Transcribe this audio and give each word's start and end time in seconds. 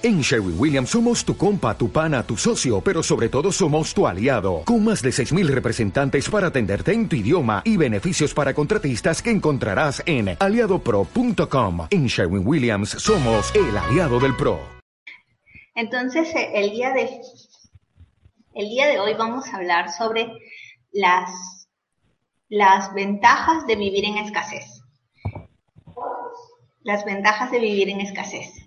En 0.00 0.20
Sherwin 0.20 0.54
Williams 0.56 0.90
somos 0.90 1.24
tu 1.24 1.36
compa, 1.36 1.76
tu 1.76 1.90
pana, 1.90 2.22
tu 2.22 2.36
socio, 2.36 2.80
pero 2.80 3.02
sobre 3.02 3.28
todo 3.28 3.50
somos 3.50 3.92
tu 3.92 4.06
aliado, 4.06 4.62
con 4.64 4.84
más 4.84 5.02
de 5.02 5.10
6.000 5.10 5.48
representantes 5.48 6.30
para 6.30 6.46
atenderte 6.46 6.92
en 6.92 7.08
tu 7.08 7.16
idioma 7.16 7.62
y 7.64 7.76
beneficios 7.76 8.32
para 8.32 8.54
contratistas 8.54 9.20
que 9.20 9.32
encontrarás 9.32 10.00
en 10.06 10.36
aliadopro.com. 10.38 11.88
En 11.90 12.06
Sherwin 12.06 12.46
Williams 12.46 12.90
somos 12.90 13.52
el 13.56 13.76
aliado 13.76 14.20
del 14.20 14.36
PRO. 14.36 14.60
Entonces, 15.74 16.32
eh, 16.32 16.52
el 16.54 16.70
día 16.70 16.92
de, 16.92 17.10
el 18.54 18.68
día 18.68 18.86
de 18.86 19.00
hoy 19.00 19.14
vamos 19.14 19.48
a 19.48 19.56
hablar 19.56 19.90
sobre 19.90 20.30
las, 20.92 21.66
las 22.48 22.94
ventajas 22.94 23.66
de 23.66 23.74
vivir 23.74 24.04
en 24.04 24.18
escasez. 24.18 24.80
Las 26.84 27.04
ventajas 27.04 27.50
de 27.50 27.58
vivir 27.58 27.88
en 27.88 28.00
escasez. 28.00 28.64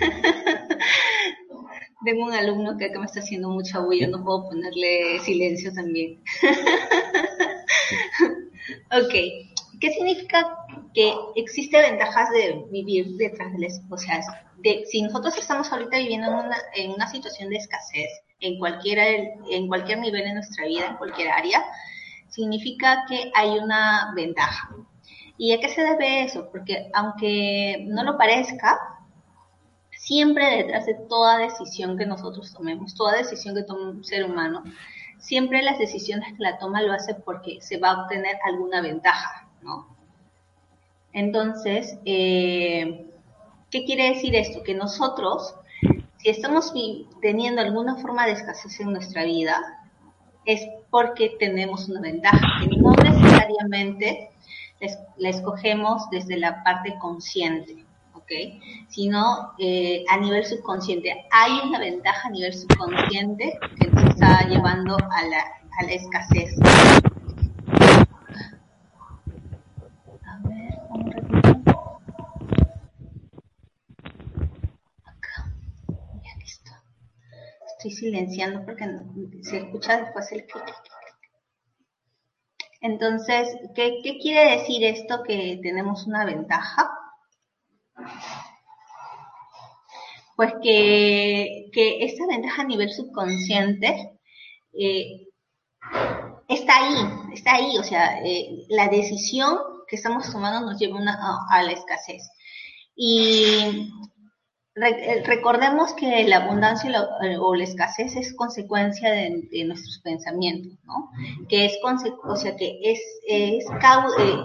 Tengo 2.04 2.26
un 2.26 2.32
alumno 2.32 2.76
que 2.78 2.90
me 2.90 3.04
está 3.04 3.18
haciendo 3.20 3.48
mucha 3.48 3.80
bulla, 3.80 4.06
no 4.06 4.24
puedo 4.24 4.48
ponerle 4.48 5.18
silencio 5.20 5.72
también. 5.72 6.22
ok, 8.92 9.12
¿qué 9.80 9.92
significa 9.92 10.56
que 10.94 11.12
existe 11.36 11.80
ventajas 11.80 12.30
de 12.30 12.64
vivir 12.70 13.16
detrás 13.16 13.52
del 13.52 13.68
O 13.90 13.98
sea, 13.98 14.20
de, 14.58 14.84
si 14.86 15.02
nosotros 15.02 15.36
estamos 15.38 15.72
ahorita 15.72 15.98
viviendo 15.98 16.28
en 16.28 16.34
una, 16.34 16.56
en 16.74 16.92
una 16.92 17.08
situación 17.08 17.50
de 17.50 17.56
escasez, 17.56 18.08
en, 18.40 18.58
cualquiera, 18.58 19.04
en 19.08 19.66
cualquier 19.66 19.98
nivel 19.98 20.24
de 20.24 20.34
nuestra 20.34 20.66
vida, 20.66 20.86
en 20.86 20.96
cualquier 20.96 21.28
área, 21.28 21.64
significa 22.28 23.04
que 23.08 23.30
hay 23.34 23.58
una 23.58 24.12
ventaja. 24.14 24.70
¿Y 25.36 25.52
a 25.52 25.60
qué 25.60 25.68
se 25.68 25.82
debe 25.82 26.24
eso? 26.24 26.48
Porque 26.50 26.90
aunque 26.94 27.84
no 27.88 28.02
lo 28.02 28.18
parezca, 28.18 28.78
siempre 29.98 30.56
detrás 30.56 30.86
de 30.86 30.94
toda 30.94 31.38
decisión 31.38 31.98
que 31.98 32.06
nosotros 32.06 32.54
tomemos, 32.54 32.94
toda 32.94 33.18
decisión 33.18 33.54
que 33.54 33.64
tome 33.64 33.90
un 33.90 34.04
ser 34.04 34.24
humano, 34.24 34.62
siempre 35.18 35.60
las 35.62 35.78
decisiones 35.78 36.32
que 36.32 36.42
la 36.42 36.58
toma 36.58 36.80
lo 36.82 36.92
hace 36.92 37.14
porque 37.14 37.58
se 37.60 37.78
va 37.78 37.90
a 37.90 38.02
obtener 38.02 38.36
alguna 38.44 38.80
ventaja, 38.80 39.48
¿no? 39.60 39.88
Entonces, 41.12 41.98
eh, 42.04 43.06
¿qué 43.70 43.84
quiere 43.84 44.10
decir 44.10 44.36
esto? 44.36 44.62
Que 44.62 44.74
nosotros, 44.74 45.56
si 46.18 46.28
estamos 46.30 46.72
teniendo 47.20 47.60
alguna 47.60 47.96
forma 47.96 48.24
de 48.26 48.32
escasez 48.32 48.78
en 48.80 48.92
nuestra 48.92 49.24
vida, 49.24 49.60
es 50.44 50.66
porque 50.90 51.36
tenemos 51.40 51.88
una 51.88 52.00
ventaja, 52.00 52.38
que 52.60 52.76
no 52.76 52.92
necesariamente 52.92 54.30
la 55.16 55.28
escogemos 55.28 56.08
desde 56.10 56.36
la 56.36 56.62
parte 56.62 56.96
consciente. 57.00 57.87
Sino 58.88 59.54
eh, 59.58 60.04
a 60.08 60.18
nivel 60.18 60.44
subconsciente. 60.44 61.26
Hay 61.30 61.52
una 61.66 61.78
ventaja 61.78 62.28
a 62.28 62.30
nivel 62.30 62.52
subconsciente 62.52 63.58
que 63.80 63.88
nos 63.88 64.04
está 64.04 64.46
llevando 64.46 64.96
a 64.96 65.22
la, 65.24 65.92
escasez. 65.92 66.54
A 70.24 70.38
ver, 70.46 70.74
un 70.90 71.10
ratito. 71.10 72.00
Acá. 75.04 75.52
Ya 76.22 76.38
listo. 76.38 76.70
Estoy 77.66 77.90
silenciando 77.92 78.64
porque 78.66 78.84
se 79.42 79.58
escucha 79.58 80.02
después 80.02 80.30
el 80.32 80.44
clic. 80.44 80.74
Entonces, 82.80 83.48
¿qué, 83.74 84.00
¿qué, 84.04 84.18
quiere 84.18 84.58
decir 84.58 84.84
esto 84.84 85.22
que 85.24 85.58
tenemos 85.62 86.06
una 86.06 86.24
ventaja? 86.24 86.97
Pues 90.36 90.52
que, 90.62 91.68
que 91.72 92.04
esta 92.04 92.26
ventaja 92.28 92.62
a 92.62 92.66
nivel 92.66 92.90
subconsciente 92.92 94.18
eh, 94.72 95.26
está 96.46 96.76
ahí, 96.76 96.94
está 97.32 97.54
ahí, 97.56 97.76
o 97.76 97.82
sea, 97.82 98.20
eh, 98.24 98.64
la 98.68 98.88
decisión 98.88 99.58
que 99.88 99.96
estamos 99.96 100.30
tomando 100.30 100.60
nos 100.60 100.78
lleva 100.78 101.00
a, 101.50 101.62
la 101.64 101.72
escasez. 101.72 102.22
Y 102.94 103.90
eh, 104.76 105.22
recordemos 105.24 105.92
que 105.94 106.24
la 106.28 106.44
abundancia 106.44 107.08
o 107.40 107.54
la 107.56 107.64
escasez 107.64 108.14
es 108.14 108.34
consecuencia 108.34 109.10
de, 109.10 109.64
nuestros 109.64 110.00
pensamientos, 110.04 110.78
¿no? 110.84 111.10
Que 111.48 111.66
es, 111.66 111.78
o 111.82 112.36
sea, 112.36 112.54
que 112.56 112.78
es, 112.82 113.00
es, 113.26 113.64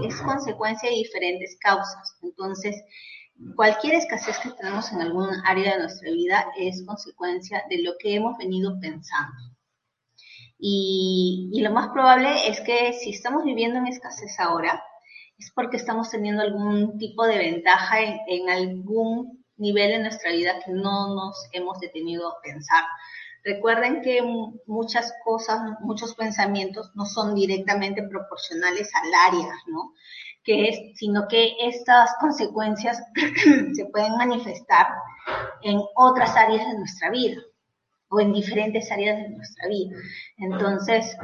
es 0.04 0.22
consecuencia 0.22 0.90
de 0.90 0.96
diferentes 0.96 1.56
causas. 1.60 2.18
Entonces, 2.24 2.84
Cualquier 3.56 3.96
escasez 3.96 4.38
que 4.40 4.52
tenemos 4.52 4.92
en 4.92 5.02
algún 5.02 5.30
área 5.46 5.74
de 5.74 5.80
nuestra 5.80 6.12
vida 6.12 6.46
es 6.58 6.84
consecuencia 6.86 7.64
de 7.70 7.82
lo 7.82 7.94
que 8.00 8.16
hemos 8.16 8.38
venido 8.38 8.80
pensando. 8.80 9.54
Y, 10.66 11.60
lo 11.62 11.72
más 11.72 11.90
probable 11.90 12.48
es 12.48 12.62
que 12.62 12.94
si 12.94 13.10
estamos 13.10 13.44
viviendo 13.44 13.80
en 13.80 13.88
escasez 13.88 14.40
ahora, 14.40 14.82
es 15.38 15.52
porque 15.54 15.78
estamos 15.78 16.10
teniendo 16.10 16.42
algún 16.42 16.98
tipo 16.98 17.26
de 17.26 17.38
ventaja 17.38 17.98
en, 18.00 18.50
algún 18.50 19.44
nivel 19.58 19.92
de 19.92 20.00
nuestra 20.00 20.32
vida 20.32 20.60
que 20.64 20.72
no 20.72 21.14
nos 21.16 21.50
hemos 21.52 21.80
detenido 21.80 22.30
a 22.30 22.42
pensar. 22.42 22.86
Recuerden 23.44 24.02
que 24.02 24.22
muchas 24.68 25.14
cosas, 25.26 25.60
muchos 25.82 26.16
pensamientos 26.16 26.92
no 26.96 27.06
son 27.06 27.36
directamente 27.36 28.04
proporcionales 28.04 28.90
al 28.96 29.14
área, 29.14 29.54
¿no? 29.68 29.94
Que 30.44 30.70
es, 30.70 30.98
sino 30.98 31.28
que 31.28 31.56
estas 31.62 32.16
consecuencias 32.20 33.02
se 33.74 33.86
pueden 33.86 34.18
manifestar 34.18 34.88
en 35.62 35.82
otras 35.96 36.36
áreas 36.36 36.68
de 36.68 36.78
nuestra 36.78 37.10
vida 37.10 37.42
o 38.10 38.20
en 38.20 38.34
diferentes 38.34 38.92
áreas 38.92 39.18
de 39.18 39.30
nuestra 39.30 39.68
vida. 39.68 39.96
Entonces, 40.38 41.18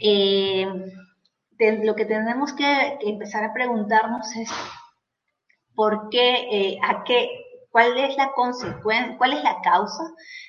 eh, 0.00 0.66
lo 1.82 1.94
que 1.96 2.04
tenemos 2.04 2.52
que, 2.52 2.98
empezar 3.00 3.44
a 3.44 3.52
preguntarnos 3.52 4.34
es 4.36 4.50
por 5.74 6.08
qué, 6.10 6.48
eh, 6.50 6.78
a 6.82 7.02
qué, 7.04 7.28
cuál 7.70 7.98
es 7.98 8.16
la 8.16 8.32
consecuencia, 8.32 9.16
cuál 9.18 9.34
es 9.34 9.42
la 9.42 9.60
causa 9.62 10.02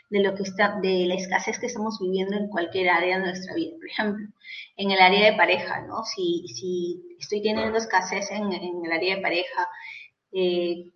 de 0.10 0.24
lo 0.24 0.36
que 0.36 0.44
está, 0.44 0.80
de 0.82 1.06
la 1.08 1.16
escasez 1.16 1.60
que 1.60 1.68
estamos 1.68 2.00
viviendo 2.00 2.36
en 2.36 2.48
cualquier 2.50 2.90
área 2.90 3.20
de 3.20 3.26
nuestra 3.26 3.54
vida. 3.56 3.76
Por 3.78 3.90
ejemplo, 3.90 4.28
en 4.78 4.92
el 4.92 5.02
área 5.02 5.32
de 5.32 5.38
pareja, 5.38 5.82
¿no? 5.82 6.04
Si, 6.04 6.48
si 6.48 7.02
estoy 7.20 7.42
teniendo 7.42 7.78
escasez 7.78 8.32
en, 8.32 8.52
el 8.52 8.92
área 8.92 9.16
de 9.16 9.22
pareja, 9.22 9.68
eh, 10.32 10.92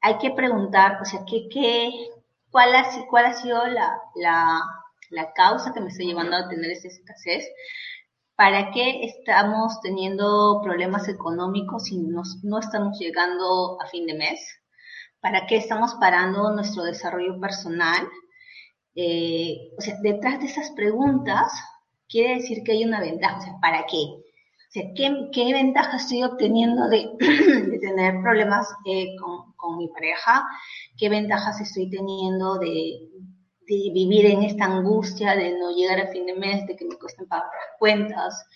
hay 0.00 0.18
que 0.18 0.30
preguntar, 0.30 0.98
o 1.00 1.04
sea, 1.04 1.20
¿qué, 1.28 1.48
qué, 1.50 1.90
cuál, 2.50 2.74
ha, 2.74 2.84
cuál 3.08 3.26
ha 3.26 3.34
sido 3.34 3.66
la, 3.66 4.00
la, 4.16 4.60
la 5.10 5.32
causa 5.32 5.72
que 5.72 5.80
me 5.80 5.88
está 5.88 6.02
llevando 6.04 6.36
a 6.36 6.48
tener 6.48 6.70
esa 6.70 6.88
escasez? 6.88 7.48
¿Para 8.36 8.70
qué 8.70 9.04
estamos 9.04 9.80
teniendo 9.80 10.60
problemas 10.62 11.08
económicos 11.08 11.84
si 11.84 11.98
no 11.98 12.58
estamos 12.60 12.96
llegando 12.98 13.80
a 13.80 13.86
fin 13.88 14.06
de 14.06 14.14
mes? 14.14 14.57
¿Para 15.20 15.46
qué 15.46 15.56
estamos 15.56 15.94
parando 16.00 16.50
nuestro 16.52 16.84
desarrollo 16.84 17.40
personal? 17.40 18.08
Eh, 18.94 19.72
o 19.76 19.80
sea, 19.80 19.96
detrás 20.02 20.40
de 20.40 20.46
esas 20.46 20.70
preguntas 20.72 21.52
quiere 22.08 22.36
decir 22.36 22.62
que 22.64 22.72
hay 22.72 22.84
una 22.84 23.00
ventaja. 23.00 23.38
O 23.38 23.42
sea, 23.42 23.54
¿para 23.60 23.84
qué? 23.86 23.96
O 23.96 24.70
sea, 24.70 24.82
¿qué, 24.94 25.52
ventaja 25.52 25.96
estoy 25.96 26.22
obteniendo 26.22 26.88
de, 26.88 27.10
tener 27.80 28.20
problemas 28.22 28.68
eh, 28.86 29.16
con, 29.56 29.78
mi 29.78 29.88
pareja? 29.88 30.44
¿Qué 30.96 31.08
ventajas 31.08 31.60
estoy 31.60 31.90
teniendo 31.90 32.58
de, 32.58 33.00
vivir 33.66 34.26
en 34.26 34.42
esta 34.44 34.64
angustia 34.64 35.36
de 35.36 35.58
no 35.58 35.70
llegar 35.72 36.00
a 36.00 36.08
fin 36.08 36.26
de 36.26 36.34
mes, 36.34 36.66
de 36.66 36.76
que 36.76 36.86
me 36.86 36.96
cuesten 36.96 37.26
pagar 37.28 37.46
las 37.46 37.78
cuentas? 37.78 38.46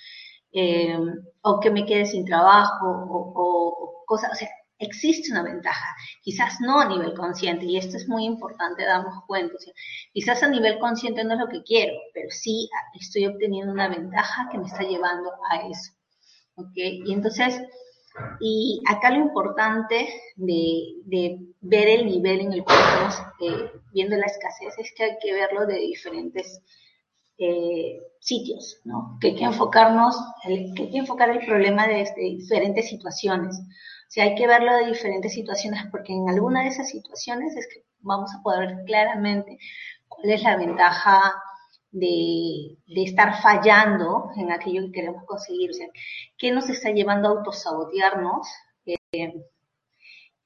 Eh, 0.52 0.98
o 1.42 1.60
que 1.60 1.70
me 1.70 1.86
quede 1.86 2.06
sin 2.06 2.24
trabajo, 2.24 2.86
o, 2.86 3.32
o 3.34 4.04
cosas, 4.06 4.32
o 4.32 4.34
sea, 4.34 4.48
existe 4.86 5.32
una 5.32 5.42
ventaja, 5.42 5.94
quizás 6.22 6.60
no 6.60 6.80
a 6.80 6.88
nivel 6.88 7.14
consciente, 7.14 7.64
y 7.66 7.76
esto 7.76 7.96
es 7.96 8.08
muy 8.08 8.24
importante 8.24 8.84
darnos 8.84 9.24
cuenta, 9.26 9.54
quizás 10.12 10.42
a 10.42 10.48
nivel 10.48 10.78
consciente 10.78 11.24
no 11.24 11.34
es 11.34 11.40
lo 11.40 11.48
que 11.48 11.62
quiero, 11.62 11.94
pero 12.12 12.28
sí 12.30 12.68
estoy 12.98 13.26
obteniendo 13.26 13.72
una 13.72 13.88
ventaja 13.88 14.48
que 14.50 14.58
me 14.58 14.66
está 14.66 14.82
llevando 14.82 15.30
a 15.50 15.68
eso. 15.68 15.92
¿Ok? 16.54 16.72
Y 16.74 17.12
entonces, 17.12 17.62
y 18.40 18.82
acá 18.86 19.10
lo 19.10 19.24
importante 19.24 20.08
de, 20.36 21.38
ver 21.60 21.88
el 21.88 22.06
nivel 22.06 22.40
en 22.40 22.52
el 22.52 22.64
cual 22.64 22.78
estamos 22.78 23.22
eh, 23.40 23.70
viendo 23.92 24.16
la 24.16 24.26
escasez 24.26 24.74
es 24.78 24.92
que 24.96 25.04
hay 25.04 25.16
que 25.22 25.32
verlo 25.32 25.64
de 25.66 25.76
diferentes 25.76 26.60
eh, 27.38 28.00
sitios, 28.20 28.80
¿no? 28.84 29.16
Que 29.20 29.28
hay 29.28 29.34
que 29.36 29.44
enfocarnos, 29.44 30.16
que 30.44 30.52
hay 30.82 30.90
que 30.90 30.98
enfocar 30.98 31.30
el 31.30 31.44
problema 31.46 31.86
de, 31.86 32.04
de 32.16 32.22
diferentes 32.36 32.88
situaciones 32.88 33.58
si 34.12 34.20
hay 34.20 34.34
que 34.34 34.46
verlo 34.46 34.76
de 34.76 34.88
diferentes 34.88 35.32
situaciones, 35.32 35.84
porque 35.90 36.12
en 36.12 36.28
alguna 36.28 36.60
de 36.60 36.68
esas 36.68 36.90
situaciones 36.90 37.56
es 37.56 37.66
que 37.66 37.82
vamos 38.00 38.30
a 38.34 38.42
poder 38.42 38.66
ver 38.66 38.84
claramente 38.84 39.56
cuál 40.06 40.30
es 40.30 40.42
la 40.42 40.58
ventaja 40.58 41.42
de, 41.90 42.76
estar 42.88 43.40
fallando 43.40 44.28
en 44.36 44.52
aquello 44.52 44.82
que 44.82 44.92
queremos 44.92 45.24
conseguir, 45.24 45.70
o 45.70 45.72
sea, 45.72 45.86
qué 46.36 46.52
nos 46.52 46.68
está 46.68 46.90
llevando 46.90 47.26
a 47.26 47.30
autosabotearnos. 47.38 48.46
Eh, 48.84 49.32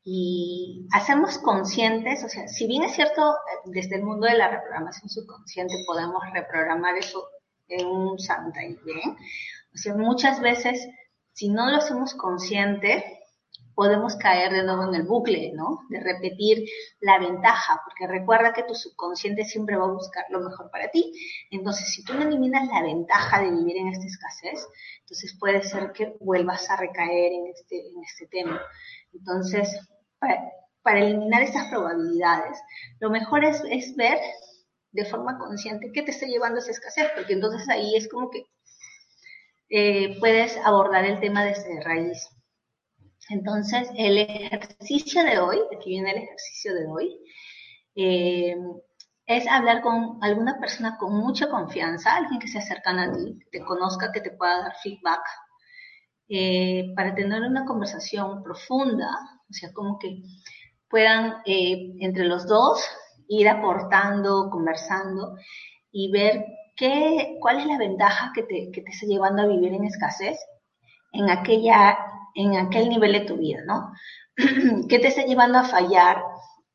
y 0.05 0.87
hacernos 0.93 1.39
conscientes, 1.39 2.23
o 2.23 2.29
sea, 2.29 2.47
si 2.47 2.69
bien 2.69 2.85
es 2.85 2.95
cierto, 2.95 3.35
desde 3.65 3.97
el 3.97 4.05
mundo 4.05 4.29
de 4.29 4.39
la 4.39 4.47
reprogramación 4.47 5.09
subconsciente 5.09 5.75
podemos 5.85 6.23
reprogramar 6.33 6.97
eso 6.97 7.29
en 7.67 7.85
un 7.85 8.17
santa 8.21 8.63
y 8.63 8.77
bien, 8.85 9.17
o 9.75 9.77
sea, 9.77 9.97
muchas 9.97 10.41
veces, 10.41 10.87
si 11.33 11.49
no 11.49 11.69
lo 11.69 11.79
hacemos 11.79 12.15
consciente, 12.15 13.17
podemos 13.77 14.17
caer 14.17 14.53
de 14.55 14.65
nuevo 14.65 14.85
en 14.85 14.95
el 14.95 15.03
bucle, 15.03 15.53
¿no? 15.55 15.81
De 15.91 16.01
repetir 16.01 16.67
la 17.01 17.19
ventaja, 17.19 17.83
porque 17.85 18.11
recuerda 18.11 18.55
que 18.55 18.63
tu 18.63 18.75
subconsciente 18.75 19.45
siempre 19.45 19.77
va 19.77 19.85
a 19.85 19.93
buscar 19.93 20.25
lo 20.31 20.41
mejor 20.41 20.71
para 20.71 20.91
ti. 20.91 21.13
Entonces, 21.51 21.93
si 21.93 22.03
tú 22.03 22.15
no 22.15 22.23
eliminas 22.23 22.67
la 22.69 22.83
ventaja 22.83 23.43
de 23.43 23.51
vivir 23.51 23.77
en 23.77 23.89
esta 23.89 24.07
escasez, 24.07 24.67
entonces 25.01 25.37
puede 25.39 25.63
ser 25.63 25.93
que 25.93 26.17
vuelvas 26.21 26.69
a 26.71 26.77
recaer 26.77 27.33
en 27.33 27.49
este, 27.49 27.77
en 27.77 28.03
este 28.03 28.27
tema. 28.29 28.63
Entonces, 29.13 29.79
para, 30.19 30.99
eliminar 30.99 31.43
esas 31.43 31.69
probabilidades, 31.69 32.59
lo 33.01 33.11
mejor 33.11 33.45
es, 33.45 33.95
ver 33.95 34.19
de 34.93 35.05
forma 35.05 35.37
consciente 35.39 35.93
qué 35.93 36.01
te 36.01 36.13
está 36.13 36.25
llevando 36.25 36.57
a 36.57 36.61
esa 36.61 36.71
escasez, 36.71 37.09
porque 37.15 37.35
entonces 37.35 37.69
ahí 37.69 37.95
es 37.95 38.09
como 38.09 38.31
que 38.31 38.47
eh, 39.69 40.19
puedes 40.19 40.57
abordar 40.65 41.05
el 41.05 41.21
tema 41.21 41.45
desde 41.45 41.83
raíz. 41.83 42.31
Entonces, 43.31 43.89
el 43.97 44.19
ejercicio 44.19 45.25
de 45.25 45.39
hoy, 45.39 45.59
aquí 45.77 45.91
viene 45.91 46.13
el 46.13 46.23
ejercicio 46.23 46.75
de 46.75 46.87
hoy, 46.87 47.19
eh, 47.97 48.57
es 49.27 49.47
hablar 49.49 49.83
con 49.83 50.19
alguna 50.23 50.59
persona 50.61 50.97
con 50.99 51.15
mucha 51.15 51.51
confianza, 51.51 52.15
alguien 52.15 52.39
que 52.39 52.49
se 52.49 52.59
acercan 52.59 52.99
a 52.99 53.13
ti, 53.13 53.39
que 53.41 53.59
te 53.59 53.65
conozca, 53.65 54.13
que 54.13 54.21
te 54.21 54.31
pueda 54.31 54.61
dar 54.61 54.77
feedback, 54.83 55.23
eh, 56.29 56.93
para 56.95 57.15
tener 57.15 57.43
una 57.43 57.65
conversación 57.65 58.43
profunda, 58.43 59.09
o 59.49 59.53
sea, 59.53 59.73
como 59.73 59.99
que 59.99 60.23
puedan 60.89 61.37
eh, 61.47 61.95
entre 62.01 62.25
los 62.25 62.47
dos 62.47 62.85
ir 63.29 63.49
aportando, 63.49 64.51
conversando 64.51 65.37
y 65.91 66.11
ver 66.11 66.45
qué, 66.77 67.37
cuál 67.41 67.59
es 67.59 67.67
la 67.67 67.79
ventaja 67.79 68.33
que 68.35 68.43
te, 68.43 68.71
que 68.73 68.83
te 68.83 68.91
está 68.91 69.07
llevando 69.07 69.43
a 69.43 69.47
vivir 69.47 69.73
en 69.73 69.85
escasez 69.85 70.39
en, 71.13 71.31
aquella, 71.31 71.97
en 72.37 72.57
aquel 72.57 72.89
nivel 72.89 73.13
de 73.13 73.21
tu 73.21 73.37
vida, 73.37 73.61
¿no? 73.67 73.93
¿Qué 74.89 74.99
te 74.99 75.09
está 75.09 75.25
llevando 75.25 75.59
a 75.59 75.65
fallar? 75.65 76.23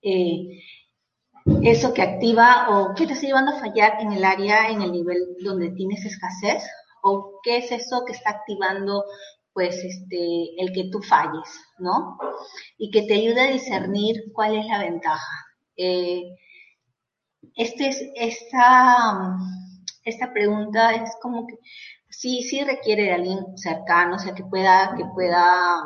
Eh, 0.02 0.62
eso 1.64 1.94
que 1.94 2.02
activa 2.02 2.68
o 2.70 2.94
qué 2.96 3.08
te 3.08 3.14
está 3.14 3.28
llevando 3.28 3.52
a 3.52 3.60
fallar 3.60 4.00
en 4.00 4.14
el 4.14 4.24
área, 4.26 4.70
en 4.70 4.82
el 4.82 4.92
nivel 4.92 5.38
donde 5.44 5.72
tienes 5.72 6.04
escasez 6.06 6.64
o 7.04 7.40
qué 7.44 7.58
es 7.58 7.72
eso 7.72 8.04
que 8.06 8.14
está 8.14 8.32
activando 8.32 9.04
pues 9.54 9.76
este, 9.84 10.62
el 10.62 10.72
que 10.74 10.90
tú 10.92 11.02
falles, 11.02 11.50
¿no? 11.78 12.18
Y 12.78 12.90
que 12.90 13.04
te 13.04 13.16
ayude 13.16 13.42
a 13.42 13.52
discernir 13.52 14.32
cuál 14.34 14.56
es 14.58 14.66
la 14.66 14.80
ventaja. 14.80 15.46
Eh, 15.76 16.36
este 17.56 17.90
es, 17.90 18.02
esta, 18.16 19.38
esta 20.06 20.32
pregunta 20.32 20.94
es 20.94 21.12
como 21.22 21.48
que 21.48 21.56
sí, 22.12 22.44
sí 22.44 22.64
requiere 22.64 23.04
de 23.04 23.14
alguien 23.14 23.58
cercano, 23.58 24.16
o 24.16 24.20
sea, 24.20 24.34
que 24.34 24.44
pueda, 24.44 24.94
que 24.96 25.06
pueda 25.14 25.82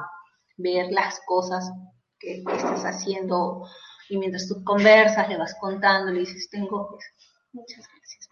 ver 0.58 0.92
las 0.92 1.20
cosas 1.26 1.72
que, 2.20 2.38
estás 2.40 2.84
haciendo 2.84 3.64
y 4.10 4.18
mientras 4.18 4.48
tú 4.48 4.64
conversas, 4.64 5.30
le 5.30 5.38
vas 5.38 5.56
contando, 5.60 6.12
le 6.12 6.22
dices, 6.22 6.50
tengo, 6.50 6.98
muchas 7.54 7.86
gracias. 7.88 8.28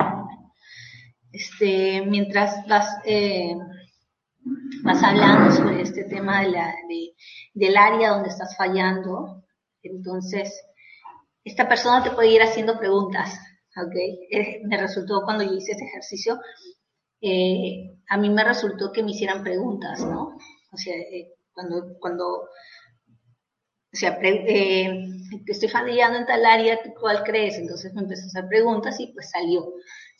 Este, 1.31 2.06
mientras 2.06 2.68
vas, 2.68 3.00
eh, 3.06 3.56
vas 4.84 5.01
hablando 5.01 5.51
sobre 5.56 5.81
este 5.81 6.04
tema 6.04 6.42
de 6.42 6.50
la, 6.50 6.75
del 7.54 7.78
área 7.78 8.12
donde 8.12 8.30
estás 8.30 8.56
fallando, 8.56 9.44
entonces 9.81 10.63
esta 11.44 11.68
persona 11.68 12.04
te 12.04 12.12
puede 12.12 12.30
ir 12.30 12.42
haciendo 12.42 12.78
preguntas, 12.78 13.34
¿ok? 13.75 13.95
Eh, 13.95 14.62
me 14.66 14.78
resultó 14.78 15.22
cuando 15.24 15.44
yo 15.44 15.54
hice 15.54 15.72
este 15.72 15.86
ejercicio, 15.86 16.40
eh, 17.23 17.97
a 18.09 18.17
mí 18.17 18.29
me 18.29 18.43
resultó 18.43 18.91
que 18.91 19.01
me 19.01 19.11
hicieran 19.11 19.43
preguntas, 19.43 20.01
¿no? 20.01 20.37
O 20.71 20.77
sea, 20.77 20.95
eh, 20.95 21.33
cuando, 21.53 21.97
cuando, 21.99 22.41
o 22.41 22.47
sea, 23.93 24.19
eh, 24.21 25.07
estoy 25.47 25.69
fallando 25.69 26.19
en 26.19 26.25
tal 26.25 26.45
área, 26.45 26.79
¿cuál 26.99 27.23
crees? 27.23 27.57
Entonces 27.57 27.93
me 27.93 28.01
empezó 28.01 28.23
a 28.23 28.27
hacer 28.27 28.47
preguntas 28.47 28.99
y 28.99 29.07
pues 29.07 29.29
salió 29.31 29.73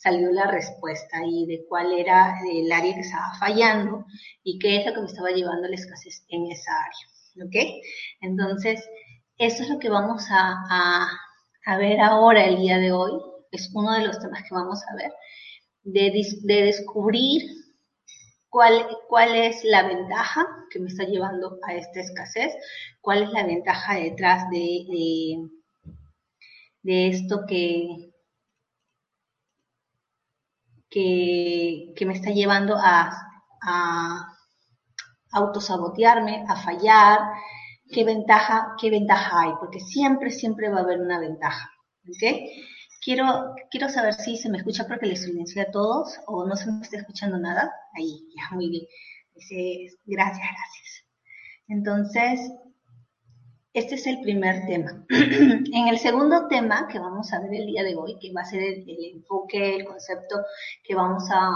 salió 0.04 0.30
la 0.32 0.46
respuesta 0.46 1.18
y 1.24 1.46
de 1.46 1.64
cuál 1.66 1.92
era 1.92 2.34
el 2.46 2.70
área 2.70 2.94
que 2.94 3.00
estaba 3.00 3.32
fallando 3.38 4.04
y 4.42 4.58
qué 4.58 4.76
es 4.76 4.86
lo 4.86 4.92
que 4.92 5.00
me 5.00 5.06
estaba 5.06 5.30
llevando 5.30 5.66
a 5.66 5.70
la 5.70 5.76
escasez 5.76 6.26
en 6.28 6.50
esa 6.50 6.72
área. 6.72 7.46
¿Ok? 7.46 7.82
Entonces, 8.20 8.86
eso 9.38 9.62
es 9.62 9.68
lo 9.70 9.78
que 9.78 9.88
vamos 9.88 10.26
a, 10.30 11.08
a, 11.66 11.78
ver 11.78 12.00
ahora 12.00 12.44
el 12.44 12.58
día 12.58 12.78
de 12.78 12.92
hoy. 12.92 13.12
Es 13.50 13.70
uno 13.72 13.94
de 13.94 14.06
los 14.06 14.18
temas 14.20 14.42
que 14.42 14.54
vamos 14.54 14.80
a 14.86 14.94
ver. 14.94 15.10
De, 15.84 16.12
de 16.42 16.62
descubrir 16.62 17.42
cuál, 18.54 18.86
cuál 19.08 19.34
es 19.34 19.64
la 19.64 19.82
ventaja 19.82 20.46
que 20.70 20.78
me 20.78 20.88
está 20.88 21.04
llevando 21.04 21.58
a 21.66 21.74
esta 21.74 22.00
escasez, 22.00 22.54
cuál 23.00 23.24
es 23.24 23.30
la 23.30 23.44
ventaja 23.44 23.96
detrás 23.96 24.48
de, 24.50 25.48
de, 26.82 27.08
esto 27.08 27.40
que, 27.48 28.12
que, 30.88 32.06
me 32.06 32.14
está 32.14 32.30
llevando 32.30 32.76
a, 32.78 33.10
a 33.62 34.34
autosabotearme, 35.32 36.44
a 36.48 36.54
fallar, 36.54 37.18
qué 37.92 38.04
ventaja, 38.04 38.76
qué 38.80 38.88
ventaja 38.88 39.40
hay, 39.40 39.52
porque 39.58 39.80
siempre, 39.80 40.30
siempre 40.30 40.68
va 40.68 40.78
a 40.78 40.82
haber 40.82 41.00
una 41.00 41.18
ventaja. 41.18 41.72
¿ok? 42.08 42.50
Quiero, 43.04 43.54
quiero 43.70 43.90
saber 43.90 44.14
si 44.14 44.38
se 44.38 44.48
me 44.48 44.58
escucha 44.58 44.86
porque 44.88 45.06
les 45.06 45.22
silencié 45.22 45.62
a 45.62 45.70
todos 45.70 46.18
o 46.26 46.46
no 46.46 46.56
se 46.56 46.72
me 46.72 46.80
está 46.80 46.96
escuchando 46.96 47.38
nada. 47.38 47.70
Ahí, 47.94 48.26
ya, 48.34 48.54
muy 48.56 48.70
bien. 48.70 48.86
Dice, 49.34 49.98
gracias, 50.06 50.48
gracias. 50.48 51.04
Entonces, 51.68 52.40
este 53.74 53.96
es 53.96 54.06
el 54.06 54.20
primer 54.20 54.64
tema. 54.66 55.04
en 55.10 55.88
el 55.88 55.98
segundo 55.98 56.46
tema 56.46 56.86
que 56.86 57.00
vamos 57.00 57.32
a 57.32 57.40
ver 57.40 57.54
el 57.54 57.66
día 57.66 57.82
de 57.82 57.96
hoy, 57.96 58.16
que 58.20 58.32
va 58.32 58.42
a 58.42 58.44
ser 58.44 58.62
el, 58.62 58.86
enfoque, 59.16 59.76
el 59.76 59.84
concepto 59.84 60.36
que 60.84 60.94
vamos 60.94 61.24
a, 61.30 61.50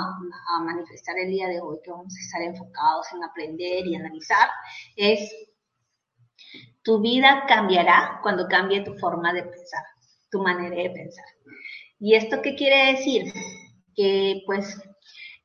manifestar 0.64 1.16
el 1.16 1.30
día 1.30 1.46
de 1.46 1.60
hoy, 1.60 1.78
que 1.82 1.92
vamos 1.92 2.12
a 2.14 2.20
estar 2.20 2.42
enfocados 2.42 3.06
en 3.14 3.22
aprender 3.22 3.86
y 3.86 3.94
analizar, 3.94 4.48
es 4.96 5.32
tu 6.82 7.00
vida 7.00 7.44
cambiará 7.46 8.18
cuando 8.20 8.48
cambie 8.48 8.84
tu 8.84 8.94
forma 8.94 9.32
de 9.32 9.44
pensar, 9.44 9.84
tu 10.30 10.40
manera 10.40 10.76
de 10.76 10.90
pensar. 10.90 11.24
¿Y 11.98 12.14
esto 12.14 12.42
qué 12.42 12.54
quiere 12.54 12.92
decir? 12.92 13.32
Que 13.94 14.42
pues, 14.46 14.80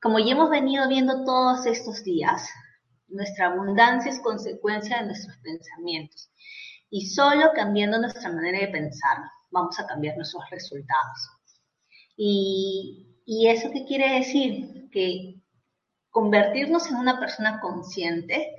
como 0.02 0.20
ya 0.20 0.34
hemos 0.34 0.50
venido 0.50 0.88
viendo 0.88 1.24
todos 1.26 1.66
estos 1.66 2.04
días, 2.04 2.48
nuestra 3.08 3.48
abundancia 3.48 4.12
es 4.12 4.20
consecuencia 4.20 5.00
de 5.00 5.08
nuestros 5.08 5.38
pensamientos. 5.38 6.30
Y 6.90 7.08
solo 7.08 7.52
cambiando 7.56 8.00
nuestra 8.00 8.32
manera 8.32 8.60
de 8.60 8.68
pensar 8.68 9.18
vamos 9.54 9.80
a 9.80 9.88
cambiar 9.88 10.18
nuestros 10.18 10.44
resultados. 10.50 11.30
Y, 12.18 13.10
eso 13.48 13.72
qué 13.72 13.86
quiere 13.86 14.20
decir? 14.20 14.90
Que 14.92 15.36
convertirnos 16.10 16.90
en 16.90 16.98
una 16.98 17.20
persona 17.20 17.60
consciente 17.62 18.56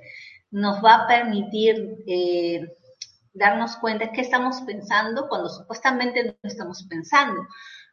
nos 0.51 0.83
va 0.83 0.95
a 0.95 1.07
permitir 1.07 2.03
eh, 2.07 2.75
darnos 3.35 3.77
cuenta 3.77 4.11
qué 4.11 4.21
estamos 4.21 4.61
pensando 4.61 5.27
cuando 5.29 5.49
supuestamente 5.49 6.23
no 6.23 6.49
estamos 6.49 6.85
pensando. 6.89 7.41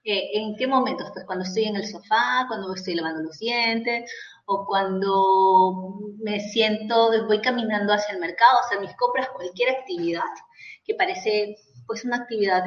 Eh, 0.04 0.30
¿En 0.34 0.56
qué 0.56 0.66
momentos? 0.66 1.10
Pues 1.12 1.24
cuando 1.26 1.44
estoy 1.44 1.64
en 1.64 1.76
el 1.76 1.86
sofá, 1.86 2.46
cuando 2.48 2.74
estoy 2.74 2.94
lavando 2.94 3.22
los 3.22 3.38
dientes, 3.38 4.10
o 4.46 4.66
cuando 4.66 6.00
me 6.18 6.40
siento, 6.40 7.26
voy 7.26 7.40
caminando 7.40 7.92
hacia 7.92 8.14
el 8.14 8.20
mercado, 8.20 8.58
hacer 8.60 8.80
mis 8.80 8.94
compras, 8.96 9.28
cualquier 9.30 9.70
actividad 9.70 10.22
que 10.84 10.94
parece 10.94 11.56
pues 11.86 12.04
una 12.04 12.16
actividad 12.16 12.64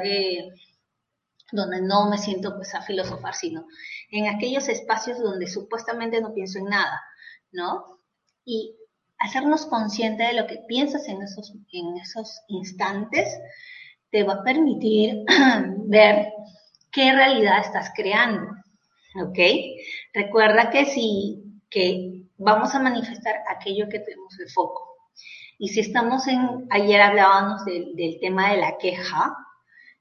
donde 1.51 1.81
no 1.81 2.09
me 2.09 2.17
siento 2.17 2.55
pues 2.55 2.73
a 2.75 2.81
filosofar, 2.81 3.33
sino 3.33 3.67
en 4.11 4.27
aquellos 4.27 4.67
espacios 4.69 5.19
donde 5.19 5.47
supuestamente 5.47 6.21
no 6.21 6.33
pienso 6.33 6.59
en 6.59 6.65
nada, 6.65 7.01
¿no? 7.51 7.99
Y 8.45 8.75
hacernos 9.19 9.65
consciente 9.65 10.23
de 10.23 10.33
lo 10.33 10.47
que 10.47 10.59
piensas 10.67 11.07
en 11.07 11.21
esos, 11.21 11.53
en 11.71 11.97
esos 11.97 12.41
instantes 12.47 13.39
te 14.11 14.23
va 14.23 14.33
a 14.35 14.43
permitir 14.43 15.23
ver 15.87 16.31
qué 16.91 17.11
realidad 17.11 17.59
estás 17.59 17.91
creando, 17.95 18.49
¿ok? 19.21 19.39
Recuerda 20.13 20.69
que 20.69 20.85
si 20.85 21.41
que 21.69 22.21
vamos 22.37 22.73
a 22.73 22.79
manifestar 22.79 23.35
aquello 23.49 23.89
que 23.89 23.99
tenemos 23.99 24.37
de 24.37 24.47
foco. 24.47 24.95
Y 25.57 25.69
si 25.69 25.81
estamos 25.81 26.27
en, 26.27 26.67
ayer 26.69 27.01
hablábamos 27.01 27.65
del, 27.65 28.17
tema 28.19 28.51
de 28.51 28.57
la 28.57 28.77
queja, 28.77 29.35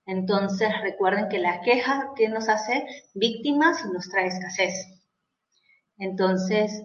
entonces 0.06 0.68
recuerden 0.82 1.28
que 1.28 1.38
la 1.38 1.60
queja 1.62 2.10
que 2.16 2.28
nos 2.28 2.48
hace 2.48 2.84
víctimas 3.14 3.84
y 3.84 3.92
nos 3.92 4.08
trae 4.08 4.26
escasez. 4.26 4.74
Entonces, 5.98 6.82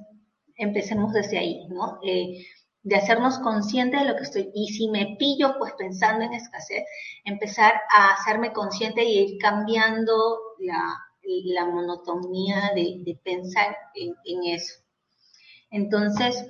empecemos 0.59 1.13
desde 1.13 1.39
ahí, 1.39 1.67
¿no? 1.69 1.99
Eh, 2.03 2.45
de 2.83 2.95
hacernos 2.95 3.39
conscientes 3.39 4.01
de 4.01 4.07
lo 4.07 4.15
que 4.15 4.23
estoy. 4.23 4.51
Y 4.53 4.67
si 4.67 4.89
me 4.89 5.15
pillo 5.17 5.55
pues 5.57 5.73
pensando 5.77 6.23
en 6.25 6.33
escasez, 6.33 6.83
empezar 7.25 7.73
a 7.95 8.13
hacerme 8.13 8.53
consciente 8.53 9.03
y 9.03 9.19
ir 9.19 9.37
cambiando 9.39 10.39
la, 10.59 11.65
monotonía 11.65 12.71
de, 12.75 13.19
pensar 13.23 13.75
en, 13.95 14.13
eso. 14.45 14.81
Entonces, 15.71 16.45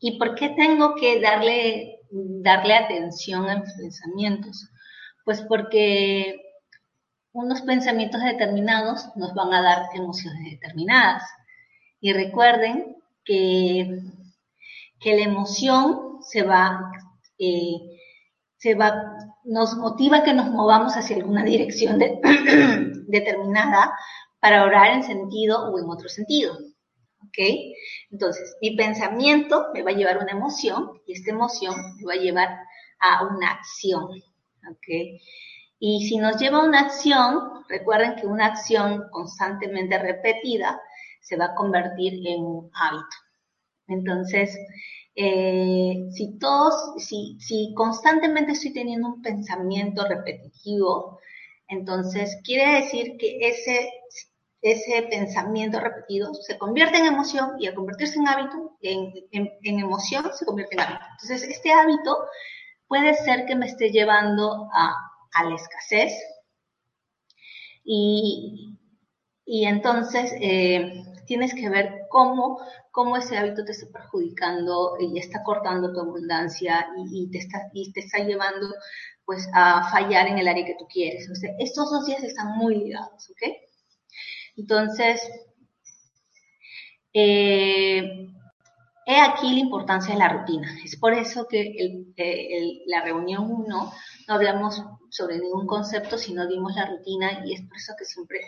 ¿y 0.00 0.18
por 0.18 0.34
qué 0.34 0.50
tengo 0.50 0.94
que 0.94 1.20
darle, 1.20 2.00
darle 2.10 2.74
atención 2.74 3.48
a 3.48 3.60
mis 3.60 3.72
pensamientos? 3.74 4.68
Pues 5.24 5.40
porque 5.42 6.40
unos 7.32 7.62
pensamientos 7.62 8.22
determinados 8.22 9.08
nos 9.16 9.32
van 9.34 9.54
a 9.54 9.62
dar 9.62 9.86
emociones 9.94 10.52
determinadas. 10.52 11.22
Y 12.04 12.12
recuerden 12.12 12.96
que 13.24 14.02
que 15.04 15.14
la 15.14 15.24
emoción 15.24 16.22
se 16.22 16.42
va, 16.42 16.90
eh, 17.38 17.76
se 18.56 18.74
va, 18.74 18.94
nos 19.44 19.76
motiva 19.76 20.24
que 20.24 20.32
nos 20.32 20.50
movamos 20.50 20.94
hacia 20.94 21.16
alguna 21.16 21.44
dirección 21.44 21.98
determinada 23.08 23.92
para 24.40 24.64
orar 24.64 24.94
en 24.94 25.02
sentido 25.02 25.70
o 25.70 25.78
en 25.78 25.90
otro 25.90 26.08
sentido. 26.08 26.56
Entonces, 28.10 28.56
mi 28.62 28.76
pensamiento 28.76 29.66
me 29.74 29.82
va 29.82 29.90
a 29.90 29.94
llevar 29.94 30.16
a 30.18 30.22
una 30.22 30.32
emoción 30.32 31.00
y 31.06 31.14
esta 31.14 31.32
emoción 31.32 31.74
me 31.96 32.06
va 32.06 32.12
a 32.12 32.22
llevar 32.22 32.48
a 33.00 33.24
una 33.26 33.50
acción. 33.50 34.08
Y 35.80 36.06
si 36.08 36.16
nos 36.16 36.40
lleva 36.40 36.58
a 36.58 36.64
una 36.64 36.80
acción, 36.80 37.64
recuerden 37.68 38.14
que 38.14 38.26
una 38.26 38.46
acción 38.46 39.04
constantemente 39.10 39.98
repetida 39.98 40.80
se 41.24 41.36
va 41.36 41.46
a 41.46 41.54
convertir 41.54 42.26
en 42.26 42.42
un 42.42 42.70
hábito. 42.74 43.16
Entonces, 43.88 44.56
eh, 45.16 46.08
si 46.10 46.38
todos, 46.38 46.94
si, 46.98 47.36
si 47.40 47.72
constantemente 47.74 48.52
estoy 48.52 48.72
teniendo 48.72 49.08
un 49.08 49.22
pensamiento 49.22 50.06
repetitivo, 50.06 51.20
entonces 51.68 52.38
quiere 52.44 52.80
decir 52.80 53.16
que 53.18 53.38
ese, 53.40 53.90
ese 54.60 55.02
pensamiento 55.10 55.80
repetido 55.80 56.34
se 56.34 56.58
convierte 56.58 56.98
en 56.98 57.06
emoción 57.06 57.52
y 57.60 57.66
al 57.66 57.74
convertirse 57.74 58.18
en 58.18 58.28
hábito, 58.28 58.76
en, 58.80 59.12
en, 59.30 59.78
emoción 59.78 60.24
se 60.34 60.44
convierte 60.44 60.74
en 60.74 60.80
hábito. 60.80 61.04
Entonces, 61.12 61.48
este 61.48 61.72
hábito 61.72 62.16
puede 62.88 63.14
ser 63.14 63.46
que 63.46 63.56
me 63.56 63.66
esté 63.66 63.90
llevando 63.90 64.68
a, 64.72 65.10
la 65.48 65.56
escasez 65.56 66.12
y, 67.82 68.78
y 69.44 69.64
entonces 69.64 70.32
eh, 70.40 71.02
tienes 71.26 71.54
que 71.54 71.68
ver 71.68 72.06
cómo, 72.08 72.60
cómo 72.90 73.16
ese 73.16 73.36
hábito 73.36 73.64
te 73.64 73.72
está 73.72 73.86
perjudicando 73.92 74.96
y 74.98 75.18
está 75.18 75.42
cortando 75.42 75.92
tu 75.92 76.00
abundancia 76.00 76.88
y, 77.10 77.30
te, 77.30 77.38
está, 77.38 77.70
y 77.72 77.92
te 77.92 78.00
está 78.00 78.18
llevando 78.18 78.68
pues 79.24 79.48
a 79.54 79.90
fallar 79.90 80.28
en 80.28 80.38
el 80.38 80.48
área 80.48 80.64
que 80.64 80.76
tú 80.78 80.86
quieres. 80.86 81.30
O 81.30 81.34
sea, 81.34 81.50
estos 81.58 81.90
dos 81.90 82.06
días 82.06 82.22
están 82.22 82.56
muy 82.56 82.76
ligados, 82.76 83.30
¿ok? 83.30 83.52
Entonces, 84.56 85.20
eh, 87.12 88.28
he 89.06 89.20
aquí 89.20 89.52
la 89.52 89.60
importancia 89.60 90.14
de 90.14 90.20
la 90.20 90.28
rutina. 90.28 90.68
Es 90.84 90.96
por 90.96 91.12
eso 91.14 91.46
que 91.48 91.60
el, 92.16 92.82
la 92.86 93.02
reunión 93.02 93.50
1 93.50 93.66
no 93.66 93.92
hablamos 94.34 94.82
sobre 95.10 95.38
ningún 95.38 95.66
concepto, 95.66 96.18
sino 96.18 96.46
dimos 96.46 96.74
la 96.74 96.86
rutina 96.86 97.44
y 97.44 97.54
es 97.54 97.62
por 97.62 97.76
eso 97.76 97.94
que 97.98 98.04
siempre 98.04 98.40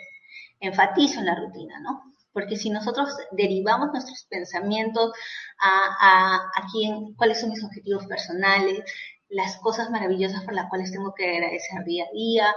enfatizo 0.59 1.19
en 1.19 1.25
la 1.27 1.35
rutina, 1.35 1.79
¿no? 1.79 2.13
Porque 2.37 2.55
si 2.55 2.69
nosotros 2.69 3.09
derivamos 3.31 3.89
nuestros 3.91 4.27
pensamientos 4.29 5.11
a, 5.59 6.51
quién, 6.71 7.15
cuáles 7.15 7.41
son 7.41 7.49
mis 7.49 7.63
objetivos 7.63 8.05
personales, 8.05 8.83
las 9.27 9.57
cosas 9.57 9.89
maravillosas 9.89 10.43
por 10.43 10.53
las 10.53 10.69
cuales 10.69 10.91
tengo 10.91 11.15
que 11.15 11.27
agradecer 11.27 11.83
día 11.83 12.05
a 12.05 12.13
día, 12.13 12.55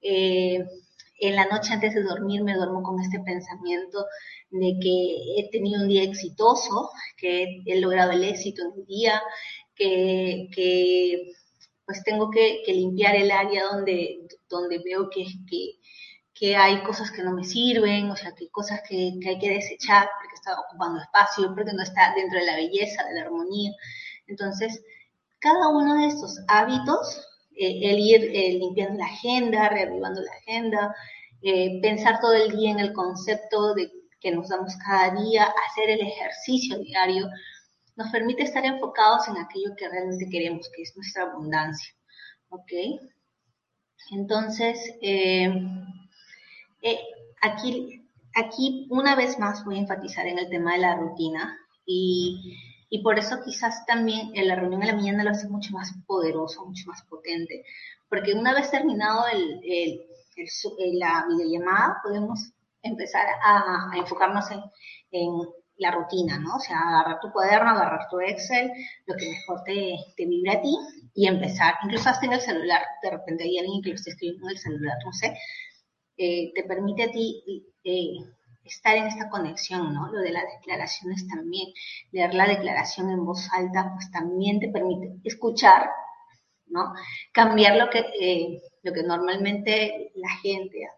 eh, 0.00 0.64
en 1.20 1.36
la 1.36 1.44
noche 1.44 1.74
antes 1.74 1.92
de 1.94 2.04
dormir 2.04 2.42
me 2.42 2.54
duermo 2.54 2.82
con 2.82 2.98
este 3.00 3.20
pensamiento 3.20 4.06
de 4.48 4.78
que 4.80 5.16
he 5.36 5.50
tenido 5.50 5.82
un 5.82 5.88
día 5.88 6.04
exitoso, 6.04 6.88
que 7.18 7.60
he 7.66 7.80
logrado 7.80 8.12
el 8.12 8.24
éxito 8.24 8.62
en 8.62 8.80
un 8.80 8.86
día, 8.86 9.20
que, 9.74 11.34
pues 11.84 12.02
tengo 12.02 12.30
que, 12.30 12.62
que, 12.64 12.72
limpiar 12.72 13.14
el 13.14 13.30
área 13.30 13.64
donde, 13.66 14.26
donde 14.48 14.78
veo 14.82 15.10
que, 15.10 15.26
que, 15.50 15.78
que 16.38 16.56
hay 16.56 16.82
cosas 16.82 17.10
que 17.10 17.22
no 17.22 17.32
me 17.32 17.44
sirven, 17.44 18.10
o 18.10 18.16
sea, 18.16 18.32
que 18.32 18.44
hay 18.44 18.50
cosas 18.50 18.80
que, 18.88 19.18
hay 19.26 19.38
que 19.38 19.50
desechar 19.50 20.08
porque 20.20 20.36
está 20.36 20.60
ocupando 20.60 21.00
espacio, 21.00 21.52
porque 21.54 21.72
no 21.72 21.82
está 21.82 22.14
dentro 22.14 22.38
de 22.38 22.46
la 22.46 22.56
belleza, 22.56 23.04
de 23.04 23.14
la 23.14 23.22
armonía. 23.22 23.72
Entonces, 24.28 24.80
cada 25.40 25.68
uno 25.68 25.96
de 26.00 26.06
estos 26.06 26.38
hábitos, 26.46 27.26
eh, 27.56 27.90
el 27.90 27.98
ir 27.98 28.24
eh, 28.32 28.52
limpiando 28.52 28.98
la 28.98 29.06
agenda, 29.06 29.68
reavivando 29.68 30.20
la 30.22 30.30
agenda, 30.32 30.94
eh, 31.42 31.80
pensar 31.82 32.20
todo 32.20 32.34
el 32.34 32.56
día 32.56 32.70
en 32.70 32.78
el 32.78 32.92
concepto 32.92 33.74
de 33.74 33.90
que 34.20 34.30
nos 34.30 34.48
damos 34.48 34.76
cada 34.76 35.20
día, 35.20 35.52
hacer 35.70 35.90
el 35.90 36.00
ejercicio 36.00 36.78
diario, 36.78 37.28
nos 37.96 38.10
permite 38.10 38.44
estar 38.44 38.64
enfocados 38.64 39.26
en 39.26 39.38
aquello 39.38 39.74
que 39.76 39.88
realmente 39.88 40.28
queremos, 40.30 40.70
que 40.74 40.82
es 40.82 40.96
nuestra 40.96 41.24
abundancia. 41.24 41.92
¿Ok? 42.50 42.72
Entonces, 44.12 44.78
eh, 46.82 46.98
aquí, 47.40 48.08
aquí 48.34 48.86
una 48.90 49.16
vez 49.16 49.38
más 49.38 49.64
voy 49.64 49.76
a 49.76 49.80
enfatizar 49.80 50.26
en 50.26 50.38
el 50.38 50.48
tema 50.48 50.72
de 50.72 50.78
la 50.78 50.96
rutina 50.96 51.58
y, 51.84 52.56
y 52.90 53.02
por 53.02 53.18
eso 53.18 53.42
quizás 53.44 53.84
también 53.86 54.30
en 54.34 54.48
la 54.48 54.54
reunión 54.54 54.80
de 54.80 54.88
la 54.88 54.94
mañana 54.94 55.24
lo 55.24 55.30
hace 55.30 55.48
mucho 55.48 55.72
más 55.72 55.92
poderoso, 56.06 56.64
mucho 56.64 56.88
más 56.88 57.02
potente, 57.02 57.64
porque 58.08 58.34
una 58.34 58.54
vez 58.54 58.70
terminado 58.70 59.26
el, 59.26 59.60
el, 59.64 60.00
la 60.98 61.26
videollamada 61.28 62.00
podemos 62.02 62.52
empezar 62.82 63.26
a, 63.44 63.90
enfocarnos 63.96 64.50
en, 64.50 64.60
en, 65.12 65.32
la 65.80 65.92
rutina, 65.92 66.40
¿no? 66.40 66.56
O 66.56 66.58
sea, 66.58 66.76
agarrar 66.76 67.20
tu 67.20 67.30
cuaderno, 67.30 67.70
agarrar 67.70 68.08
tu 68.10 68.18
Excel, 68.18 68.68
lo 69.06 69.14
que 69.14 69.30
mejor 69.30 69.62
te, 69.64 69.94
te 70.16 70.26
vibre 70.26 70.50
a 70.50 70.60
ti 70.60 70.76
y 71.14 71.28
empezar, 71.28 71.74
incluso 71.84 72.08
hasta 72.08 72.26
en 72.26 72.32
el 72.32 72.40
celular, 72.40 72.82
de 73.00 73.10
repente 73.10 73.44
hay 73.44 73.58
alguien 73.58 73.80
que 73.80 73.90
lo 73.90 73.94
esté 73.94 74.10
escribiendo 74.10 74.48
en 74.48 74.56
el 74.56 74.58
celular, 74.58 74.96
no 75.04 75.12
sé, 75.12 75.38
eh, 76.18 76.52
te 76.52 76.64
permite 76.64 77.04
a 77.04 77.10
ti 77.12 77.64
eh, 77.84 78.16
estar 78.64 78.96
en 78.96 79.06
esta 79.06 79.30
conexión, 79.30 79.94
¿no? 79.94 80.12
Lo 80.12 80.20
de 80.20 80.32
las 80.32 80.44
declaraciones 80.58 81.28
también, 81.28 81.68
leer 82.10 82.34
la 82.34 82.48
declaración 82.48 83.10
en 83.10 83.24
voz 83.24 83.48
alta, 83.52 83.92
pues 83.94 84.10
también 84.10 84.58
te 84.58 84.68
permite 84.68 85.16
escuchar, 85.22 85.88
¿no? 86.66 86.92
Cambiar 87.32 87.76
lo 87.76 87.88
que, 87.88 88.00
eh, 88.20 88.60
lo 88.82 88.92
que 88.92 89.02
normalmente 89.04 90.10
la 90.16 90.30
gente 90.42 90.88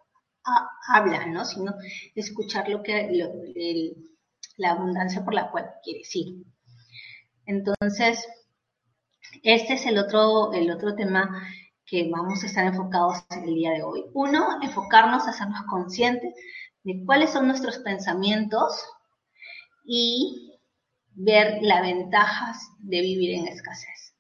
habla, 0.89 1.27
¿no? 1.27 1.45
Sino 1.45 1.75
escuchar 2.15 2.71
lo 2.71 2.83
que, 2.83 3.11
la 4.57 4.71
abundancia 4.71 5.23
por 5.23 5.35
la 5.35 5.51
cual 5.51 5.71
quieres 5.85 6.17
ir. 6.17 6.45
Entonces, 7.45 8.27
este 9.43 9.75
es 9.75 9.85
el 9.85 9.99
otro, 9.99 10.53
el 10.55 10.71
otro 10.71 10.95
tema 10.95 11.47
que 11.91 12.09
vamos 12.09 12.43
a 12.43 12.47
estar 12.47 12.65
enfocados 12.65 13.17
en 13.31 13.49
el 13.49 13.55
día 13.55 13.73
de 13.73 13.83
hoy. 13.83 14.05
Uno, 14.15 14.63
enfocarnos 14.63 15.27
hacernos 15.27 15.63
conscientes 15.69 16.33
de 16.85 17.03
cuáles 17.05 17.31
son 17.31 17.49
nuestros 17.49 17.79
pensamientos 17.79 18.85
y 19.85 20.61
ver 21.15 21.59
las 21.63 21.83
ventajas 21.83 22.59
de 22.79 23.01
vivir 23.01 23.41
en 23.41 23.49
escasez. 23.49 24.15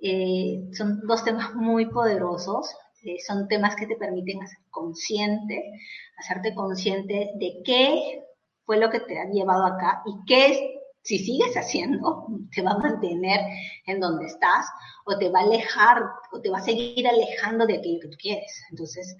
Eh, 0.00 0.60
son 0.72 1.00
dos 1.06 1.24
temas 1.24 1.54
muy 1.54 1.86
poderosos, 1.86 2.72
eh, 3.04 3.16
son 3.26 3.48
temas 3.48 3.74
que 3.74 3.88
te 3.88 3.96
permiten 3.96 4.40
hacer 4.40 4.58
consciente, 4.70 5.72
hacerte 6.18 6.54
consciente 6.54 7.30
de 7.38 7.62
qué 7.64 8.22
fue 8.64 8.78
lo 8.78 8.90
que 8.90 9.00
te 9.00 9.18
ha 9.18 9.24
llevado 9.24 9.66
acá 9.66 10.02
y 10.06 10.12
qué 10.26 10.46
es 10.46 10.58
si 11.02 11.18
sigues 11.18 11.54
haciendo, 11.56 12.28
te 12.54 12.62
va 12.62 12.72
a 12.72 12.78
mantener 12.78 13.40
en 13.86 14.00
donde 14.00 14.26
estás 14.26 14.66
o 15.04 15.18
te 15.18 15.28
va 15.30 15.40
a 15.40 15.42
alejar 15.42 16.02
o 16.32 16.40
te 16.40 16.48
va 16.48 16.58
a 16.58 16.62
seguir 16.62 17.06
alejando 17.06 17.66
de 17.66 17.78
aquello 17.78 18.00
que 18.00 18.08
tú 18.08 18.16
quieres. 18.20 18.62
Entonces, 18.70 19.16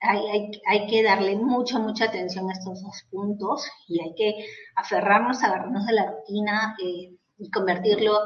hay, 0.00 0.50
hay, 0.66 0.86
que 0.86 1.02
darle 1.02 1.36
mucha, 1.36 1.78
mucha 1.78 2.06
atención 2.06 2.48
a 2.48 2.52
estos 2.52 2.82
dos 2.82 3.04
puntos 3.10 3.68
y 3.88 4.00
hay 4.00 4.14
que 4.14 4.46
aferrarnos, 4.76 5.42
agarrarnos 5.42 5.86
de 5.86 5.92
la 5.92 6.10
rutina 6.10 6.76
eh, 6.82 7.16
y 7.38 7.50
convertirlo 7.50 8.18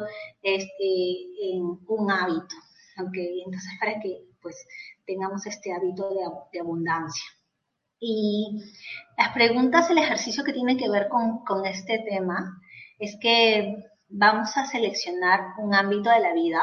este, 0.43 1.23
en 1.43 1.79
un 1.87 2.11
hábito. 2.11 2.55
Okay? 3.09 3.43
Entonces, 3.45 3.71
para 3.81 4.01
que 4.01 4.27
pues 4.41 4.57
tengamos 5.07 5.45
este 5.47 5.73
hábito 5.73 6.09
de, 6.11 6.21
de 6.53 6.61
abundancia. 6.61 7.25
Y 7.99 8.63
las 9.17 9.33
preguntas, 9.33 9.91
el 9.91 9.99
ejercicio 9.99 10.45
que 10.45 10.53
tiene 10.53 10.77
que 10.77 10.91
ver 10.91 11.09
con, 11.09 11.45
con 11.45 11.65
este 11.65 12.05
tema 12.09 12.61
es 12.99 13.17
que 13.21 13.77
vamos 14.09 14.57
a 14.57 14.67
seleccionar 14.67 15.55
un 15.59 15.75
ámbito 15.75 16.11
de 16.11 16.21
la 16.21 16.33
vida 16.33 16.63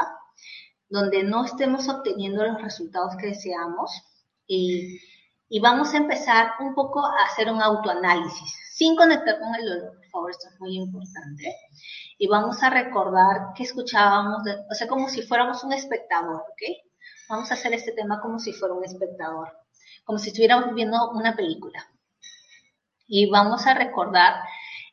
donde 0.88 1.22
no 1.22 1.44
estemos 1.44 1.88
obteniendo 1.88 2.44
los 2.44 2.60
resultados 2.62 3.16
que 3.16 3.28
deseamos 3.28 3.90
y, 4.46 5.00
y 5.48 5.60
vamos 5.60 5.94
a 5.94 5.98
empezar 5.98 6.52
un 6.60 6.74
poco 6.74 7.04
a 7.04 7.24
hacer 7.24 7.50
un 7.50 7.62
autoanálisis 7.62 8.64
sin 8.74 8.96
conectar 8.96 9.38
con 9.38 9.54
el 9.54 9.64
dolor, 9.64 9.96
por 9.98 10.10
favor, 10.10 10.30
esto 10.32 10.48
es 10.52 10.60
muy 10.60 10.76
importante. 10.76 11.54
Y 12.18 12.26
vamos 12.26 12.60
a 12.60 12.70
recordar 12.70 13.52
que 13.54 13.62
escuchábamos, 13.62 14.42
o 14.68 14.74
sea, 14.74 14.88
como 14.88 15.08
si 15.08 15.22
fuéramos 15.22 15.62
un 15.62 15.72
espectador, 15.72 16.40
¿ok? 16.40 16.62
Vamos 17.28 17.50
a 17.50 17.54
hacer 17.54 17.72
este 17.72 17.92
tema 17.92 18.20
como 18.20 18.40
si 18.40 18.52
fuera 18.52 18.74
un 18.74 18.84
espectador, 18.84 19.48
como 20.04 20.18
si 20.18 20.30
estuviéramos 20.30 20.74
viendo 20.74 21.12
una 21.12 21.36
película. 21.36 21.88
Y 23.06 23.30
vamos 23.30 23.64
a 23.66 23.74
recordar 23.74 24.42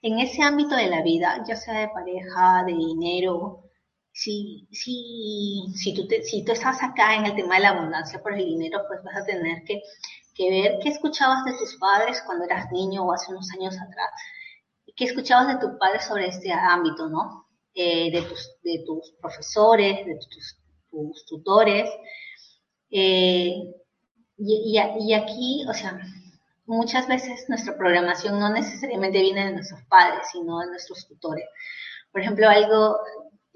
en 0.01 0.19
ese 0.19 0.41
ámbito 0.43 0.75
de 0.75 0.87
la 0.87 1.01
vida, 1.01 1.43
ya 1.47 1.55
sea 1.55 1.79
de 1.79 1.89
pareja, 1.89 2.63
de 2.65 2.73
dinero, 2.73 3.63
si, 4.11 4.67
si, 4.71 5.65
si, 5.75 5.93
tú 5.93 6.07
si 6.23 6.43
tú 6.43 6.51
estás 6.51 6.83
acá 6.83 7.15
en 7.15 7.25
el 7.25 7.35
tema 7.35 7.55
de 7.55 7.61
la 7.61 7.69
abundancia 7.69 8.21
por 8.21 8.33
el 8.33 8.45
dinero, 8.45 8.81
pues 8.87 9.01
vas 9.03 9.17
a 9.17 9.25
tener 9.25 9.63
que, 9.63 9.81
que 10.35 10.49
ver 10.49 10.79
qué 10.81 10.89
escuchabas 10.89 11.45
de 11.45 11.53
tus 11.57 11.77
padres 11.77 12.21
cuando 12.25 12.45
eras 12.45 12.71
niño 12.71 13.05
o 13.05 13.13
hace 13.13 13.31
unos 13.31 13.49
años 13.51 13.75
atrás. 13.75 14.11
¿Qué 14.95 15.05
escuchabas 15.05 15.47
de 15.47 15.59
tus 15.65 15.77
padres 15.79 16.05
sobre 16.05 16.27
este 16.27 16.51
ámbito, 16.51 17.07
no? 17.07 17.47
Eh, 17.73 18.11
de, 18.11 18.21
tus, 18.23 18.51
de 18.63 18.83
tus 18.85 19.13
profesores, 19.21 20.05
de 20.05 20.15
tus, 20.15 20.57
tus 20.89 21.25
tutores. 21.25 21.89
Eh, 22.89 23.55
y, 24.37 24.77
y, 24.99 25.13
aquí, 25.13 25.65
o 25.69 25.73
sea, 25.73 25.97
muchas 26.71 27.05
veces 27.07 27.45
nuestra 27.49 27.77
programación 27.77 28.39
no 28.39 28.49
necesariamente 28.49 29.19
viene 29.19 29.45
de 29.45 29.53
nuestros 29.53 29.81
padres, 29.89 30.21
sino 30.31 30.59
de 30.59 30.67
nuestros 30.67 31.05
tutores. 31.05 31.45
Por 32.11 32.21
ejemplo, 32.21 32.47
algo, 32.47 32.97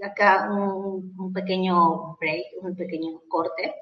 acá 0.03 0.50
un, 0.51 1.31
pequeño 1.34 2.17
break, 2.19 2.43
un 2.62 2.75
pequeño 2.75 3.22
corte. 3.29 3.74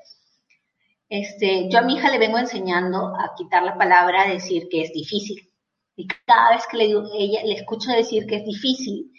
Este, 1.09 1.67
yo 1.69 1.79
a 1.79 1.81
mi 1.81 1.95
hija 1.95 2.11
le 2.11 2.19
vengo 2.19 2.37
enseñando 2.37 3.07
a 3.07 3.33
quitar 3.35 3.63
la 3.63 3.77
palabra, 3.77 4.21
a 4.21 4.33
decir 4.33 4.67
que 4.69 4.83
es 4.83 4.93
difícil. 4.93 5.51
Y 5.95 6.07
cada 6.25 6.51
vez 6.51 6.65
que 6.67 6.77
le, 6.77 6.85
digo, 6.85 7.03
ella, 7.15 7.43
le 7.43 7.55
escucho 7.55 7.91
decir 7.91 8.27
que 8.27 8.37
es 8.37 8.45
difícil, 8.45 9.11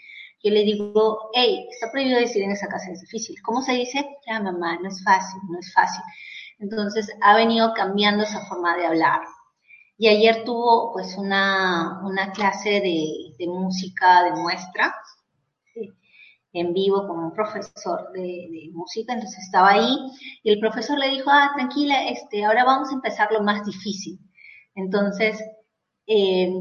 yo 0.43 0.51
le 0.51 0.63
digo, 0.63 1.31
hey, 1.33 1.67
está 1.71 1.91
prohibido 1.91 2.21
decir 2.21 2.43
en 2.43 2.53
esa 2.53 2.69
casa 2.69 2.93
es 2.93 3.01
difícil. 3.01 3.41
¿Cómo 3.43 3.63
se 3.63 3.73
dice? 3.73 4.05
Ya, 4.27 4.41
mamá, 4.41 4.79
no 4.81 4.89
es 4.89 5.03
fácil, 5.03 5.41
no 5.51 5.59
es 5.59 5.73
fácil. 5.73 6.03
Entonces 6.61 7.09
ha 7.21 7.35
venido 7.35 7.73
cambiando 7.75 8.23
esa 8.23 8.45
forma 8.47 8.77
de 8.77 8.87
hablar. 8.87 9.21
Y 9.97 10.09
ayer 10.09 10.45
tuvo 10.45 10.93
pues 10.93 11.17
una, 11.17 12.01
una 12.05 12.33
clase 12.33 12.81
de, 12.81 13.35
de 13.39 13.47
música 13.47 14.25
de 14.25 14.33
muestra 14.33 14.95
en 16.55 16.73
vivo 16.73 17.07
con 17.07 17.19
un 17.19 17.33
profesor 17.33 18.13
de, 18.13 18.71
música, 18.73 19.13
entonces 19.13 19.45
estaba 19.45 19.71
ahí 19.71 19.97
y 20.43 20.53
el 20.53 20.61
profesor 20.61 20.99
le 20.99 21.11
dijo, 21.11 21.29
ah, 21.31 21.51
tranquila, 21.55 22.09
este, 22.09 22.45
ahora 22.45 22.65
vamos 22.65 22.91
a 22.91 22.95
empezar 22.95 23.31
lo 23.33 23.43
más 23.43 23.65
difícil. 23.67 24.19
Entonces, 24.77 25.43
eh, 26.07 26.53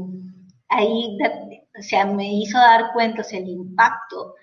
ahí, 0.68 1.16
o 1.78 1.82
sea, 1.82 2.06
me 2.06 2.32
hizo 2.34 2.58
dar 2.58 2.92
cuenta, 2.92 3.22
o 3.22 3.24
sea, 3.24 3.38
el 3.38 3.48
impacto. 3.48 4.34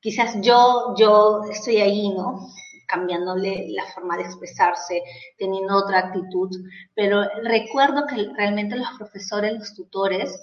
Quizás 0.00 0.40
yo, 0.42 0.94
yo 0.96 1.42
estoy 1.50 1.78
ahí, 1.78 2.08
¿no? 2.10 2.48
Cambiándole 2.92 3.68
la 3.70 3.86
forma 3.94 4.16
de 4.16 4.24
expresarse, 4.24 5.02
teniendo 5.38 5.76
otra 5.76 5.98
actitud, 6.00 6.50
pero 6.94 7.22
recuerdo 7.42 8.06
que 8.06 8.28
realmente 8.36 8.76
los 8.76 8.88
profesores, 8.98 9.54
los 9.58 9.74
tutores, 9.74 10.38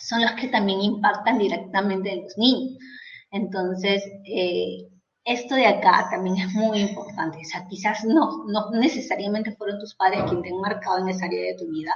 son 0.00 0.22
los 0.22 0.32
que 0.32 0.48
también 0.48 0.80
impactan 0.80 1.38
directamente 1.38 2.12
en 2.12 2.24
los 2.24 2.36
niños. 2.36 2.78
Entonces, 3.30 4.02
eh, 4.24 4.88
esto 5.24 5.54
de 5.56 5.66
acá 5.66 6.06
también 6.10 6.36
es 6.36 6.52
muy 6.54 6.80
importante. 6.80 7.38
O 7.38 7.44
sea, 7.44 7.66
quizás 7.68 8.04
no, 8.04 8.44
no 8.46 8.70
necesariamente 8.70 9.54
fueron 9.56 9.80
tus 9.80 9.94
padres 9.94 10.22
quienes 10.24 10.44
te 10.44 10.54
han 10.54 10.60
marcado 10.60 10.98
en 10.98 11.08
esa 11.08 11.26
área 11.26 11.42
de 11.42 11.56
tu 11.58 11.68
vida. 11.70 11.92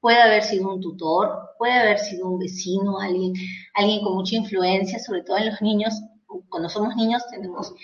Puede 0.00 0.20
haber 0.20 0.42
sido 0.42 0.72
un 0.72 0.80
tutor, 0.80 1.50
puede 1.58 1.74
haber 1.74 1.98
sido 1.98 2.28
un 2.28 2.38
vecino, 2.38 2.98
alguien, 2.98 3.34
alguien 3.74 4.02
con 4.02 4.14
mucha 4.14 4.36
influencia, 4.36 4.98
sobre 4.98 5.22
todo 5.22 5.36
en 5.36 5.46
los 5.46 5.62
niños. 5.62 5.94
Cuando 6.48 6.68
somos 6.68 6.96
niños 6.96 7.22
tenemos 7.30 7.74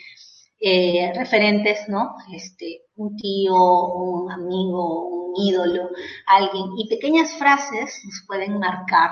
eh, 0.61 1.13
referentes, 1.15 1.89
¿no? 1.89 2.17
Este, 2.33 2.83
un 2.97 3.17
tío, 3.17 3.55
un 3.55 4.31
amigo, 4.33 5.09
un 5.09 5.35
ídolo, 5.37 5.91
alguien. 6.27 6.67
Y 6.77 6.89
pequeñas 6.89 7.33
frases 7.39 8.03
nos 8.05 8.25
pueden 8.27 8.59
marcar 8.59 9.11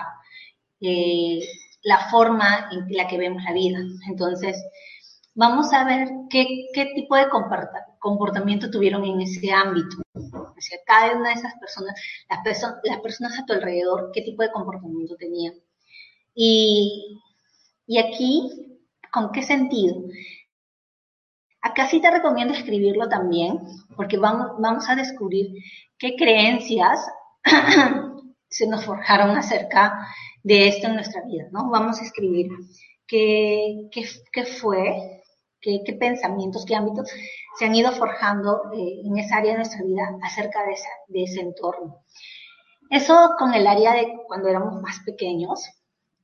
eh, 0.80 1.40
la 1.82 2.08
forma 2.10 2.68
en 2.72 2.86
la 2.96 3.06
que 3.06 3.18
vemos 3.18 3.42
la 3.44 3.52
vida. 3.52 3.78
Entonces, 4.08 4.60
vamos 5.34 5.72
a 5.72 5.84
ver 5.84 6.08
qué, 6.30 6.66
qué 6.74 6.86
tipo 6.94 7.14
de 7.14 7.26
comportamiento 8.00 8.70
tuvieron 8.70 9.04
en 9.04 9.20
ese 9.20 9.52
ámbito. 9.52 9.98
O 10.14 10.60
sea, 10.60 10.78
cada 10.84 11.16
una 11.16 11.28
de 11.28 11.34
esas 11.36 11.54
personas, 11.60 11.94
las, 12.28 13.00
personas 13.00 13.38
a 13.38 13.44
tu 13.44 13.52
alrededor, 13.52 14.10
qué 14.12 14.22
tipo 14.22 14.42
de 14.42 14.50
comportamiento 14.50 15.14
tenían. 15.16 15.54
Y, 16.34 17.20
y 17.86 17.98
aquí, 17.98 18.80
¿con 19.12 19.30
qué 19.32 19.42
sentido? 19.42 20.02
Acá 21.66 21.88
sí 21.88 22.00
te 22.00 22.12
recomiendo 22.12 22.54
escribirlo 22.54 23.08
también, 23.08 23.58
porque 23.96 24.18
vamos, 24.18 24.88
a 24.88 24.94
descubrir 24.94 25.48
qué 25.98 26.14
creencias 26.14 27.04
se 28.48 28.68
nos 28.68 28.84
forjaron 28.84 29.36
acerca 29.36 30.06
de 30.44 30.68
esto 30.68 30.86
en 30.86 30.94
nuestra 30.94 31.22
vida, 31.26 31.48
¿no? 31.50 31.68
Vamos 31.68 32.00
a 32.00 32.04
escribir 32.04 32.46
qué, 33.08 33.88
qué, 33.90 34.44
fue, 34.44 35.24
qué, 35.60 35.82
pensamientos, 35.98 36.64
qué 36.64 36.76
ámbitos 36.76 37.10
se 37.58 37.64
han 37.64 37.74
ido 37.74 37.90
forjando 37.90 38.70
eh, 38.72 39.00
en 39.04 39.18
esa 39.18 39.38
área 39.38 39.52
de 39.52 39.58
nuestra 39.58 39.82
vida 39.82 40.08
acerca 40.22 40.60
de, 40.62 40.76
de 41.08 41.24
ese 41.24 41.40
entorno. 41.40 42.04
Eso 42.90 43.30
con 43.40 43.54
el 43.54 43.66
área 43.66 43.92
de 43.94 44.12
cuando 44.28 44.48
éramos 44.48 44.80
más 44.80 45.00
pequeños. 45.04 45.68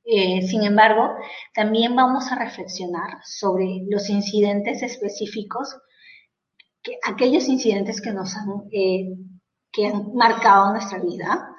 Eh, 0.05 0.41
sin 0.47 0.63
embargo, 0.63 1.15
también 1.53 1.95
vamos 1.95 2.31
a 2.31 2.35
reflexionar 2.35 3.19
sobre 3.23 3.83
los 3.87 4.09
incidentes 4.09 4.83
específicos, 4.83 5.77
que, 6.81 6.97
aquellos 7.03 7.47
incidentes 7.47 8.01
que 8.01 8.11
nos 8.11 8.35
han, 8.35 8.49
eh, 8.71 9.15
que 9.71 9.87
han 9.87 10.13
marcado 10.13 10.71
nuestra 10.71 10.99
vida, 10.99 11.49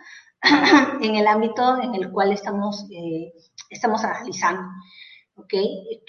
en 1.00 1.16
el 1.16 1.26
ámbito 1.26 1.80
en 1.80 1.94
el 1.94 2.12
cual 2.12 2.32
estamos, 2.32 2.86
eh, 2.90 3.32
estamos 3.70 4.04
analizando. 4.04 4.62
¿okay? 5.36 6.02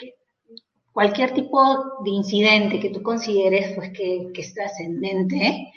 Cualquier 0.92 1.34
tipo 1.34 2.02
de 2.04 2.12
incidente 2.12 2.80
que 2.80 2.90
tú 2.90 3.02
consideres 3.02 3.76
pues, 3.76 3.92
que, 3.92 4.28
que 4.34 4.42
es 4.42 4.54
trascendente 4.54 5.72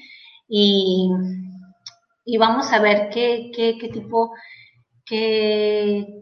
y, 0.48 1.10
y, 2.24 2.36
vamos 2.38 2.72
a 2.72 2.80
ver 2.80 3.10
qué, 3.10 3.50
qué, 3.54 3.76
qué 3.78 3.88
tipo, 3.88 4.32
qué, 5.04 6.17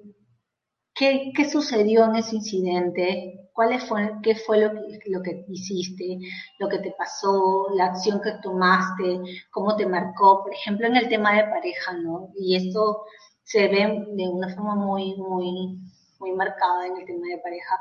qué, 0.96 1.48
sucedió 1.50 2.04
en 2.06 2.16
ese 2.16 2.36
incidente, 2.36 3.48
cuál 3.52 3.78
fue, 3.80 4.12
qué 4.22 4.34
fue 4.34 4.58
lo 4.58 4.72
lo 5.06 5.22
que 5.22 5.44
hiciste, 5.48 6.18
lo 6.58 6.68
que 6.68 6.78
te 6.78 6.92
pasó, 6.98 7.68
la 7.74 7.86
acción 7.86 8.20
que 8.20 8.32
tomaste, 8.42 9.20
cómo 9.50 9.76
te 9.76 9.86
marcó, 9.86 10.42
por 10.42 10.52
ejemplo, 10.52 10.86
en 10.86 10.96
el 10.96 11.08
tema 11.08 11.34
de 11.34 11.44
pareja, 11.44 11.92
¿no? 11.92 12.30
Y 12.38 12.56
esto 12.56 13.04
se 13.44 13.68
ve 13.68 14.06
de 14.12 14.28
una 14.28 14.54
forma 14.54 14.74
muy, 14.74 15.16
muy, 15.16 15.78
muy 16.18 16.32
marcada 16.32 16.86
en 16.86 16.96
el 16.96 17.06
tema 17.06 17.26
de 17.28 17.38
pareja, 17.38 17.78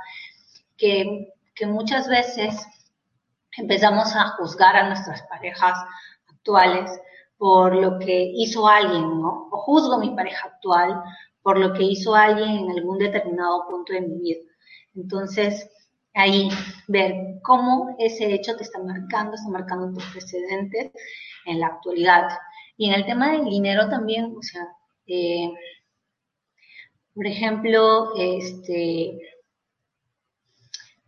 que, 0.78 1.34
que 1.56 1.66
muchas 1.66 2.08
veces 2.10 2.68
empezamos 3.58 4.14
a 4.16 4.28
juzgar 4.38 4.76
a 4.76 4.88
nuestras 4.90 5.22
parejas 5.24 5.78
actuales 6.28 6.92
por 7.38 7.76
lo 7.76 7.98
que 8.00 8.32
hizo 8.36 8.68
alguien, 8.68 9.22
¿no? 9.22 9.48
O 9.52 9.58
juzgo 9.58 9.96
a 9.96 10.00
mi 10.00 10.16
pareja 10.16 10.48
actual 10.48 11.02
por 11.46 11.60
lo 11.60 11.74
que 11.74 11.84
hizo 11.84 12.16
alguien 12.16 12.50
en 12.50 12.72
algún 12.72 12.98
determinado 12.98 13.68
punto 13.70 13.94
de 13.94 14.02
mi 14.02 14.18
vida. 14.18 14.42
Entonces, 14.96 15.70
ahí 16.16 16.50
ver 16.88 17.14
cómo 17.44 17.96
ese 18.00 18.34
hecho 18.34 18.56
te 18.58 18.64
está 18.64 18.80
marcando, 18.80 19.36
está 19.36 19.50
marcando 19.50 19.94
tus 19.94 20.04
precedentes 20.12 20.92
en 21.46 21.60
la 21.60 21.68
actualidad. 21.68 22.30
Y 22.78 22.88
en 22.88 22.96
el 22.96 23.06
tema 23.06 23.32
del 23.32 23.46
dinero 23.46 23.88
también, 23.90 24.34
o 24.36 24.42
sea, 24.42 24.68
eh, 25.06 25.52
por 27.14 27.28
ejemplo, 27.28 28.16
este, 28.18 29.10
eh, 29.12 29.20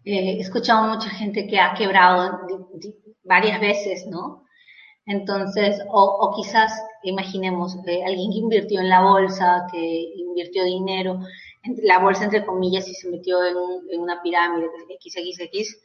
he 0.06 0.40
escuchado 0.40 0.88
mucha 0.88 1.10
gente 1.10 1.48
que 1.48 1.60
ha 1.60 1.74
quebrado 1.74 2.42
varias 3.24 3.60
veces, 3.60 4.06
¿no? 4.06 4.46
Entonces, 5.08 5.82
o, 5.90 6.04
o 6.04 6.36
quizás, 6.36 6.72
imaginemos, 7.04 7.76
alguien 7.78 8.32
que 8.32 8.40
invirtió 8.40 8.80
en 8.80 8.90
la 8.90 9.02
bolsa, 9.02 9.68
que 9.72 10.14
invirtió 10.16 10.64
dinero, 10.64 11.20
la 11.84 12.00
bolsa 12.00 12.26
entre 12.26 12.46
comillas 12.46 12.88
y 12.88 12.94
se 12.94 13.10
metió 13.10 13.44
en, 13.44 14.00
una 14.00 14.22
pirámide, 14.22 14.68
XXX, 15.00 15.76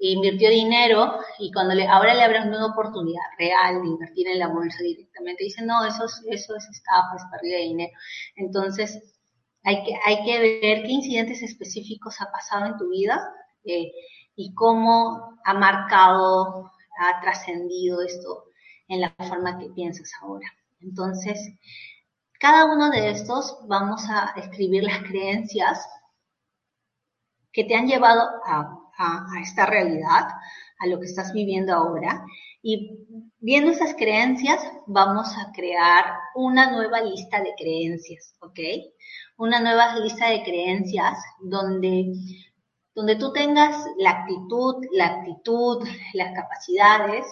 e 0.00 0.08
invirtió 0.08 0.50
dinero 0.50 1.18
y 1.38 1.52
cuando 1.52 1.74
le, 1.74 1.86
ahora 1.86 2.14
le 2.14 2.22
abren 2.22 2.48
una 2.48 2.66
oportunidad 2.66 3.22
real 3.38 3.80
de 3.80 3.88
invertir 3.88 4.26
en 4.28 4.40
la 4.40 4.48
bolsa 4.48 4.82
directamente, 4.82 5.44
dicen, 5.44 5.66
no, 5.66 5.84
eso, 5.86 6.04
eso 6.28 6.56
es 6.56 6.68
estafa, 6.68 7.16
es 7.16 7.22
pérdida 7.30 7.58
de 7.58 7.62
dinero. 7.62 7.92
Entonces, 8.36 9.14
hay 9.62 9.82
que, 9.84 9.94
hay 10.04 10.24
que 10.24 10.38
ver 10.40 10.82
qué 10.82 10.90
incidentes 10.90 11.42
específicos 11.42 12.20
ha 12.20 12.30
pasado 12.30 12.66
en 12.66 12.76
tu 12.76 12.88
vida 12.90 13.18
eh, 13.64 13.92
y 14.36 14.52
cómo 14.54 15.38
ha 15.44 15.54
marcado, 15.54 16.70
ha 16.98 17.20
trascendido 17.20 18.02
esto 18.02 18.44
en 18.88 19.00
la 19.00 19.10
forma 19.10 19.58
que 19.58 19.70
piensas 19.70 20.10
ahora. 20.20 20.52
Entonces, 20.80 21.38
Cada 22.38 22.66
uno 22.66 22.90
de 22.90 23.10
estos 23.10 23.56
vamos 23.68 24.04
a 24.10 24.34
escribir 24.36 24.82
las 24.84 24.98
creencias 25.04 25.88
que 27.52 27.64
te 27.64 27.74
han 27.74 27.86
llevado 27.86 28.28
a, 28.44 28.80
esta 29.40 29.64
realidad, 29.64 30.28
a 30.78 30.86
lo 30.86 30.98
que 30.98 31.06
estás 31.06 31.32
viviendo 31.32 31.72
ahora. 31.72 32.22
Y 32.60 32.98
viendo 33.38 33.70
esas 33.70 33.94
creencias, 33.94 34.60
vamos 34.86 35.28
a 35.38 35.52
crear 35.52 36.04
una 36.34 36.70
nueva 36.70 37.00
lista 37.00 37.40
de 37.40 37.54
creencias, 37.56 38.34
¿ok? 38.40 38.60
Una 39.38 39.60
nueva 39.60 39.96
lista 40.00 40.28
de 40.28 40.42
creencias 40.42 41.18
donde, 41.40 42.12
donde 42.94 43.16
tú 43.16 43.32
tengas 43.32 43.86
la 43.96 44.10
actitud, 44.10 44.84
la 44.92 45.06
actitud, 45.06 45.86
las 46.12 46.34
capacidades, 46.34 47.24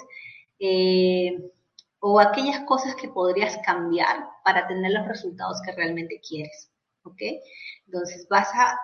eh, 0.64 1.50
o 1.98 2.20
aquellas 2.20 2.60
cosas 2.60 2.94
que 2.94 3.08
podrías 3.08 3.58
cambiar 3.66 4.28
para 4.44 4.66
tener 4.68 4.92
los 4.92 5.08
resultados 5.08 5.60
que 5.64 5.72
realmente 5.72 6.20
quieres. 6.26 6.70
¿Ok? 7.04 7.20
Entonces 7.86 8.26
vas 8.30 8.48
a, 8.54 8.78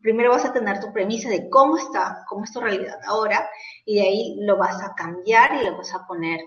primero 0.00 0.30
vas 0.30 0.46
a 0.46 0.54
tener 0.54 0.80
tu 0.80 0.90
premisa 0.90 1.28
de 1.28 1.50
cómo 1.50 1.76
está, 1.76 2.24
cómo 2.28 2.44
es 2.44 2.52
tu 2.52 2.60
realidad 2.60 2.98
ahora, 3.06 3.46
y 3.84 3.96
de 3.96 4.02
ahí 4.02 4.36
lo 4.40 4.56
vas 4.56 4.82
a 4.82 4.94
cambiar 4.94 5.54
y 5.54 5.64
le 5.64 5.70
vas 5.72 5.94
a 5.94 6.06
poner 6.06 6.40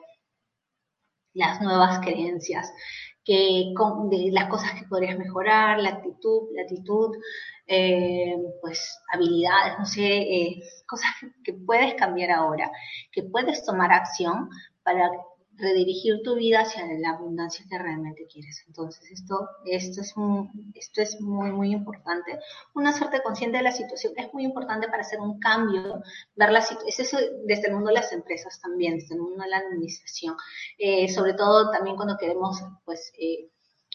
las 1.34 1.62
nuevas 1.62 2.00
creencias, 2.00 2.74
que, 3.24 3.74
de 4.10 4.32
las 4.32 4.50
cosas 4.50 4.74
que 4.74 4.88
podrías 4.88 5.18
mejorar, 5.18 5.80
la 5.80 5.90
actitud, 5.90 6.50
la 6.56 6.64
actitud, 6.64 7.16
eh, 7.68 8.36
pues 8.62 9.00
habilidades, 9.14 9.78
no 9.80 9.86
sé, 9.86 10.08
eh, 10.08 10.64
cosas 10.88 11.10
que 11.44 11.54
puedes 11.54 11.94
cambiar 11.96 12.32
ahora, 12.32 12.70
que 13.12 13.24
puedes 13.24 13.64
tomar 13.64 13.92
acción 13.92 14.50
para 14.84 15.10
redirigir 15.58 16.22
tu 16.24 16.36
vida 16.36 16.62
hacia 16.62 16.86
la 17.00 17.12
abundancia 17.12 17.66
que 17.70 17.78
realmente 17.78 18.26
quieres. 18.28 18.64
Entonces, 18.68 19.12
esto, 19.12 19.48
esto, 19.66 20.02
es, 20.02 20.14
esto 20.76 21.02
es 21.02 21.22
muy, 21.22 21.52
muy 21.52 21.72
importante. 21.72 22.40
Una 22.74 22.94
suerte 22.94 23.22
consciente 23.22 23.58
de 23.58 23.64
la 23.64 23.72
situación 23.72 24.14
es 24.18 24.34
muy 24.34 24.44
importante 24.44 24.88
para 24.88 25.02
hacer 25.02 25.20
un 25.20 25.40
cambio, 25.40 26.02
ver 26.36 26.52
la 26.52 26.62
situación, 26.62 26.90
es 26.90 27.00
eso 27.00 27.18
desde 27.46 27.68
el 27.68 27.74
mundo 27.74 27.90
de 27.90 27.96
las 27.96 28.12
empresas 28.12 28.60
también, 28.62 28.96
desde 28.96 29.16
el 29.16 29.22
mundo 29.22 29.44
de 29.44 29.50
la 29.50 29.58
administración, 29.58 30.36
eh, 30.78 31.08
sobre 31.10 31.34
todo 31.34 31.70
también 31.72 31.96
cuando 31.96 32.18
queremos, 32.18 32.62
pues, 32.86 33.12
eh, 33.20 33.50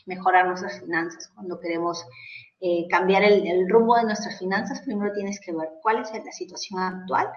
mejorar 0.06 0.46
nuestras 0.46 0.78
finanzas, 0.80 1.30
cuando 1.34 1.58
queremos 1.58 2.04
eh, 2.60 2.86
cambiar 2.88 3.24
el, 3.24 3.46
el, 3.46 3.68
rumbo 3.68 3.96
de 3.96 4.04
nuestras 4.04 4.38
finanzas, 4.38 4.82
primero 4.82 5.12
tienes 5.12 5.40
que 5.40 5.52
ver 5.52 5.68
cuál 5.82 6.00
es 6.00 6.12
la 6.12 6.32
situación 6.32 6.80
actual, 6.80 7.28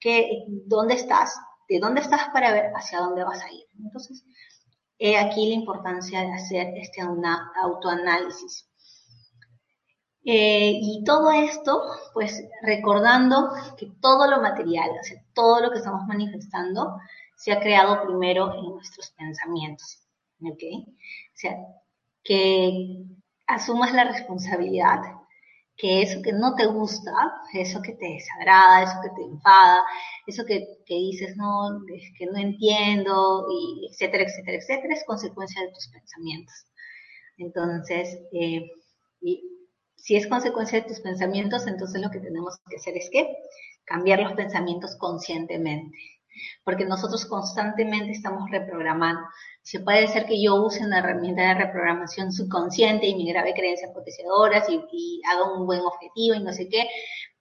que, 0.00 0.44
dónde 0.66 0.94
estás, 0.94 1.36
de 1.68 1.78
dónde 1.78 2.00
estás 2.00 2.28
para 2.32 2.52
ver 2.52 2.72
hacia 2.74 3.00
dónde 3.00 3.24
vas 3.24 3.42
a 3.42 3.50
ir. 3.50 3.64
Entonces, 3.78 4.24
he 4.98 5.18
aquí 5.18 5.48
la 5.48 5.54
importancia 5.54 6.20
de 6.22 6.32
hacer 6.32 6.74
este 6.76 7.02
autoanálisis. 7.02 8.68
Eh, 10.24 10.80
y 10.82 11.04
todo 11.04 11.30
esto, 11.30 11.82
pues 12.12 12.44
recordando 12.62 13.50
que 13.78 13.86
todo 14.00 14.28
lo 14.28 14.40
material, 14.40 14.90
todo 15.34 15.60
lo 15.60 15.70
que 15.70 15.78
estamos 15.78 16.04
manifestando, 16.06 16.98
se 17.36 17.52
ha 17.52 17.60
creado 17.60 18.02
primero 18.04 18.52
en 18.54 18.70
nuestros 18.74 19.10
pensamientos. 19.10 20.02
¿Ok? 20.40 20.62
O 20.62 21.34
sea, 21.34 21.56
que 22.24 23.04
asumas 23.46 23.92
la 23.92 24.04
responsabilidad 24.04 25.00
que 25.76 26.02
eso 26.02 26.22
que 26.22 26.32
no 26.32 26.54
te 26.54 26.66
gusta, 26.66 27.12
eso 27.52 27.82
que 27.82 27.92
te 27.92 28.06
desagrada, 28.06 28.82
eso 28.82 28.94
que 29.02 29.10
te 29.10 29.22
enfada, 29.22 29.84
eso 30.26 30.44
que, 30.46 30.66
dices, 30.88 31.36
no, 31.36 31.80
que 32.18 32.26
no 32.26 32.38
entiendo, 32.38 33.46
y 33.50 33.88
etcétera, 33.90 34.24
etcétera, 34.24 34.56
etcétera, 34.56 34.94
es 34.94 35.04
consecuencia 35.04 35.62
de 35.62 35.72
tus 35.72 35.88
pensamientos. 35.88 36.54
Entonces, 37.38 38.18
eh, 38.32 38.70
si 39.96 40.16
es 40.16 40.26
consecuencia 40.26 40.80
de 40.80 40.88
tus 40.88 41.00
pensamientos, 41.00 41.66
entonces 41.66 42.00
lo 42.00 42.10
que 42.10 42.20
tenemos 42.20 42.54
que 42.70 42.76
hacer 42.76 42.96
es 42.96 43.10
que 43.10 43.28
cambiar 43.84 44.20
los 44.20 44.32
pensamientos 44.32 44.96
conscientemente 44.96 45.96
porque 46.64 46.84
nosotros 46.84 47.26
constantemente 47.26 48.12
estamos 48.12 48.50
reprogramando. 48.50 49.20
Se 49.62 49.80
puede 49.80 50.06
ser 50.08 50.26
que 50.26 50.42
yo 50.42 50.62
use 50.64 50.84
una 50.84 51.00
herramienta 51.00 51.42
de 51.42 51.54
reprogramación 51.54 52.32
subconsciente 52.32 53.06
y 53.06 53.14
me 53.16 53.32
grabe 53.32 53.54
creencias 53.54 53.92
potenciadoras 53.92 54.68
y, 54.68 55.20
haga 55.30 55.52
un 55.52 55.66
buen 55.66 55.80
objetivo 55.80 56.34
y 56.34 56.42
no 56.42 56.52
sé 56.52 56.68
qué, 56.68 56.88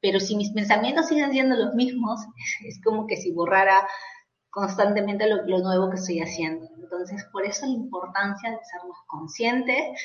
pero 0.01 0.19
si 0.19 0.35
mis 0.35 0.51
pensamientos 0.51 1.07
siguen 1.07 1.31
siendo 1.31 1.55
los 1.55 1.73
mismos, 1.75 2.19
es 2.65 2.81
como 2.83 3.07
que 3.07 3.17
si 3.17 3.31
borrara 3.31 3.87
constantemente 4.49 5.27
lo, 5.27 5.59
nuevo 5.59 5.89
que 5.89 5.97
estoy 5.97 6.21
haciendo. 6.21 6.67
Entonces, 6.81 7.25
por 7.31 7.45
eso 7.45 7.65
la 7.65 7.73
importancia 7.73 8.51
de 8.51 8.57
sernos 8.63 8.97
conscientes 9.07 10.01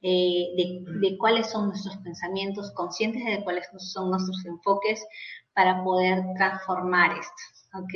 eh, 0.00 0.54
de, 0.56 0.84
de, 1.00 1.18
cuáles 1.18 1.50
son 1.50 1.66
nuestros 1.66 1.96
pensamientos, 1.98 2.70
conscientes 2.72 3.24
de 3.24 3.42
cuáles 3.42 3.66
son 3.78 4.10
nuestros 4.10 4.44
enfoques 4.46 5.04
para 5.52 5.82
poder 5.82 6.22
transformar 6.36 7.18
esto. 7.18 7.57
¿Ok? 7.72 7.94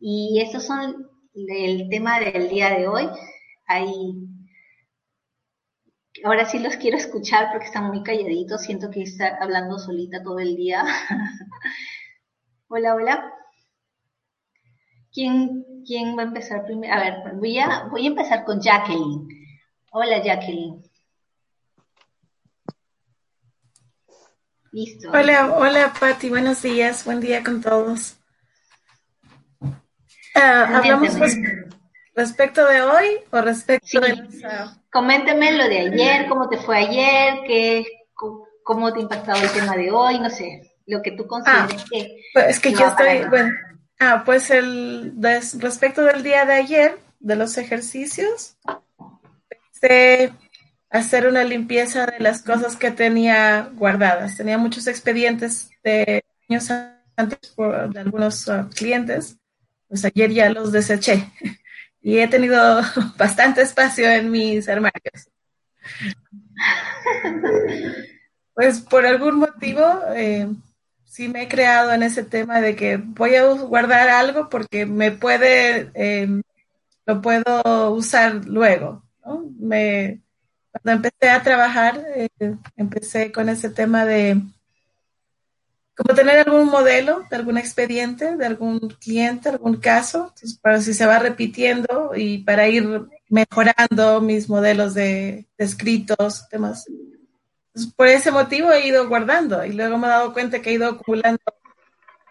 Y 0.00 0.40
esos 0.40 0.64
son 0.64 1.08
el 1.34 1.88
tema 1.88 2.20
del 2.20 2.48
día 2.48 2.70
de 2.70 2.88
hoy. 2.88 3.08
Ahí, 3.66 4.28
ahora 6.24 6.44
sí 6.46 6.58
los 6.58 6.76
quiero 6.76 6.96
escuchar 6.96 7.48
porque 7.52 7.66
están 7.66 7.86
muy 7.86 8.02
calladitos. 8.02 8.62
Siento 8.62 8.90
que 8.90 9.02
está 9.02 9.38
hablando 9.40 9.78
solita 9.78 10.22
todo 10.22 10.38
el 10.38 10.56
día. 10.56 10.84
hola, 12.68 12.94
hola. 12.94 13.34
¿Quién, 15.12 15.84
¿Quién 15.86 16.16
va 16.16 16.22
a 16.22 16.26
empezar 16.26 16.64
primero? 16.64 16.92
A 16.94 16.98
ver, 16.98 17.34
voy 17.34 17.58
a, 17.58 17.84
voy 17.90 18.06
a 18.06 18.08
empezar 18.08 18.44
con 18.44 18.60
Jacqueline. 18.60 19.28
Hola, 19.92 20.22
Jacqueline. 20.22 20.82
Listo. 24.72 25.10
Hola, 25.10 25.54
hola, 25.54 25.92
Patti. 26.00 26.30
Buenos 26.30 26.62
días. 26.62 27.04
Buen 27.04 27.20
día 27.20 27.44
con 27.44 27.60
todos. 27.60 28.21
Ah, 30.34 30.78
¿Hablamos 30.78 31.16
respecto 32.14 32.66
de 32.66 32.82
hoy 32.82 33.06
o 33.30 33.40
respecto 33.40 34.00
de 34.00 34.16
Coménteme 34.90 35.52
lo 35.52 35.68
de 35.68 35.78
ayer, 35.78 36.26
cómo 36.28 36.48
te 36.48 36.58
fue 36.58 36.76
ayer, 36.76 37.40
qué, 37.46 37.84
cómo 38.62 38.92
te 38.92 38.98
ha 38.98 39.02
impactado 39.02 39.42
el 39.42 39.50
tema 39.50 39.74
de 39.74 39.90
hoy, 39.90 40.20
no 40.20 40.28
sé, 40.28 40.74
lo 40.86 41.00
que 41.00 41.12
tú 41.12 41.26
consideres 41.26 41.82
ah, 41.82 41.86
que... 41.90 42.16
Pues 42.34 42.46
es 42.48 42.60
que 42.60 42.72
yo 42.72 42.86
estoy, 42.86 43.24
bueno, 43.30 43.50
ah, 44.00 44.22
pues 44.24 44.50
el, 44.50 45.14
respecto 45.58 46.04
del 46.04 46.22
día 46.22 46.44
de 46.44 46.54
ayer, 46.54 46.98
de 47.20 47.36
los 47.36 47.56
ejercicios, 47.56 48.58
pensé 49.48 50.32
hacer 50.90 51.26
una 51.26 51.42
limpieza 51.42 52.04
de 52.04 52.20
las 52.20 52.42
cosas 52.42 52.76
que 52.76 52.90
tenía 52.90 53.70
guardadas. 53.74 54.36
Tenía 54.36 54.58
muchos 54.58 54.86
expedientes 54.86 55.70
de 55.82 56.22
años 56.50 56.70
antes 57.16 57.38
por, 57.56 57.90
de 57.94 58.00
algunos 58.00 58.44
clientes 58.74 59.38
pues 59.92 60.06
ayer 60.06 60.32
ya 60.32 60.48
los 60.48 60.72
deseché 60.72 61.30
y 62.00 62.16
he 62.16 62.26
tenido 62.26 62.80
bastante 63.18 63.60
espacio 63.60 64.10
en 64.10 64.30
mis 64.30 64.68
armarios. 64.68 65.28
Pues 68.54 68.82
por 68.82 69.06
algún 69.06 69.36
motivo 69.36 69.82
eh, 70.14 70.46
sí 71.06 71.26
me 71.26 71.44
he 71.44 71.48
creado 71.48 71.90
en 71.90 72.02
ese 72.02 72.22
tema 72.22 72.60
de 72.60 72.76
que 72.76 72.98
voy 72.98 73.34
a 73.34 73.50
guardar 73.50 74.10
algo 74.10 74.50
porque 74.50 74.84
me 74.84 75.10
puede, 75.10 75.90
eh, 75.94 76.28
lo 77.06 77.22
puedo 77.22 77.92
usar 77.92 78.44
luego. 78.44 79.02
Me, 79.58 80.20
cuando 80.70 80.92
empecé 80.92 81.30
a 81.30 81.42
trabajar, 81.42 82.04
eh, 82.14 82.28
empecé 82.76 83.32
con 83.32 83.48
ese 83.48 83.70
tema 83.70 84.04
de 84.04 84.42
como 85.96 86.14
tener 86.14 86.38
algún 86.38 86.68
modelo 86.68 87.24
de 87.30 87.36
algún 87.36 87.58
expediente, 87.58 88.36
de 88.36 88.46
algún 88.46 88.78
cliente, 89.00 89.50
algún 89.50 89.76
caso, 89.76 90.32
para 90.62 90.80
si 90.80 90.94
se 90.94 91.06
va 91.06 91.18
repitiendo 91.18 92.12
y 92.16 92.38
para 92.38 92.68
ir 92.68 93.02
mejorando 93.28 94.20
mis 94.20 94.48
modelos 94.48 94.94
de, 94.94 95.46
escritos, 95.58 96.48
temas. 96.48 96.86
por 97.96 98.08
ese 98.08 98.30
motivo 98.30 98.72
he 98.72 98.86
ido 98.86 99.08
guardando 99.08 99.64
y 99.64 99.72
luego 99.72 99.98
me 99.98 100.06
he 100.06 100.10
dado 100.10 100.32
cuenta 100.32 100.60
que 100.60 100.70
he 100.70 100.74
ido 100.74 100.88
acumulando 100.88 101.42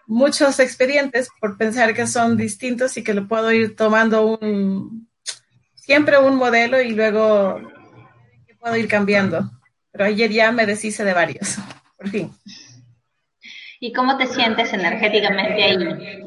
muchos 0.06 0.58
expedientes 0.58 1.28
por 1.40 1.56
pensar 1.56 1.94
que 1.94 2.06
son 2.06 2.36
distintos 2.36 2.96
y 2.96 3.04
que 3.04 3.14
lo 3.14 3.28
puedo 3.28 3.50
ir 3.52 3.76
tomando 3.76 4.38
un 4.38 5.08
siempre 5.74 6.18
un 6.18 6.36
modelo 6.36 6.80
y 6.80 6.92
luego 6.92 7.60
puedo 8.58 8.76
ir 8.76 8.88
cambiando. 8.88 9.50
Pero 9.90 10.04
ayer 10.04 10.30
ya 10.30 10.52
me 10.52 10.64
deshice 10.64 11.04
de 11.04 11.12
varios, 11.12 11.56
por 11.96 12.08
fin. 12.08 12.32
¿Y 13.82 13.92
cómo 13.92 14.16
te 14.16 14.28
sientes 14.28 14.72
energéticamente 14.72 15.60
ahí? 15.60 16.22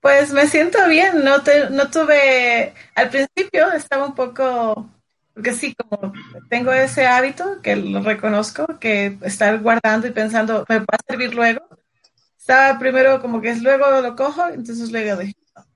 Pues 0.00 0.32
me 0.32 0.46
siento 0.46 0.78
bien, 0.86 1.24
no, 1.24 1.38
no 1.70 1.90
tuve, 1.90 2.72
al 2.94 3.08
principio 3.10 3.72
estaba 3.72 4.06
un 4.06 4.14
poco, 4.14 4.88
porque 5.34 5.52
sí, 5.52 5.74
como 5.74 6.12
tengo 6.48 6.70
ese 6.70 7.04
hábito, 7.04 7.60
que 7.62 7.74
lo 7.74 8.00
reconozco, 8.00 8.78
que 8.78 9.18
estar 9.22 9.58
guardando 9.58 10.06
y 10.06 10.12
pensando, 10.12 10.64
me 10.68 10.78
va 10.78 10.86
a 10.86 11.10
servir 11.10 11.34
luego. 11.34 11.66
Estaba 12.38 12.78
primero 12.78 13.20
como 13.20 13.40
que 13.40 13.56
luego 13.56 14.00
lo 14.00 14.14
cojo, 14.14 14.46
entonces 14.46 14.92
luego 14.92 15.20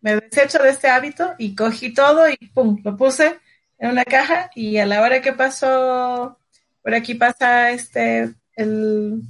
me 0.02 0.20
desecho 0.20 0.62
de 0.62 0.70
este 0.70 0.88
hábito 0.88 1.34
y 1.36 1.56
cogí 1.56 1.92
todo 1.92 2.30
y 2.30 2.36
pum, 2.54 2.80
lo 2.84 2.96
puse 2.96 3.40
en 3.76 3.90
una 3.90 4.04
caja 4.04 4.50
y 4.54 4.76
a 4.78 4.86
la 4.86 5.02
hora 5.02 5.20
que 5.20 5.32
pasó, 5.32 6.38
por 6.80 6.94
aquí 6.94 7.14
pasa 7.16 7.72
este, 7.72 8.32
el 8.54 9.20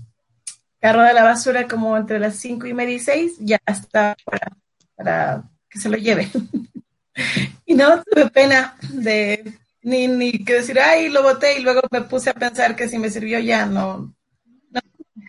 carro 0.80 1.02
de 1.02 1.14
la 1.14 1.22
basura 1.22 1.68
como 1.68 1.96
entre 1.96 2.18
las 2.18 2.36
cinco 2.36 2.66
y 2.66 2.74
media 2.74 2.94
y 2.94 3.00
seis, 3.00 3.36
ya 3.38 3.58
está 3.66 4.16
para, 4.24 4.56
para 4.96 5.44
que 5.68 5.78
se 5.78 5.88
lo 5.88 5.96
lleve. 5.96 6.28
y 7.66 7.74
no 7.74 8.02
tuve 8.02 8.30
pena 8.30 8.76
de 8.92 9.60
ni, 9.82 10.08
ni 10.08 10.44
que 10.44 10.54
decir, 10.54 10.78
ay, 10.78 11.08
lo 11.08 11.22
boté 11.22 11.58
y 11.58 11.62
luego 11.62 11.82
me 11.90 12.02
puse 12.02 12.30
a 12.30 12.34
pensar 12.34 12.76
que 12.76 12.88
si 12.88 12.98
me 12.98 13.10
sirvió 13.10 13.38
ya, 13.38 13.66
no. 13.66 14.14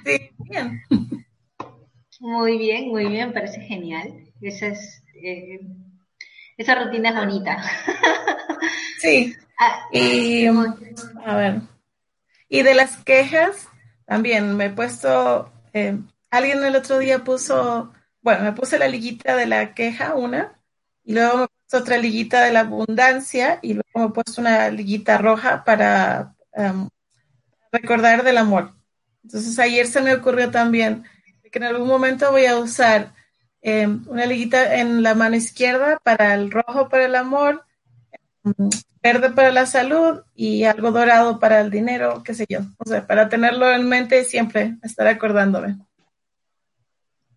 sí, 0.05 0.29
bien. 0.39 0.81
Muy 2.19 2.57
bien, 2.57 2.89
muy 2.89 3.05
bien, 3.05 3.33
parece 3.33 3.61
genial. 3.61 4.13
Esa 4.41 4.67
es, 4.67 5.03
eh, 5.23 5.59
esa 6.57 6.75
rutina 6.75 7.09
es 7.09 7.15
bonita. 7.15 7.63
Sí. 8.99 9.35
Ah, 9.63 9.87
y, 9.91 10.47
a 10.47 11.35
ver. 11.35 11.61
Y 12.49 12.63
de 12.63 12.73
las 12.73 12.97
quejas, 13.03 13.67
también 14.11 14.57
me 14.57 14.65
he 14.65 14.69
puesto, 14.69 15.53
eh, 15.71 15.97
alguien 16.31 16.61
el 16.65 16.75
otro 16.75 16.99
día 16.99 17.23
puso, 17.23 17.93
bueno, 18.21 18.43
me 18.43 18.51
puse 18.51 18.77
la 18.77 18.89
liguita 18.89 19.37
de 19.37 19.45
la 19.45 19.73
queja, 19.73 20.15
una, 20.15 20.61
y 21.05 21.13
luego 21.13 21.37
me 21.37 21.47
puse 21.47 21.77
otra 21.77 21.97
liguita 21.97 22.43
de 22.43 22.51
la 22.51 22.59
abundancia, 22.59 23.59
y 23.61 23.75
luego 23.75 23.89
me 23.95 24.05
he 24.07 24.09
puesto 24.09 24.41
una 24.41 24.69
liguita 24.69 25.17
roja 25.17 25.63
para 25.63 26.35
em, 26.51 26.89
recordar 27.71 28.23
del 28.23 28.37
amor. 28.37 28.75
Entonces 29.23 29.57
ayer 29.59 29.87
se 29.87 30.01
me 30.01 30.13
ocurrió 30.13 30.51
también 30.51 31.05
que 31.49 31.59
en 31.59 31.63
algún 31.63 31.87
momento 31.87 32.31
voy 32.31 32.47
a 32.47 32.57
usar 32.57 33.13
em, 33.61 34.03
una 34.09 34.25
liguita 34.25 34.75
en 34.75 35.03
la 35.03 35.15
mano 35.15 35.37
izquierda 35.37 36.01
para 36.03 36.33
el 36.33 36.51
rojo 36.51 36.89
para 36.89 37.05
el 37.05 37.15
amor, 37.15 37.63
verde 39.01 39.31
para 39.31 39.51
la 39.51 39.65
salud 39.65 40.21
y 40.35 40.63
algo 40.63 40.91
dorado 40.91 41.39
para 41.39 41.61
el 41.61 41.69
dinero, 41.69 42.21
qué 42.23 42.33
sé 42.33 42.45
yo. 42.49 42.59
O 42.77 42.85
sea, 42.85 43.05
para 43.05 43.29
tenerlo 43.29 43.71
en 43.71 43.87
mente 43.87 44.23
siempre, 44.23 44.77
estar 44.83 45.07
acordándome. 45.07 45.77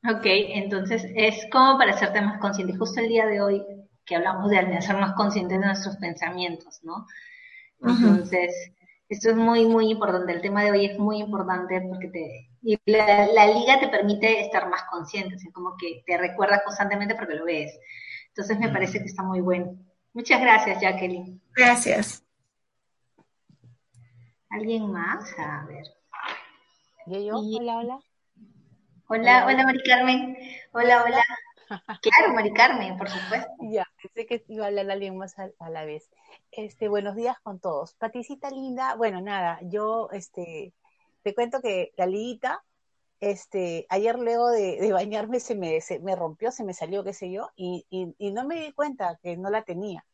Ok, 0.06 0.24
entonces 0.24 1.06
es 1.14 1.46
como 1.50 1.78
para 1.78 1.92
hacerte 1.92 2.20
más 2.20 2.38
consciente. 2.38 2.76
Justo 2.76 3.00
el 3.00 3.08
día 3.08 3.26
de 3.26 3.40
hoy 3.40 3.62
que 4.04 4.16
hablamos 4.16 4.50
de 4.50 4.82
ser 4.82 4.96
más 4.96 5.14
conscientes 5.14 5.58
de 5.58 5.66
nuestros 5.66 5.96
pensamientos, 5.96 6.80
¿no? 6.82 7.06
Entonces, 7.80 8.72
esto 9.08 9.30
es 9.30 9.36
muy, 9.36 9.66
muy 9.66 9.90
importante. 9.90 10.32
El 10.32 10.42
tema 10.42 10.62
de 10.62 10.72
hoy 10.72 10.86
es 10.86 10.98
muy 10.98 11.18
importante 11.18 11.80
porque 11.88 12.08
te, 12.08 12.48
y 12.62 12.78
la, 12.86 13.26
la 13.26 13.46
liga 13.46 13.80
te 13.80 13.88
permite 13.88 14.40
estar 14.40 14.68
más 14.68 14.82
consciente, 14.90 15.36
o 15.36 15.52
como 15.52 15.76
que 15.78 16.02
te 16.06 16.16
recuerda 16.16 16.62
constantemente 16.64 17.14
porque 17.14 17.34
lo 17.34 17.44
ves. 17.44 17.78
Entonces 18.28 18.58
me 18.58 18.70
parece 18.70 18.98
que 18.98 19.06
está 19.06 19.22
muy 19.22 19.40
bueno. 19.40 19.74
Muchas 20.14 20.40
gracias, 20.40 20.80
Jacqueline. 20.80 21.40
Gracias. 21.54 22.24
¿Alguien 24.48 24.90
más? 24.92 25.28
A 25.38 25.66
ver. 25.66 25.84
¿Yo, 27.06 27.20
yo? 27.20 27.36
Hola, 27.36 27.78
hola. 27.78 28.00
Hola, 29.08 29.46
hola, 29.46 29.64
Mari 29.64 29.82
Carmen. 29.82 30.38
Hola, 30.72 31.02
hola. 31.02 31.24
claro, 32.00 32.32
Mari 32.32 32.52
Carmen, 32.52 32.96
por 32.96 33.08
supuesto. 33.08 33.50
Ya, 33.60 33.84
pensé 34.00 34.26
que 34.26 34.44
iba 34.48 34.64
a 34.64 34.68
hablar 34.68 34.88
alguien 34.88 35.18
más 35.18 35.34
a, 35.36 35.68
la 35.68 35.84
vez. 35.84 36.08
Este, 36.52 36.88
buenos 36.88 37.16
días 37.16 37.36
con 37.42 37.58
todos. 37.58 37.94
Paticita 37.94 38.50
linda, 38.50 38.94
bueno, 38.94 39.20
nada, 39.20 39.58
yo 39.62 40.08
este 40.12 40.72
te 41.24 41.34
cuento 41.34 41.60
que 41.60 41.92
la 41.96 42.06
liguita, 42.06 42.62
este, 43.20 43.86
ayer 43.88 44.18
luego 44.18 44.50
de, 44.50 44.92
bañarme 44.92 45.40
se 45.40 45.54
me, 45.54 45.80
se 45.80 46.00
me 46.00 46.16
rompió, 46.16 46.50
se 46.52 46.64
me 46.64 46.74
salió, 46.74 47.04
qué 47.04 47.12
sé 47.12 47.30
yo, 47.30 47.48
y, 47.56 47.86
y, 47.90 48.32
no 48.32 48.46
me 48.46 48.60
di 48.60 48.72
cuenta 48.72 49.18
que 49.22 49.36
no 49.36 49.50
la 49.50 49.62
tenía. 49.64 50.04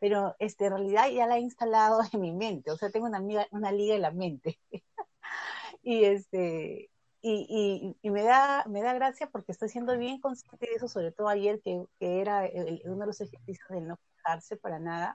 Pero 0.00 0.36
este, 0.40 0.66
en 0.66 0.72
realidad 0.72 1.08
ya 1.10 1.26
la 1.26 1.36
he 1.38 1.40
instalado 1.40 2.00
en 2.12 2.20
mi 2.20 2.32
mente, 2.32 2.70
o 2.70 2.76
sea, 2.76 2.90
tengo 2.90 3.06
una, 3.06 3.18
amiga, 3.18 3.46
una 3.52 3.72
liga 3.72 3.94
en 3.94 4.02
la 4.02 4.12
mente. 4.12 4.58
y 5.82 6.04
este, 6.04 6.90
y, 7.22 7.96
y, 8.02 8.10
me 8.10 8.24
da 8.24 8.64
me 8.68 8.82
da 8.82 8.94
gracia 8.94 9.28
porque 9.30 9.52
estoy 9.52 9.68
siendo 9.68 9.96
bien 9.96 10.20
consciente 10.20 10.66
de 10.66 10.74
eso, 10.74 10.88
sobre 10.88 11.12
todo 11.12 11.28
ayer 11.28 11.60
que, 11.62 11.84
que 12.00 12.20
era 12.20 12.48
uno 12.84 13.00
de 13.00 13.06
los 13.06 13.20
ejercicios 13.20 13.68
de 13.70 13.80
no 13.80 13.98
para 14.60 14.78
nada 14.78 15.14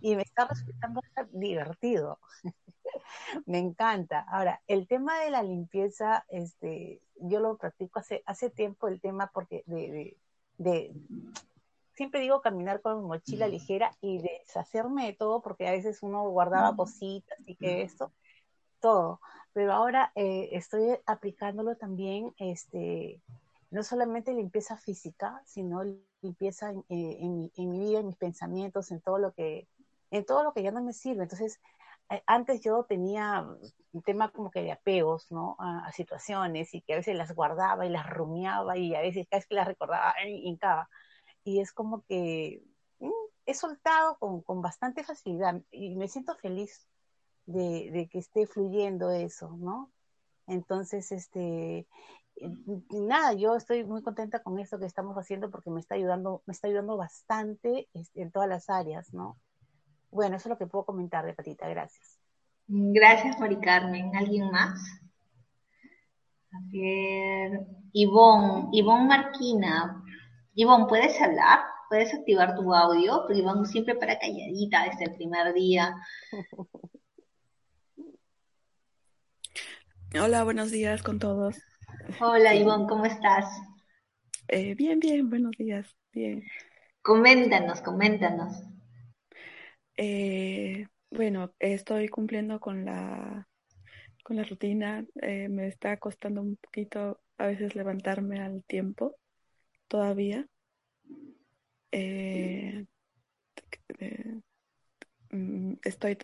y 0.00 0.16
me 0.16 0.22
está 0.22 0.46
resultando 0.46 1.00
divertido. 1.32 2.18
me 3.46 3.58
encanta. 3.58 4.20
Ahora, 4.20 4.62
el 4.66 4.86
tema 4.86 5.18
de 5.20 5.30
la 5.30 5.42
limpieza, 5.42 6.24
este, 6.28 7.00
yo 7.16 7.40
lo 7.40 7.56
practico 7.56 7.98
hace, 7.98 8.22
hace 8.26 8.50
tiempo 8.50 8.88
el 8.88 9.00
tema 9.00 9.30
porque 9.32 9.62
de, 9.66 10.16
de, 10.58 10.92
siempre 11.94 12.20
digo 12.20 12.40
caminar 12.40 12.80
con 12.80 13.04
mochila 13.04 13.48
ligera 13.48 13.96
y 14.00 14.18
deshacerme 14.18 15.06
de 15.06 15.12
todo 15.14 15.42
porque 15.42 15.68
a 15.68 15.72
veces 15.72 16.02
uno 16.02 16.28
guardaba 16.28 16.76
cositas 16.76 17.38
y 17.46 17.56
que 17.56 17.82
esto, 17.82 18.12
todo. 18.80 19.20
Pero 19.52 19.72
ahora 19.72 20.12
eh, 20.16 20.50
estoy 20.52 20.98
aplicándolo 21.06 21.76
también, 21.76 22.34
este, 22.38 23.22
no 23.74 23.82
solamente 23.82 24.32
limpieza 24.32 24.76
física, 24.76 25.42
sino 25.44 25.82
limpieza 26.22 26.70
en, 26.70 26.78
eh, 26.88 27.16
en, 27.18 27.50
en 27.56 27.70
mi 27.70 27.80
vida, 27.80 27.98
en 27.98 28.06
mis 28.06 28.16
pensamientos, 28.16 28.92
en 28.92 29.00
todo 29.00 29.18
lo 29.18 29.32
que, 29.32 29.66
en 30.12 30.24
todo 30.24 30.44
lo 30.44 30.52
que 30.52 30.62
ya 30.62 30.70
no 30.70 30.80
me 30.80 30.92
sirve. 30.92 31.24
Entonces, 31.24 31.60
eh, 32.08 32.22
antes 32.28 32.60
yo 32.60 32.84
tenía 32.84 33.44
un 33.92 34.02
tema 34.02 34.30
como 34.30 34.52
que 34.52 34.62
de 34.62 34.70
apegos, 34.70 35.28
¿no? 35.32 35.56
A, 35.58 35.90
situaciones 35.90 36.72
y 36.72 36.82
que 36.82 36.92
a 36.94 36.96
veces 36.98 37.16
las 37.16 37.34
guardaba 37.34 37.84
y 37.84 37.88
las 37.88 38.08
rumiaba 38.08 38.78
y 38.78 38.94
a 38.94 39.00
veces 39.00 39.26
vez 39.28 39.44
que 39.46 39.56
las 39.56 39.66
recordaba, 39.66 40.14
hincaba. 40.24 40.88
Y 41.42 41.60
es 41.60 41.72
como 41.72 42.02
que 42.04 42.62
mm, 43.00 43.10
he 43.46 43.54
soltado 43.54 44.18
con, 44.18 44.42
con, 44.42 44.62
bastante 44.62 45.02
facilidad 45.02 45.60
y 45.72 45.96
me 45.96 46.06
siento 46.06 46.36
feliz 46.36 46.86
de, 47.46 47.90
de, 47.90 48.08
que 48.08 48.18
esté 48.18 48.46
fluyendo 48.46 49.10
eso, 49.10 49.56
¿no? 49.58 49.90
Entonces, 50.46 51.10
este, 51.10 51.88
nada, 52.90 53.32
yo 53.32 53.56
estoy 53.56 53.84
muy 53.84 54.02
contenta 54.02 54.42
con 54.42 54.58
esto 54.58 54.78
que 54.78 54.86
estamos 54.86 55.16
haciendo 55.16 55.50
porque 55.50 55.70
me 55.70 55.80
está 55.80 55.94
ayudando, 55.94 56.42
me 56.46 56.52
está 56.52 56.68
ayudando 56.68 56.96
bastante 56.96 57.88
en 58.14 58.30
todas 58.30 58.48
las 58.48 58.68
áreas, 58.68 59.12
¿no? 59.14 59.38
Bueno, 60.10 60.36
eso 60.36 60.48
es 60.48 60.50
lo 60.50 60.58
que 60.58 60.66
puedo 60.66 60.84
comentar 60.84 61.24
de 61.24 61.34
Patita, 61.34 61.68
gracias. 61.68 62.18
Gracias, 62.66 63.38
Mari 63.38 63.60
Carmen. 63.60 64.14
¿Alguien 64.16 64.50
más? 64.50 64.80
A 66.52 66.58
ver, 66.72 67.66
Ivonne, 67.92 68.68
Ivonne 68.72 69.06
Marquina. 69.06 70.02
Ivonne, 70.54 70.86
¿puedes 70.86 71.20
hablar? 71.20 71.60
¿Puedes 71.88 72.14
activar 72.14 72.54
tu 72.54 72.72
audio? 72.74 73.22
Porque 73.22 73.40
Ivonne 73.40 73.66
siempre 73.66 73.96
para 73.96 74.18
calladita 74.18 74.84
desde 74.84 75.04
el 75.04 75.14
primer 75.14 75.52
día. 75.52 75.94
Hola, 80.20 80.44
buenos 80.44 80.70
días 80.70 81.02
con 81.02 81.18
todos. 81.18 81.56
Hola, 82.20 82.54
Ivonne, 82.54 82.86
¿cómo 82.86 83.04
estás? 83.06 83.46
Eh, 84.48 84.74
bien, 84.74 85.00
bien, 85.00 85.28
buenos 85.30 85.52
días, 85.56 85.96
bien. 86.12 86.44
Coméntanos, 87.02 87.80
coméntanos. 87.88 88.52
Eh, 89.96 90.86
bueno, 91.10 91.54
estoy 91.58 92.08
cumpliendo 92.08 92.60
con 92.60 92.84
la, 92.84 93.48
con 94.22 94.36
la 94.36 94.44
rutina. 94.44 95.04
Eh, 95.22 95.48
me 95.48 95.66
está 95.68 95.96
costando 95.98 96.42
un 96.42 96.56
poquito 96.56 97.20
a 97.38 97.46
veces 97.46 97.74
levantarme 97.74 98.40
al 98.40 98.64
tiempo 98.64 99.16
todavía. 99.88 100.46
Eh, 101.92 102.86
mm, 105.30 105.74
estoy 105.84 106.18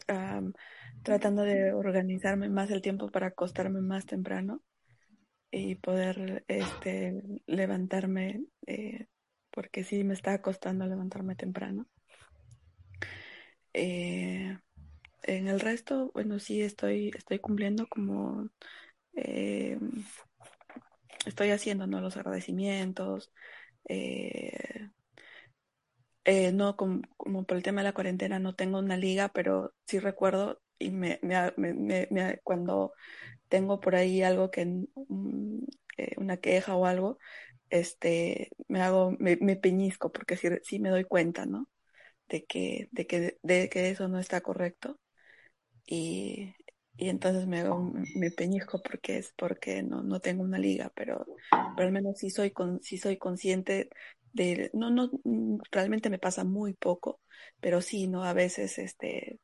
tratando 1.02 1.42
de 1.42 1.72
organizarme 1.72 2.48
más 2.48 2.70
el 2.70 2.82
tiempo 2.82 3.10
para 3.10 3.28
acostarme 3.28 3.80
más 3.80 4.06
temprano 4.06 4.62
y 5.50 5.74
poder 5.76 6.44
este, 6.48 7.22
levantarme, 7.46 8.44
porque 9.50 9.84
sí 9.84 10.04
me 10.04 10.14
está 10.14 10.40
costando 10.42 10.86
levantarme 10.86 11.34
temprano. 11.34 11.86
Eh, 13.72 14.58
en 15.22 15.48
el 15.48 15.60
resto, 15.60 16.10
bueno, 16.12 16.38
sí 16.38 16.62
estoy, 16.62 17.10
estoy 17.16 17.38
cumpliendo 17.38 17.86
como 17.88 18.48
eh, 19.14 19.78
estoy 21.26 21.50
haciendo 21.50 21.86
¿no? 21.86 22.00
los 22.00 22.16
agradecimientos. 22.16 23.32
Eh, 23.84 24.90
no, 26.52 26.76
como, 26.76 27.02
por 27.44 27.56
el 27.56 27.62
tema 27.62 27.80
de 27.80 27.88
la 27.88 27.92
cuarentena 27.92 28.38
no 28.38 28.54
tengo 28.54 28.78
una 28.78 28.96
liga, 28.96 29.30
pero 29.30 29.74
sí 29.86 29.98
recuerdo 29.98 30.60
y 30.80 30.90
me, 30.90 31.20
me, 31.22 32.40
cuando 32.42 32.92
tengo 33.48 33.80
por 33.80 33.94
ahí 33.94 34.22
algo 34.22 34.50
que 34.50 34.66
mm, 34.66 35.64
una 36.16 36.36
queja 36.38 36.74
o 36.76 36.86
algo, 36.86 37.18
este, 37.68 38.50
me 38.68 38.82
hago, 38.82 39.16
me, 39.18 39.36
peñizco 39.56 40.10
porque 40.10 40.36
sí, 40.36 40.48
sí 40.64 40.80
me 40.80 40.90
doy 40.90 41.04
cuenta, 41.04 41.46
¿no? 41.46 41.68
de 42.30 42.44
que, 42.46 42.88
de 42.92 43.06
que, 43.06 43.38
de 43.42 43.68
que 43.68 43.90
eso 43.90 44.08
no 44.08 44.18
está 44.18 44.40
correcto. 44.40 44.98
Y, 45.86 46.54
y 46.96 47.08
entonces 47.08 47.46
me, 47.46 47.64
me 48.14 48.30
peñizco 48.30 48.80
porque 48.82 49.18
es 49.18 49.34
porque 49.36 49.82
no, 49.82 50.02
no 50.02 50.20
tengo 50.20 50.42
una 50.44 50.58
liga, 50.58 50.92
pero, 50.94 51.26
pero 51.50 51.88
al 51.88 51.92
menos 51.92 52.18
sí 52.18 52.30
soy, 52.30 52.52
con, 52.52 52.80
sí 52.82 52.96
soy 52.98 53.18
consciente 53.18 53.90
de, 54.32 54.70
no, 54.72 54.90
no, 54.90 55.10
realmente 55.72 56.08
me 56.08 56.18
pasa 56.18 56.44
muy 56.44 56.74
poco, 56.74 57.20
pero 57.60 57.80
sí, 57.82 58.06
¿no? 58.06 58.24
A 58.24 58.32
veces, 58.32 58.78
este, 58.78 59.40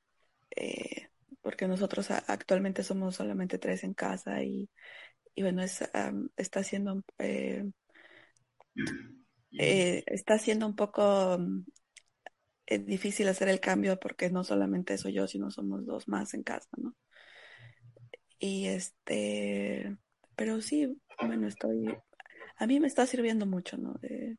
eh, 0.54 1.08
porque 1.46 1.68
nosotros 1.68 2.10
actualmente 2.10 2.82
somos 2.82 3.14
solamente 3.14 3.56
tres 3.56 3.84
en 3.84 3.94
casa 3.94 4.42
y, 4.42 4.68
y 5.32 5.42
bueno, 5.42 5.62
es, 5.62 5.88
está 6.36 6.64
siendo, 6.64 7.04
eh, 7.20 7.70
eh, 9.52 10.02
está 10.08 10.40
siendo 10.40 10.66
un 10.66 10.74
poco 10.74 11.38
difícil 12.66 13.28
hacer 13.28 13.48
el 13.48 13.60
cambio 13.60 13.96
porque 14.00 14.28
no 14.28 14.42
solamente 14.42 14.98
soy 14.98 15.12
yo, 15.12 15.28
sino 15.28 15.52
somos 15.52 15.86
dos 15.86 16.08
más 16.08 16.34
en 16.34 16.42
casa, 16.42 16.68
¿no? 16.78 16.96
Y 18.40 18.66
este, 18.66 19.96
pero 20.34 20.60
sí, 20.60 21.00
bueno, 21.20 21.46
estoy, 21.46 21.96
a 22.56 22.66
mí 22.66 22.80
me 22.80 22.88
está 22.88 23.06
sirviendo 23.06 23.46
mucho, 23.46 23.76
¿no? 23.76 23.94
De, 24.00 24.36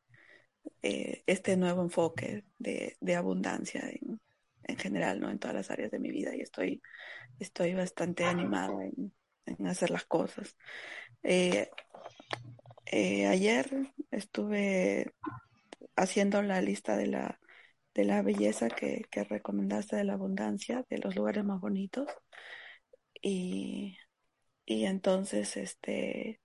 este 0.82 1.56
nuevo 1.56 1.84
enfoque 1.84 2.44
de, 2.58 2.98
de 3.00 3.16
abundancia 3.16 3.90
en, 3.90 4.20
en 4.68 4.78
general, 4.78 5.20
¿no? 5.20 5.30
En 5.30 5.40
todas 5.40 5.56
las 5.56 5.72
áreas 5.72 5.92
de 5.92 6.00
mi 6.00 6.12
vida 6.12 6.36
y 6.36 6.42
estoy, 6.42 6.82
estoy 7.40 7.74
bastante 7.74 8.26
animada 8.26 8.74
en, 8.84 9.14
hacer 9.68 9.92
las 9.92 10.06
cosas. 10.06 10.58
Eh, 11.24 11.70
eh, 12.86 13.28
ayer 13.28 13.94
estuve 14.12 15.14
haciendo 15.96 16.42
la 16.42 16.62
lista 16.62 16.98
de 16.98 17.08
la, 17.08 17.40
de 17.94 18.06
la 18.06 18.22
belleza 18.22 18.70
que, 18.70 19.06
que, 19.10 19.24
recomendaste 19.24 19.96
de 19.96 20.04
la 20.04 20.14
abundancia, 20.14 20.86
de 20.90 20.98
los 21.00 21.16
lugares 21.16 21.44
más 21.46 21.62
bonitos. 21.62 22.08
Y, 23.22 23.98
y 24.66 24.86
entonces, 24.86 25.58
este, 25.58 26.42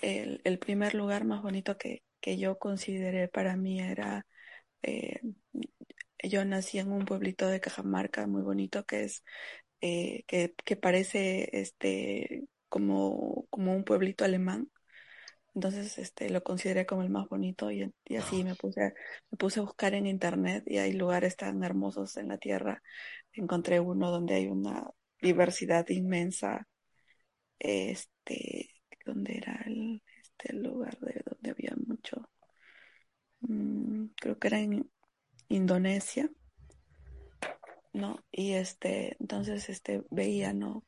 el, 0.00 0.40
el, 0.44 0.58
primer 0.58 0.94
lugar 0.94 1.24
más 1.24 1.42
bonito 1.42 1.76
que, 1.76 2.02
que 2.20 2.38
yo 2.38 2.58
consideré 2.58 3.28
para 3.28 3.56
mí 3.56 3.80
era 3.80 4.26
eh, 4.82 5.20
yo 6.22 6.44
nací 6.44 6.78
en 6.78 6.92
un 6.92 7.04
pueblito 7.04 7.46
de 7.48 7.60
Cajamarca 7.60 8.26
muy 8.26 8.42
bonito 8.42 8.84
que 8.84 9.04
es 9.04 9.24
eh, 9.80 10.24
que, 10.26 10.54
que, 10.64 10.76
parece 10.76 11.50
este 11.52 12.48
como, 12.68 13.46
como 13.50 13.74
un 13.74 13.84
pueblito 13.84 14.24
alemán. 14.24 14.70
Entonces 15.54 15.98
este 15.98 16.30
lo 16.30 16.42
consideré 16.42 16.86
como 16.86 17.02
el 17.02 17.10
más 17.10 17.28
bonito 17.28 17.70
y, 17.70 17.92
y, 18.04 18.16
así 18.16 18.44
me 18.44 18.54
puse, 18.54 18.94
me 19.30 19.38
puse 19.38 19.60
a 19.60 19.62
buscar 19.64 19.94
en 19.94 20.06
internet 20.06 20.64
y 20.66 20.78
hay 20.78 20.92
lugares 20.92 21.36
tan 21.36 21.64
hermosos 21.64 22.16
en 22.18 22.28
la 22.28 22.38
tierra. 22.38 22.82
Encontré 23.32 23.80
uno 23.80 24.10
donde 24.10 24.34
hay 24.34 24.48
una 24.48 24.90
diversidad 25.20 25.88
inmensa. 25.88 26.68
Este, 27.58 28.70
¿dónde 29.04 29.38
era 29.38 29.62
el, 29.66 30.02
este 30.22 30.54
lugar 30.54 30.98
de 31.00 31.22
donde 31.24 31.50
había 31.50 31.74
mucho? 31.86 32.28
Mm, 33.40 34.06
creo 34.20 34.38
que 34.38 34.48
era 34.48 34.60
en, 34.60 34.90
Indonesia, 35.48 36.30
¿no? 37.92 38.24
Y 38.30 38.52
este, 38.52 39.16
entonces 39.20 39.68
este, 39.68 40.02
veía, 40.10 40.52
¿no? 40.52 40.84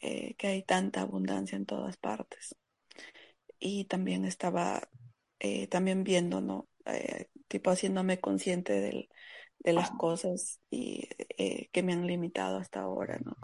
Eh, 0.00 0.34
que 0.36 0.48
hay 0.48 0.62
tanta 0.62 1.00
abundancia 1.00 1.56
en 1.56 1.64
todas 1.64 1.96
partes. 1.96 2.54
Y 3.58 3.86
también 3.86 4.24
estaba 4.26 4.88
eh, 5.38 5.66
también 5.68 6.04
viendo, 6.04 6.40
¿no? 6.40 6.68
Eh, 6.84 7.28
tipo 7.48 7.70
haciéndome 7.70 8.20
consciente 8.20 8.74
del, 8.80 9.08
de 9.60 9.72
las 9.72 9.90
cosas 9.92 10.60
y, 10.70 11.08
que 11.72 11.82
me 11.82 11.94
han 11.94 12.06
limitado 12.06 12.58
hasta 12.58 12.80
ahora, 12.80 13.18
¿no? 13.24 13.36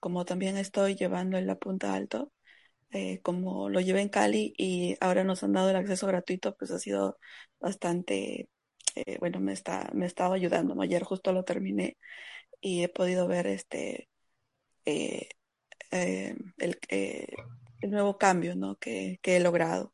como 0.00 0.24
también 0.24 0.56
estoy 0.56 0.96
llevando 0.96 1.38
en 1.38 1.46
la 1.46 1.54
punta 1.54 1.94
alto, 1.94 2.32
como 3.22 3.68
lo 3.68 3.80
llevé 3.80 4.00
en 4.02 4.08
Cali 4.08 4.52
y 4.56 4.96
ahora 5.00 5.22
nos 5.22 5.44
han 5.44 5.52
dado 5.52 5.70
el 5.70 5.76
acceso 5.76 6.08
gratuito, 6.08 6.56
pues 6.56 6.72
ha 6.72 6.80
sido 6.80 7.18
bastante 7.60 8.48
eh, 8.96 9.18
bueno, 9.20 9.40
me 9.40 9.52
está, 9.52 9.90
me 9.92 10.06
estado 10.06 10.32
ayudando. 10.32 10.80
Ayer 10.80 11.02
justo 11.04 11.32
lo 11.32 11.44
terminé 11.44 11.98
y 12.60 12.82
he 12.82 12.88
podido 12.88 13.28
ver 13.28 13.46
este 13.46 14.08
eh, 14.86 15.28
eh, 15.90 16.34
el, 16.58 16.78
el, 16.88 17.90
nuevo 17.90 18.16
cambio 18.18 18.56
¿no? 18.56 18.76
que, 18.76 19.18
que, 19.22 19.36
he 19.36 19.40
logrado. 19.40 19.92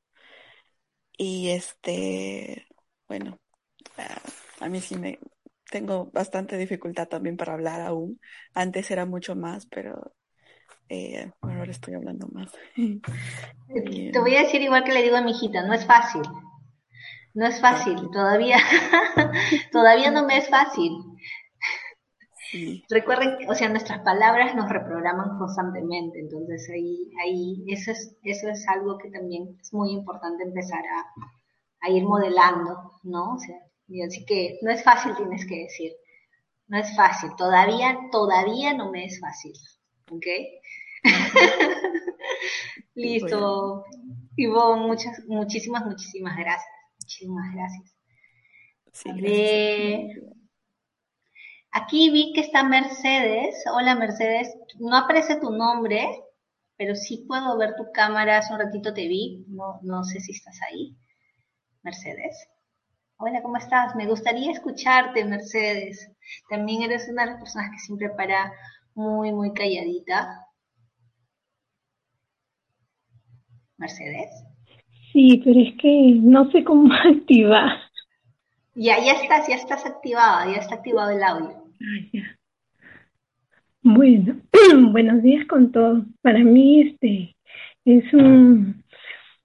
Y 1.18 1.50
este, 1.50 2.66
bueno, 3.08 3.40
a, 4.60 4.68
mí 4.68 4.80
sí 4.80 4.96
me 4.96 5.18
tengo 5.70 6.06
bastante 6.12 6.56
dificultad 6.56 7.08
también 7.08 7.36
para 7.36 7.54
hablar 7.54 7.80
aún. 7.80 8.20
Antes 8.54 8.90
era 8.90 9.04
mucho 9.04 9.34
más, 9.34 9.66
pero 9.66 10.14
bueno, 10.88 11.32
ahora 11.42 11.70
estoy 11.72 11.94
hablando 11.94 12.28
más. 12.28 12.52
Te 13.66 14.18
voy 14.18 14.36
a 14.36 14.42
decir 14.42 14.62
igual 14.62 14.84
que 14.84 14.92
le 14.92 15.02
digo 15.02 15.16
a 15.16 15.22
mi 15.22 15.32
hijita, 15.32 15.66
no 15.66 15.74
es 15.74 15.84
fácil. 15.86 16.22
No 17.34 17.46
es 17.46 17.60
fácil, 17.60 17.96
todavía, 18.12 18.58
todavía 19.72 20.10
no 20.10 20.26
me 20.26 20.38
es 20.38 20.48
fácil. 20.48 20.92
Recuerden, 22.90 23.48
o 23.48 23.54
sea, 23.54 23.70
nuestras 23.70 24.00
palabras 24.00 24.54
nos 24.54 24.68
reprograman 24.68 25.38
constantemente, 25.38 26.20
entonces 26.20 26.68
ahí, 26.70 27.10
ahí, 27.24 27.64
eso 27.68 27.92
es, 27.92 28.14
eso 28.22 28.50
es 28.50 28.68
algo 28.68 28.98
que 28.98 29.10
también 29.10 29.56
es 29.58 29.72
muy 29.72 29.92
importante 29.92 30.44
empezar 30.44 30.82
a, 31.80 31.88
ir 31.88 32.04
modelando, 32.04 32.92
¿no? 33.02 33.34
O 33.34 33.38
sea, 33.38 33.56
así 34.06 34.24
que 34.26 34.58
no 34.60 34.70
es 34.70 34.84
fácil, 34.84 35.16
tienes 35.16 35.46
que 35.46 35.62
decir, 35.62 35.92
no 36.68 36.78
es 36.78 36.94
fácil, 36.94 37.30
todavía, 37.36 37.98
todavía 38.12 38.74
no 38.74 38.90
me 38.90 39.06
es 39.06 39.18
fácil, 39.18 39.52
¿ok? 40.10 40.26
Listo. 42.94 43.84
Ivonne, 44.36 44.86
muchas, 44.86 45.20
muchísimas, 45.26 45.84
muchísimas 45.86 46.36
gracias. 46.36 46.81
Muchísimas 47.12 47.54
gracias. 47.54 47.94
Aquí 51.72 52.10
vi 52.10 52.32
que 52.32 52.40
está 52.40 52.64
Mercedes. 52.64 53.62
Hola 53.70 53.94
Mercedes. 53.94 54.54
No 54.78 54.96
aparece 54.96 55.36
tu 55.36 55.50
nombre, 55.50 56.06
pero 56.76 56.94
sí 56.94 57.26
puedo 57.28 57.58
ver 57.58 57.74
tu 57.76 57.92
cámara. 57.92 58.38
Hace 58.38 58.54
un 58.54 58.60
ratito 58.60 58.94
te 58.94 59.08
vi. 59.08 59.44
No, 59.48 59.78
no 59.82 60.04
sé 60.04 60.20
si 60.20 60.32
estás 60.32 60.58
ahí. 60.62 60.96
Mercedes. 61.82 62.48
Hola, 63.18 63.42
¿cómo 63.42 63.58
estás? 63.58 63.94
Me 63.94 64.06
gustaría 64.06 64.50
escucharte, 64.50 65.24
Mercedes. 65.24 66.10
También 66.48 66.82
eres 66.82 67.08
una 67.10 67.24
de 67.24 67.32
las 67.32 67.40
personas 67.40 67.70
que 67.72 67.78
siempre 67.78 68.08
para 68.10 68.52
muy, 68.94 69.32
muy 69.32 69.52
calladita. 69.52 70.46
Mercedes. 73.76 74.51
Sí, 75.12 75.42
pero 75.44 75.60
es 75.60 75.74
que 75.74 76.18
no 76.22 76.50
sé 76.50 76.64
cómo 76.64 76.92
activar. 77.04 77.78
Ya, 78.74 78.96
ya 79.04 79.12
estás, 79.12 79.46
ya 79.48 79.56
estás 79.56 79.84
activada, 79.84 80.46
ya 80.46 80.60
está 80.60 80.76
activado 80.76 81.10
el 81.10 81.22
audio. 81.22 81.50
Ah, 81.80 82.08
ya. 82.12 82.38
Bueno, 83.82 84.40
buenos 84.92 85.22
días 85.22 85.46
con 85.46 85.72
todos. 85.72 86.04
Para 86.22 86.38
mí 86.38 86.80
este 86.80 87.36
es 87.84 88.12
un, 88.14 88.82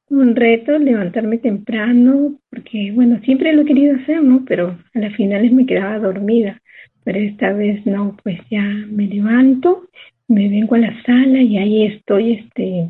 un 0.10 0.36
reto 0.36 0.78
levantarme 0.78 1.40
temprano, 1.40 2.40
porque 2.50 2.92
bueno, 2.94 3.20
siempre 3.26 3.52
lo 3.54 3.64
he 3.64 3.66
querido 3.66 3.96
hacer, 3.96 4.24
¿no? 4.24 4.46
Pero 4.46 4.78
a 4.94 5.00
las 5.00 5.14
finales 5.16 5.52
me 5.52 5.66
quedaba 5.66 6.00
dormida. 6.00 6.62
Pero 7.04 7.20
esta 7.20 7.52
vez 7.52 7.86
no, 7.86 8.16
pues 8.24 8.40
ya 8.50 8.62
me 8.62 9.08
levanto, 9.08 9.90
me 10.28 10.48
vengo 10.50 10.76
a 10.76 10.80
la 10.80 11.04
sala 11.04 11.42
y 11.42 11.58
ahí 11.58 11.86
estoy 11.86 12.34
este 12.34 12.90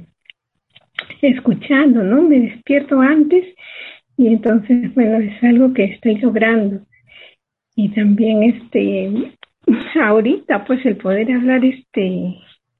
escuchando, 1.22 2.04
¿no? 2.04 2.22
Me 2.24 2.40
despierto 2.40 3.00
antes 3.02 3.46
y 4.18 4.28
entonces, 4.28 4.94
bueno, 4.96 5.18
es 5.20 5.44
algo 5.44 5.74
que 5.74 5.86
estoy 5.86 6.16
logrando. 6.18 6.82
Y 7.76 7.90
también, 7.90 8.44
este, 8.44 9.34
ahorita, 10.02 10.66
pues 10.66 10.84
el 10.86 10.98
poder 10.98 11.32
hablar, 11.32 11.64
este, 11.64 12.36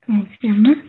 ¿cómo 0.06 0.26
se 0.26 0.48
llama? 0.48 0.84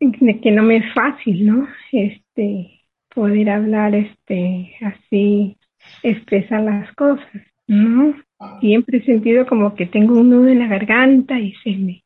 De 0.00 0.40
que 0.40 0.50
no 0.50 0.62
me 0.62 0.78
es 0.78 0.92
fácil, 0.92 1.46
¿no? 1.46 1.68
Este, 1.92 2.80
poder 3.14 3.48
hablar, 3.50 3.94
este, 3.94 4.74
así, 4.82 5.56
expresar 6.02 6.62
las 6.62 6.92
cosas, 6.94 7.42
¿no? 7.68 8.14
Siempre 8.60 8.98
he 8.98 9.04
sentido 9.04 9.46
como 9.46 9.74
que 9.74 9.86
tengo 9.86 10.18
un 10.20 10.30
nudo 10.30 10.48
en 10.48 10.58
la 10.58 10.66
garganta 10.66 11.38
y 11.38 11.54
se 11.64 11.70
me, 11.70 12.04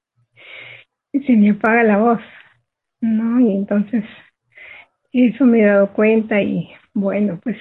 se 1.26 1.32
me 1.34 1.50
apaga 1.50 1.82
la 1.82 1.96
voz, 1.96 2.20
¿no? 3.00 3.40
Y 3.40 3.52
entonces 3.52 4.04
eso 5.12 5.44
me 5.44 5.60
he 5.60 5.66
dado 5.66 5.92
cuenta 5.92 6.40
y 6.42 6.70
bueno, 6.94 7.40
pues 7.42 7.56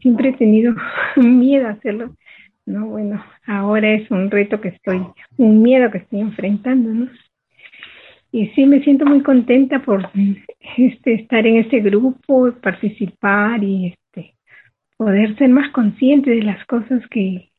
siempre 0.00 0.30
he 0.30 0.32
tenido 0.34 0.74
miedo 1.16 1.66
a 1.68 1.72
hacerlo, 1.72 2.16
¿no? 2.66 2.86
Bueno, 2.86 3.22
ahora 3.46 3.92
es 3.92 4.10
un 4.10 4.30
reto 4.30 4.60
que 4.60 4.68
estoy, 4.68 5.04
un 5.36 5.62
miedo 5.62 5.90
que 5.90 5.98
estoy 5.98 6.20
enfrentando, 6.20 6.90
¿no? 6.90 7.08
Y 8.32 8.46
sí 8.48 8.64
me 8.64 8.82
siento 8.82 9.04
muy 9.06 9.22
contenta 9.22 9.80
por 9.80 10.08
este 10.76 11.14
estar 11.14 11.46
en 11.46 11.56
este 11.56 11.80
grupo, 11.80 12.52
participar 12.62 13.62
y 13.64 13.88
este 13.88 14.36
poder 14.96 15.36
ser 15.36 15.48
más 15.48 15.70
consciente 15.72 16.30
de 16.30 16.42
las 16.42 16.64
cosas 16.66 17.02
que, 17.10 17.50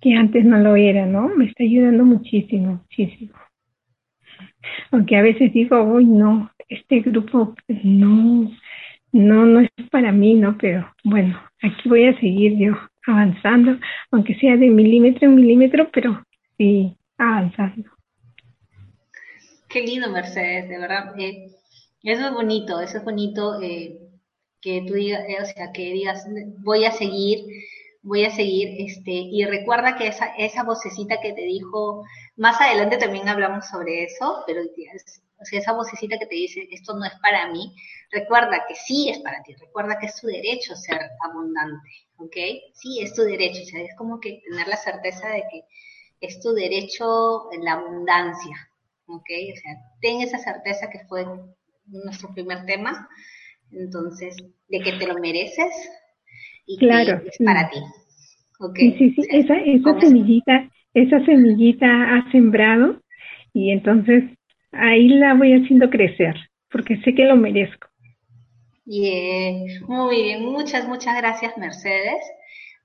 que 0.00 0.14
antes 0.14 0.44
no 0.44 0.58
lo 0.58 0.76
era, 0.76 1.06
¿no? 1.06 1.28
Me 1.34 1.46
está 1.46 1.64
ayudando 1.64 2.04
muchísimo, 2.04 2.82
muchísimo. 2.82 3.32
Aunque 4.90 5.16
a 5.16 5.22
veces 5.22 5.52
digo, 5.52 5.82
uy, 5.82 6.04
no, 6.04 6.50
este 6.68 7.00
grupo 7.00 7.54
no, 7.68 8.50
no, 9.12 9.46
no 9.46 9.60
es 9.60 9.70
para 9.90 10.12
mí, 10.12 10.34
¿no? 10.34 10.56
Pero 10.58 10.92
bueno, 11.04 11.40
aquí 11.62 11.88
voy 11.88 12.06
a 12.06 12.18
seguir 12.20 12.56
yo 12.58 12.78
avanzando, 13.06 13.78
aunque 14.10 14.34
sea 14.36 14.56
de 14.56 14.68
milímetro 14.68 15.28
en 15.28 15.34
milímetro, 15.36 15.90
pero 15.92 16.24
sí 16.58 16.96
avanzando. 17.18 17.90
Qué 19.68 19.82
lindo, 19.82 20.10
Mercedes, 20.10 20.68
de 20.68 20.78
verdad. 20.78 21.14
Eh, 21.18 21.46
eso 22.02 22.26
es 22.26 22.32
bonito, 22.32 22.80
eso 22.80 22.98
es 22.98 23.04
bonito 23.04 23.60
eh, 23.62 23.98
que 24.60 24.82
tú 24.86 24.94
digas, 24.94 25.22
eh, 25.28 25.36
o 25.40 25.44
sea, 25.44 25.72
que 25.72 25.92
digas, 25.92 26.26
voy 26.58 26.84
a 26.84 26.92
seguir, 26.92 27.44
voy 28.02 28.24
a 28.24 28.30
seguir, 28.30 28.68
este, 28.78 29.10
y 29.10 29.44
recuerda 29.44 29.96
que 29.96 30.08
esa, 30.08 30.26
esa 30.36 30.64
vocecita 30.64 31.20
que 31.20 31.32
te 31.32 31.42
dijo, 31.42 32.04
más 32.36 32.60
adelante 32.60 32.96
también 32.96 33.28
hablamos 33.28 33.66
sobre 33.66 34.04
eso, 34.04 34.42
pero 34.46 34.62
o 34.62 35.44
sea, 35.44 35.58
esa 35.58 35.72
vocecita 35.72 36.18
que 36.18 36.26
te 36.26 36.34
dice, 36.34 36.66
esto 36.70 36.94
no 36.94 37.04
es 37.04 37.12
para 37.20 37.50
mí, 37.50 37.74
recuerda 38.10 38.64
que 38.66 38.74
sí 38.74 39.10
es 39.10 39.18
para 39.20 39.42
ti, 39.42 39.54
recuerda 39.54 39.98
que 39.98 40.06
es 40.06 40.20
tu 40.20 40.26
derecho 40.26 40.74
ser 40.76 41.00
abundante, 41.24 41.90
¿ok? 42.16 42.36
Sí, 42.74 43.00
es 43.00 43.14
tu 43.14 43.22
derecho, 43.22 43.62
o 43.62 43.66
sea, 43.66 43.82
es 43.82 43.94
como 43.96 44.20
que 44.20 44.42
tener 44.48 44.66
la 44.68 44.76
certeza 44.76 45.28
de 45.28 45.44
que 45.50 45.64
es 46.20 46.40
tu 46.40 46.52
derecho 46.52 47.48
la 47.62 47.72
abundancia, 47.72 48.70
¿ok? 49.06 49.30
O 49.52 49.56
sea, 49.56 49.76
ten 50.00 50.20
esa 50.20 50.38
certeza 50.38 50.88
que 50.90 51.00
fue 51.06 51.26
nuestro 51.86 52.32
primer 52.32 52.64
tema, 52.66 53.08
entonces, 53.72 54.36
de 54.68 54.80
que 54.80 54.92
te 54.92 55.06
lo 55.06 55.14
mereces 55.14 55.72
y 56.70 56.78
claro, 56.78 57.22
que 57.22 57.28
es 57.30 57.38
para 57.44 57.68
ti, 57.68 57.78
¿ok? 58.60 58.76
Sí, 58.76 58.94
sí, 58.98 59.14
sí, 59.14 59.22
esa, 59.30 59.56
esa 59.56 60.00
semillita, 60.00 60.70
esa 60.94 61.24
semillita 61.24 61.86
ha 61.86 62.30
sembrado 62.30 63.00
y 63.52 63.70
entonces 63.70 64.24
ahí 64.70 65.08
la 65.08 65.34
voy 65.34 65.52
haciendo 65.54 65.90
crecer, 65.90 66.36
porque 66.70 66.96
sé 66.98 67.14
que 67.14 67.24
lo 67.24 67.36
merezco. 67.36 67.88
Bien, 68.84 69.66
muy 69.88 70.16
bien, 70.16 70.44
muchas, 70.44 70.86
muchas 70.86 71.16
gracias 71.16 71.58
Mercedes. 71.58 72.22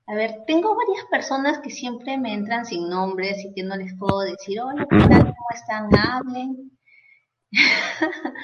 A 0.08 0.14
ver, 0.14 0.30
tengo 0.46 0.76
varias 0.76 1.04
personas 1.10 1.58
que 1.58 1.70
siempre 1.70 2.16
me 2.16 2.32
entran 2.32 2.64
sin 2.64 2.88
nombres 2.88 3.44
y 3.44 3.52
que 3.54 3.64
no 3.64 3.76
les 3.76 3.92
puedo 3.98 4.20
decir, 4.20 4.60
hola, 4.60 4.86
¿qué 4.88 4.98
tal? 4.98 5.22
¿Cómo 5.22 5.48
están? 5.52 5.88
Hablen. 5.96 6.70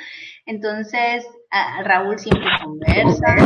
Entonces, 0.46 1.24
Raúl 1.84 2.18
siempre 2.18 2.48
conversa. 2.64 3.36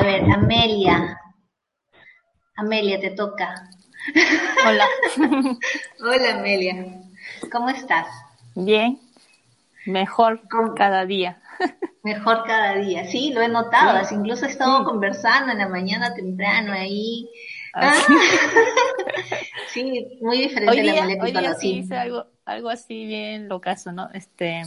A 0.00 0.02
ver, 0.02 0.22
Amelia. 0.32 1.20
Amelia, 2.56 2.98
te 2.98 3.10
toca. 3.10 3.68
Hola. 4.66 4.86
Hola, 6.00 6.38
Amelia. 6.38 6.86
¿Cómo 7.52 7.68
estás? 7.68 8.06
Bien, 8.54 8.98
mejor 9.84 10.40
cada 10.74 11.04
día. 11.04 11.42
Mejor 12.02 12.44
cada 12.46 12.76
día, 12.76 13.04
sí, 13.04 13.30
lo 13.34 13.42
he 13.42 13.48
notado. 13.48 14.00
Incluso 14.10 14.46
he 14.46 14.48
estado 14.48 14.84
conversando 14.84 15.52
en 15.52 15.58
la 15.58 15.68
mañana 15.68 16.14
temprano 16.14 16.72
ahí. 16.72 17.28
Ah, 17.74 17.92
sí, 19.68 20.18
muy 20.22 20.38
diferente 20.38 20.70
hoy 20.70 20.80
día, 20.80 21.04
la 21.04 21.22
hoy 21.22 21.30
día 21.30 21.54
sí 21.56 21.74
hice 21.74 21.98
algo, 21.98 22.24
algo 22.46 22.70
así 22.70 23.04
bien 23.04 23.50
locazo, 23.50 23.92
¿no? 23.92 24.08
Este, 24.14 24.62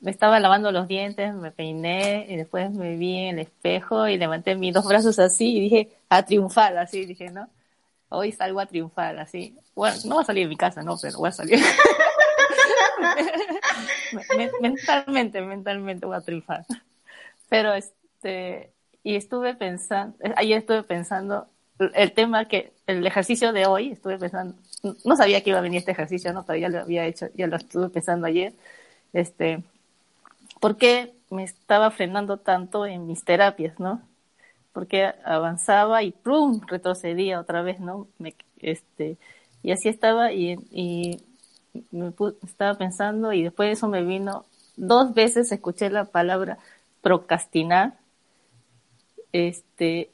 me 0.00 0.10
estaba 0.10 0.40
lavando 0.40 0.72
los 0.72 0.88
dientes, 0.88 1.34
me 1.34 1.50
peiné 1.50 2.26
y 2.28 2.36
después 2.36 2.70
me 2.70 2.96
vi 2.96 3.16
en 3.16 3.38
el 3.38 3.46
espejo 3.46 4.08
y 4.08 4.16
levanté 4.16 4.54
mis 4.54 4.72
dos 4.72 4.86
brazos 4.86 5.18
así 5.18 5.56
y 5.56 5.60
dije, 5.60 5.90
a 6.08 6.24
triunfar, 6.24 6.76
así 6.78 7.04
dije, 7.04 7.30
¿no? 7.30 7.48
Hoy 8.08 8.32
salgo 8.32 8.60
a 8.60 8.66
triunfar, 8.66 9.18
así. 9.18 9.56
Bueno, 9.74 9.96
no 10.06 10.14
voy 10.16 10.22
a 10.22 10.26
salir 10.26 10.44
de 10.44 10.48
mi 10.48 10.56
casa, 10.56 10.82
¿no? 10.82 10.96
Pero 11.00 11.18
voy 11.18 11.28
a 11.28 11.32
salir. 11.32 11.60
mentalmente, 14.60 15.40
mentalmente 15.42 16.06
voy 16.06 16.16
a 16.16 16.20
triunfar. 16.20 16.64
Pero 17.48 17.74
este, 17.74 18.72
y 19.02 19.16
estuve 19.16 19.54
pensando, 19.54 20.16
ayer 20.36 20.58
estuve 20.58 20.82
pensando, 20.82 21.46
el 21.94 22.12
tema 22.12 22.46
que, 22.46 22.72
el 22.86 23.06
ejercicio 23.06 23.52
de 23.52 23.66
hoy, 23.66 23.92
estuve 23.92 24.18
pensando, 24.18 24.54
no 25.04 25.16
sabía 25.16 25.42
que 25.42 25.50
iba 25.50 25.58
a 25.58 25.62
venir 25.62 25.78
este 25.78 25.92
ejercicio, 25.92 26.32
¿no? 26.32 26.44
Pero 26.44 26.58
ya 26.58 26.68
lo 26.68 26.80
había 26.80 27.06
hecho, 27.06 27.28
ya 27.34 27.46
lo 27.46 27.56
estuve 27.56 27.88
pensando 27.90 28.26
ayer, 28.26 28.52
este, 29.12 29.62
¿por 30.60 30.76
qué 30.76 31.14
me 31.30 31.44
estaba 31.44 31.90
frenando 31.90 32.38
tanto 32.38 32.86
en 32.86 33.06
mis 33.06 33.24
terapias, 33.24 33.78
¿no? 33.80 34.02
Porque 34.72 35.12
avanzaba 35.24 36.02
y 36.02 36.12
¡prum! 36.12 36.62
retrocedía 36.68 37.40
otra 37.40 37.62
vez, 37.62 37.80
¿no? 37.80 38.08
Este, 38.58 39.18
y 39.62 39.72
así 39.72 39.88
estaba 39.88 40.32
y, 40.32 40.58
y 40.70 41.22
me 41.90 42.12
estaba 42.44 42.74
pensando 42.78 43.32
y 43.32 43.42
después 43.44 43.68
de 43.68 43.72
eso 43.72 43.88
me 43.88 44.04
vino, 44.04 44.44
dos 44.76 45.14
veces 45.14 45.52
escuché 45.52 45.90
la 45.90 46.04
palabra 46.06 46.58
procrastinar, 47.02 47.98
este, 49.32 50.10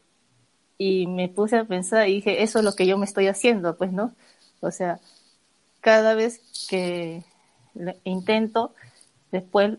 y 0.78 1.06
me 1.06 1.28
puse 1.28 1.56
a 1.58 1.64
pensar 1.64 2.08
y 2.08 2.16
dije, 2.16 2.42
eso 2.42 2.58
es 2.58 2.64
lo 2.64 2.74
que 2.74 2.86
yo 2.86 2.98
me 2.98 3.06
estoy 3.06 3.28
haciendo, 3.28 3.76
pues, 3.76 3.92
¿no? 3.92 4.14
O 4.60 4.70
sea, 4.70 5.00
cada 5.80 6.14
vez 6.14 6.40
que 6.68 7.24
intento, 8.04 8.74
después 9.32 9.78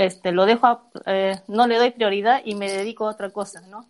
este, 0.00 0.32
lo 0.32 0.46
dejo, 0.46 0.80
eh, 1.06 1.40
no 1.46 1.66
le 1.66 1.76
doy 1.76 1.90
prioridad 1.90 2.40
y 2.44 2.54
me 2.54 2.70
dedico 2.70 3.06
a 3.06 3.10
otra 3.10 3.30
cosa, 3.30 3.60
¿no? 3.68 3.86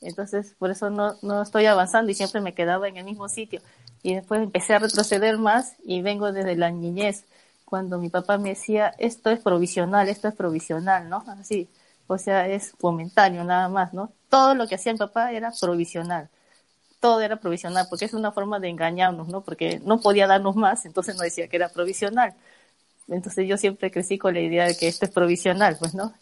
Entonces, 0.00 0.54
por 0.58 0.70
eso 0.70 0.88
no, 0.88 1.16
no 1.22 1.42
estoy 1.42 1.66
avanzando 1.66 2.10
y 2.10 2.14
siempre 2.14 2.40
me 2.40 2.54
quedaba 2.54 2.88
en 2.88 2.96
el 2.96 3.04
mismo 3.04 3.28
sitio. 3.28 3.60
Y 4.02 4.14
después 4.14 4.40
empecé 4.40 4.74
a 4.74 4.78
retroceder 4.78 5.36
más 5.36 5.74
y 5.84 6.00
vengo 6.00 6.32
desde 6.32 6.56
la 6.56 6.70
niñez, 6.70 7.24
cuando 7.66 7.98
mi 7.98 8.08
papá 8.08 8.38
me 8.38 8.50
decía, 8.50 8.94
esto 8.98 9.30
es 9.30 9.40
provisional, 9.40 10.08
esto 10.08 10.28
es 10.28 10.34
provisional, 10.34 11.08
¿no? 11.08 11.22
Así, 11.28 11.68
o 12.06 12.18
sea, 12.18 12.48
es 12.48 12.72
momentáneo 12.82 13.44
nada 13.44 13.68
más, 13.68 13.92
¿no? 13.94 14.12
Todo 14.28 14.54
lo 14.54 14.66
que 14.66 14.76
hacía 14.76 14.92
mi 14.92 14.98
papá 14.98 15.32
era 15.32 15.52
provisional. 15.60 16.28
Todo 17.00 17.20
era 17.20 17.36
provisional, 17.36 17.86
porque 17.90 18.06
es 18.06 18.14
una 18.14 18.32
forma 18.32 18.58
de 18.60 18.68
engañarnos, 18.70 19.28
¿no? 19.28 19.42
Porque 19.42 19.80
no 19.84 20.00
podía 20.00 20.26
darnos 20.26 20.56
más, 20.56 20.86
entonces 20.86 21.16
no 21.16 21.22
decía 21.22 21.48
que 21.48 21.56
era 21.56 21.68
provisional. 21.68 22.34
Entonces 23.10 23.46
yo 23.48 23.56
siempre 23.56 23.90
crecí 23.90 24.18
con 24.18 24.34
la 24.34 24.40
idea 24.40 24.66
de 24.66 24.76
que 24.76 24.88
esto 24.88 25.04
es 25.04 25.10
provisional, 25.10 25.76
pues, 25.78 25.94
¿no? 25.94 26.14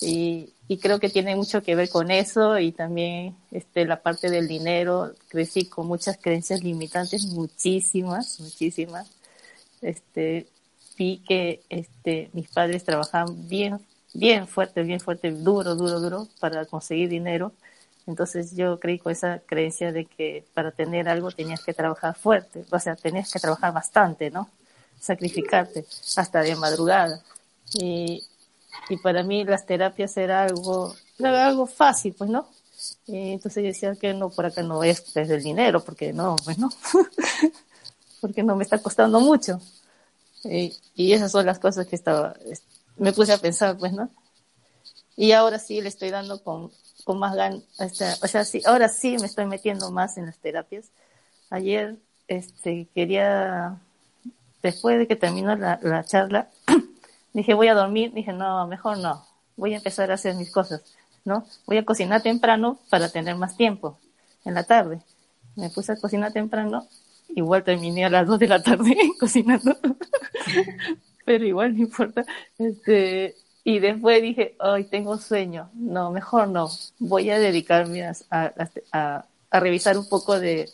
Y, 0.00 0.50
y 0.68 0.78
creo 0.78 0.98
que 0.98 1.10
tiene 1.10 1.36
mucho 1.36 1.62
que 1.62 1.74
ver 1.74 1.88
con 1.90 2.10
eso 2.10 2.58
y 2.58 2.72
también 2.72 3.36
este, 3.50 3.84
la 3.84 4.02
parte 4.02 4.30
del 4.30 4.48
dinero. 4.48 5.12
Crecí 5.28 5.66
con 5.66 5.86
muchas 5.86 6.16
creencias 6.16 6.62
limitantes, 6.62 7.26
muchísimas, 7.26 8.40
muchísimas. 8.40 9.10
Este, 9.82 10.46
vi 10.96 11.18
que 11.26 11.62
este, 11.68 12.30
mis 12.32 12.48
padres 12.48 12.84
trabajaban 12.84 13.48
bien, 13.48 13.80
bien 14.14 14.46
fuerte, 14.46 14.82
bien 14.82 15.00
fuerte, 15.00 15.30
duro, 15.32 15.74
duro, 15.74 16.00
duro 16.00 16.28
para 16.38 16.64
conseguir 16.66 17.08
dinero. 17.08 17.52
Entonces 18.06 18.56
yo 18.56 18.80
creí 18.80 18.98
con 18.98 19.12
esa 19.12 19.40
creencia 19.46 19.92
de 19.92 20.04
que 20.06 20.44
para 20.54 20.72
tener 20.72 21.08
algo 21.08 21.30
tenías 21.30 21.62
que 21.64 21.74
trabajar 21.74 22.16
fuerte, 22.16 22.64
o 22.70 22.78
sea, 22.78 22.96
tenías 22.96 23.32
que 23.32 23.38
trabajar 23.38 23.72
bastante, 23.72 24.30
¿no? 24.30 24.48
Sacrificarte 25.00 25.84
hasta 26.16 26.42
de 26.42 26.54
madrugada. 26.56 27.22
Y, 27.74 28.22
y 28.88 28.96
para 28.98 29.22
mí 29.22 29.44
las 29.44 29.66
terapias 29.66 30.16
era 30.16 30.44
algo, 30.44 30.94
era 31.18 31.46
algo 31.46 31.66
fácil, 31.66 32.14
pues, 32.14 32.30
¿no? 32.30 32.48
Y 33.06 33.32
entonces 33.32 33.62
decía 33.62 33.94
que 33.94 34.14
no, 34.14 34.30
por 34.30 34.46
acá 34.46 34.62
no 34.62 34.82
es 34.84 35.12
desde 35.12 35.34
el 35.34 35.42
dinero, 35.42 35.84
porque 35.84 36.12
no, 36.12 36.36
pues 36.44 36.58
no, 36.58 36.70
porque 38.20 38.42
no 38.42 38.56
me 38.56 38.64
está 38.64 38.78
costando 38.78 39.20
mucho. 39.20 39.60
Y, 40.44 40.74
y, 40.94 41.12
esas 41.12 41.32
son 41.32 41.44
las 41.44 41.58
cosas 41.58 41.86
que 41.86 41.96
estaba, 41.96 42.34
me 42.96 43.12
puse 43.12 43.32
a 43.32 43.38
pensar, 43.38 43.76
pues, 43.76 43.92
¿no? 43.92 44.08
Y 45.16 45.32
ahora 45.32 45.58
sí 45.58 45.82
le 45.82 45.88
estoy 45.88 46.10
dando 46.10 46.42
con, 46.42 46.70
con 47.04 47.18
más 47.18 47.34
ganas, 47.34 47.62
o 48.22 48.26
sea, 48.26 48.44
sí, 48.44 48.62
ahora 48.64 48.88
sí 48.88 49.18
me 49.18 49.26
estoy 49.26 49.46
metiendo 49.46 49.90
más 49.90 50.16
en 50.16 50.26
las 50.26 50.38
terapias. 50.38 50.86
Ayer, 51.50 51.96
este, 52.28 52.88
quería, 52.94 53.78
después 54.62 54.98
de 54.98 55.06
que 55.06 55.16
terminó 55.16 55.56
la, 55.56 55.78
la 55.82 56.04
charla, 56.04 56.48
Dije, 57.32 57.54
voy 57.54 57.68
a 57.68 57.74
dormir. 57.74 58.12
Dije, 58.12 58.32
no, 58.32 58.66
mejor 58.66 58.98
no. 58.98 59.24
Voy 59.56 59.74
a 59.74 59.76
empezar 59.78 60.10
a 60.10 60.14
hacer 60.14 60.34
mis 60.34 60.50
cosas, 60.50 60.82
¿no? 61.24 61.44
Voy 61.66 61.76
a 61.76 61.84
cocinar 61.84 62.22
temprano 62.22 62.78
para 62.88 63.08
tener 63.08 63.36
más 63.36 63.56
tiempo 63.56 63.98
en 64.44 64.54
la 64.54 64.64
tarde. 64.64 65.00
Me 65.56 65.70
puse 65.70 65.92
a 65.92 65.96
cocinar 65.96 66.32
temprano. 66.32 66.86
Igual 67.28 67.62
terminé 67.62 68.04
a 68.04 68.10
las 68.10 68.26
dos 68.26 68.38
de 68.38 68.48
la 68.48 68.62
tarde 68.62 68.96
cocinando. 69.20 69.76
Pero 71.24 71.44
igual 71.44 71.76
no 71.76 71.82
importa. 71.82 72.24
Este, 72.58 73.36
y 73.62 73.78
después 73.78 74.22
dije, 74.22 74.56
hoy 74.58 74.84
tengo 74.84 75.18
sueño. 75.18 75.70
No, 75.74 76.10
mejor 76.10 76.48
no. 76.48 76.68
Voy 76.98 77.30
a 77.30 77.38
dedicarme 77.38 78.04
a, 78.04 78.14
a, 78.30 79.24
a 79.50 79.60
revisar 79.60 79.96
un 79.98 80.08
poco 80.08 80.40
de, 80.40 80.68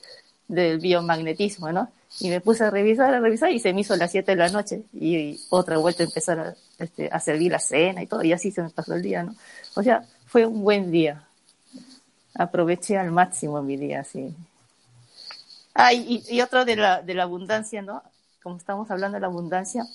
del 0.49 0.78
biomagnetismo, 0.78 1.72
¿no? 1.72 1.91
Y 2.21 2.31
me 2.31 2.41
puse 2.41 2.64
a 2.64 2.71
revisar, 2.71 3.12
a 3.12 3.21
revisar 3.21 3.51
y 3.51 3.59
se 3.59 3.75
me 3.75 3.83
hizo 3.83 3.95
las 3.97 4.11
7 4.11 4.33
de 4.33 4.37
la 4.37 4.49
noche 4.49 4.83
y, 4.95 5.39
otra 5.51 5.77
vuelta 5.79 6.03
a 6.03 6.07
empezar 6.07 6.39
a, 6.39 6.55
este, 6.79 7.09
a 7.12 7.21
servir 7.21 7.53
la 7.53 7.59
cena 7.59 8.03
y 8.03 8.07
todo 8.07 8.23
y 8.23 8.33
así 8.33 8.51
se 8.51 8.62
me 8.62 8.71
pasó 8.71 8.95
el 8.95 9.03
día, 9.03 9.23
¿no? 9.23 9.35
O 9.75 9.83
sea, 9.83 10.03
fue 10.27 10.47
un 10.47 10.62
buen 10.62 10.91
día. 10.91 11.23
Aproveché 12.35 12.97
al 12.97 13.11
máximo 13.12 13.62
mi 13.62 13.77
día, 13.77 14.03
sí. 14.05 14.35
Ah, 15.75 15.93
y, 15.93 16.23
y 16.29 16.41
otro 16.41 16.64
de 16.64 16.77
la, 16.77 17.03
de 17.03 17.14
la 17.14 17.25
abundancia, 17.25 17.83
¿no? 17.83 18.03
Como 18.43 18.57
estamos 18.57 18.91
hablando 18.91 19.17
de 19.17 19.21
la 19.21 19.27
abundancia. 19.27 19.87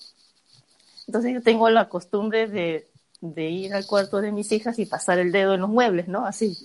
Entonces 1.07 1.33
yo 1.33 1.41
tengo 1.41 1.69
la 1.69 1.89
costumbre 1.89 2.47
de, 2.47 2.87
de 3.21 3.49
ir 3.49 3.73
al 3.73 3.85
cuarto 3.85 4.21
de 4.21 4.31
mis 4.31 4.51
hijas 4.51 4.77
y 4.79 4.85
pasar 4.85 5.19
el 5.19 5.31
dedo 5.31 5.53
en 5.53 5.61
los 5.61 5.69
muebles, 5.69 6.07
¿no? 6.07 6.25
Así. 6.25 6.57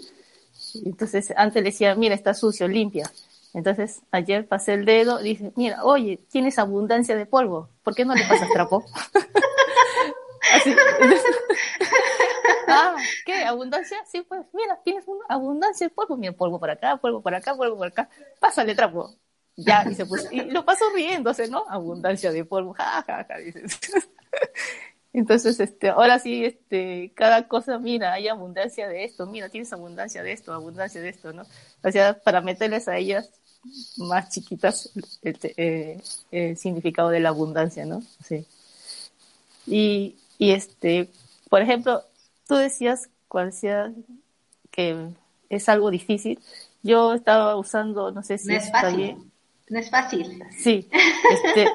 Entonces, 0.84 1.32
antes 1.36 1.62
le 1.62 1.70
decía, 1.70 1.94
mira, 1.94 2.14
está 2.14 2.34
sucio, 2.34 2.66
limpia. 2.66 3.10
Entonces, 3.56 4.02
ayer 4.10 4.46
pasé 4.46 4.74
el 4.74 4.84
dedo, 4.84 5.18
dice, 5.18 5.50
mira, 5.56 5.82
oye, 5.82 6.18
tienes 6.30 6.58
abundancia 6.58 7.16
de 7.16 7.24
polvo, 7.24 7.70
¿por 7.82 7.94
qué 7.94 8.04
no 8.04 8.14
le 8.14 8.22
pasas 8.28 8.50
trapo? 8.52 8.84
Así. 10.52 10.76
ah, 12.68 12.96
¿qué? 13.24 13.44
¿Abundancia? 13.44 13.96
Sí, 14.12 14.20
pues, 14.28 14.42
mira, 14.52 14.78
tienes 14.84 15.08
una 15.08 15.24
abundancia 15.30 15.86
de 15.86 15.94
polvo, 15.94 16.18
mira, 16.18 16.34
polvo 16.34 16.60
por 16.60 16.68
acá, 16.68 16.98
polvo 16.98 17.22
por 17.22 17.34
acá, 17.34 17.56
polvo 17.56 17.78
por 17.78 17.86
acá, 17.86 18.10
pásale 18.38 18.74
trapo. 18.74 19.14
Ya, 19.56 19.86
y 19.90 19.94
se 19.94 20.04
puso, 20.04 20.28
y 20.30 20.42
lo 20.50 20.66
pasó 20.66 20.84
riéndose, 20.94 21.48
¿no? 21.48 21.64
Abundancia 21.70 22.30
de 22.32 22.44
polvo, 22.44 22.74
ja, 22.74 23.02
ja, 23.06 23.24
ja, 23.26 23.38
dices. 23.38 23.80
Entonces, 25.14 25.58
este, 25.60 25.88
ahora 25.88 26.18
sí, 26.18 26.44
este, 26.44 27.10
cada 27.14 27.48
cosa, 27.48 27.78
mira, 27.78 28.12
hay 28.12 28.28
abundancia 28.28 28.86
de 28.86 29.04
esto, 29.04 29.26
mira, 29.26 29.48
tienes 29.48 29.72
abundancia 29.72 30.22
de 30.22 30.32
esto, 30.32 30.52
abundancia 30.52 31.00
de 31.00 31.08
esto, 31.08 31.32
¿no? 31.32 31.44
O 31.82 31.90
sea, 31.90 32.20
para 32.20 32.42
meterles 32.42 32.86
a 32.86 32.98
ellas 32.98 33.32
más 33.98 34.30
chiquitas 34.30 34.90
el, 35.22 35.38
eh, 35.56 36.00
el 36.30 36.56
significado 36.56 37.10
de 37.10 37.20
la 37.20 37.30
abundancia, 37.30 37.84
¿no? 37.84 38.02
Sí. 38.24 38.46
Y, 39.66 40.16
y 40.38 40.50
este, 40.52 41.08
por 41.48 41.62
ejemplo, 41.62 42.02
tú 42.46 42.54
decías 42.54 43.08
cuál 43.28 43.52
sea 43.52 43.92
que 44.70 45.08
es 45.48 45.68
algo 45.68 45.90
difícil. 45.90 46.38
Yo 46.82 47.14
estaba 47.14 47.56
usando, 47.56 48.10
no 48.12 48.22
sé 48.22 48.38
si 48.38 48.48
no 48.48 48.54
es 48.54 48.70
fácil. 48.70 49.16
No 49.68 49.78
es 49.78 49.90
fácil. 49.90 50.42
Sí. 50.58 50.88
Este, 51.28 51.66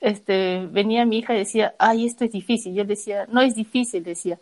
este, 0.00 0.66
venía 0.70 1.04
mi 1.04 1.18
hija 1.18 1.34
y 1.34 1.38
decía, 1.38 1.74
ay, 1.78 2.06
esto 2.06 2.24
es 2.24 2.32
difícil. 2.32 2.74
Yo 2.74 2.84
decía, 2.84 3.26
no 3.30 3.42
es 3.42 3.54
difícil, 3.54 4.02
decía, 4.02 4.38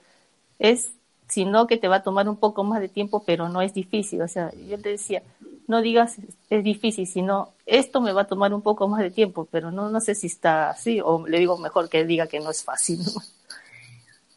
es, 0.60 0.92
sino 1.26 1.66
que 1.66 1.76
te 1.76 1.88
va 1.88 1.96
a 1.96 2.02
tomar 2.02 2.28
un 2.28 2.36
poco 2.36 2.62
más 2.62 2.80
de 2.80 2.88
tiempo, 2.88 3.24
pero 3.26 3.48
no 3.48 3.60
es 3.60 3.74
difícil. 3.74 4.22
O 4.22 4.28
sea, 4.28 4.52
yo 4.68 4.76
le 4.76 4.90
decía, 4.90 5.22
no 5.68 5.82
digas 5.82 6.16
es 6.50 6.64
difícil, 6.64 7.06
sino 7.06 7.52
esto 7.66 8.00
me 8.00 8.12
va 8.12 8.22
a 8.22 8.26
tomar 8.26 8.52
un 8.52 8.62
poco 8.62 8.88
más 8.88 9.00
de 9.00 9.10
tiempo, 9.10 9.46
pero 9.50 9.70
no, 9.70 9.90
no 9.90 10.00
sé 10.00 10.14
si 10.14 10.26
está 10.26 10.70
así, 10.70 11.00
o 11.00 11.26
le 11.26 11.38
digo 11.38 11.58
mejor 11.58 11.88
que 11.88 12.04
diga 12.04 12.26
que 12.26 12.40
no 12.40 12.50
es 12.50 12.64
fácil. 12.64 13.00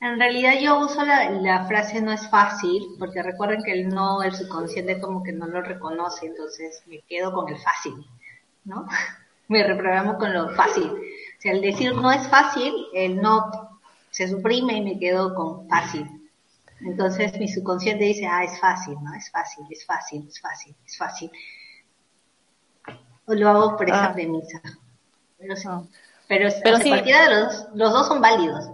En 0.02 0.18
realidad 0.18 0.54
yo 0.60 0.80
uso 0.80 1.06
la, 1.06 1.30
la, 1.30 1.66
frase 1.68 2.02
no 2.02 2.12
es 2.12 2.28
fácil, 2.30 2.84
porque 2.98 3.22
recuerden 3.22 3.64
que 3.64 3.72
el 3.72 3.90
no, 3.90 4.24
el 4.24 4.34
subconsciente 4.34 5.00
como 5.00 5.22
que 5.24 5.32
no 5.32 5.46
lo 5.46 5.62
reconoce, 5.62 6.26
entonces 6.26 6.82
me 6.88 7.02
quedo 7.02 7.32
con 7.32 7.48
el 7.50 7.58
fácil, 7.60 7.94
¿no? 8.66 8.88
me 9.48 9.64
reprogramo 9.64 10.18
con 10.18 10.34
lo 10.34 10.50
fácil. 10.56 10.86
O 10.86 11.42
sea, 11.42 11.52
el 11.54 11.62
decir 11.62 11.96
no 11.96 12.12
es 12.12 12.28
fácil, 12.28 12.74
el 12.94 13.22
no 13.22 13.80
se 14.10 14.28
suprime 14.28 14.78
y 14.78 14.82
me 14.82 15.00
quedo 15.00 15.34
con 15.36 15.68
fácil. 15.70 16.21
Entonces 16.86 17.38
mi 17.40 17.48
subconsciente 17.48 18.06
dice, 18.06 18.26
ah, 18.26 18.44
es 18.44 18.60
fácil, 18.60 18.96
¿no? 19.02 19.14
Es 19.14 19.30
fácil, 19.30 19.66
es 19.70 19.86
fácil, 19.86 20.26
es 20.28 20.40
fácil, 20.42 20.76
es 20.86 20.98
fácil. 20.98 21.32
O 23.26 23.34
lo 23.34 23.50
hago 23.50 23.78
por 23.78 23.88
esa 23.88 24.06
ah. 24.06 24.14
premisa. 24.14 24.62
Pero, 25.38 25.56
sí, 25.56 25.68
pero, 26.28 26.50
pero 26.64 26.80
cualquiera 26.80 27.30
de 27.30 27.36
los, 27.42 27.68
los 27.76 27.94
dos 27.94 28.08
son 28.08 28.22
válidos. 28.22 28.72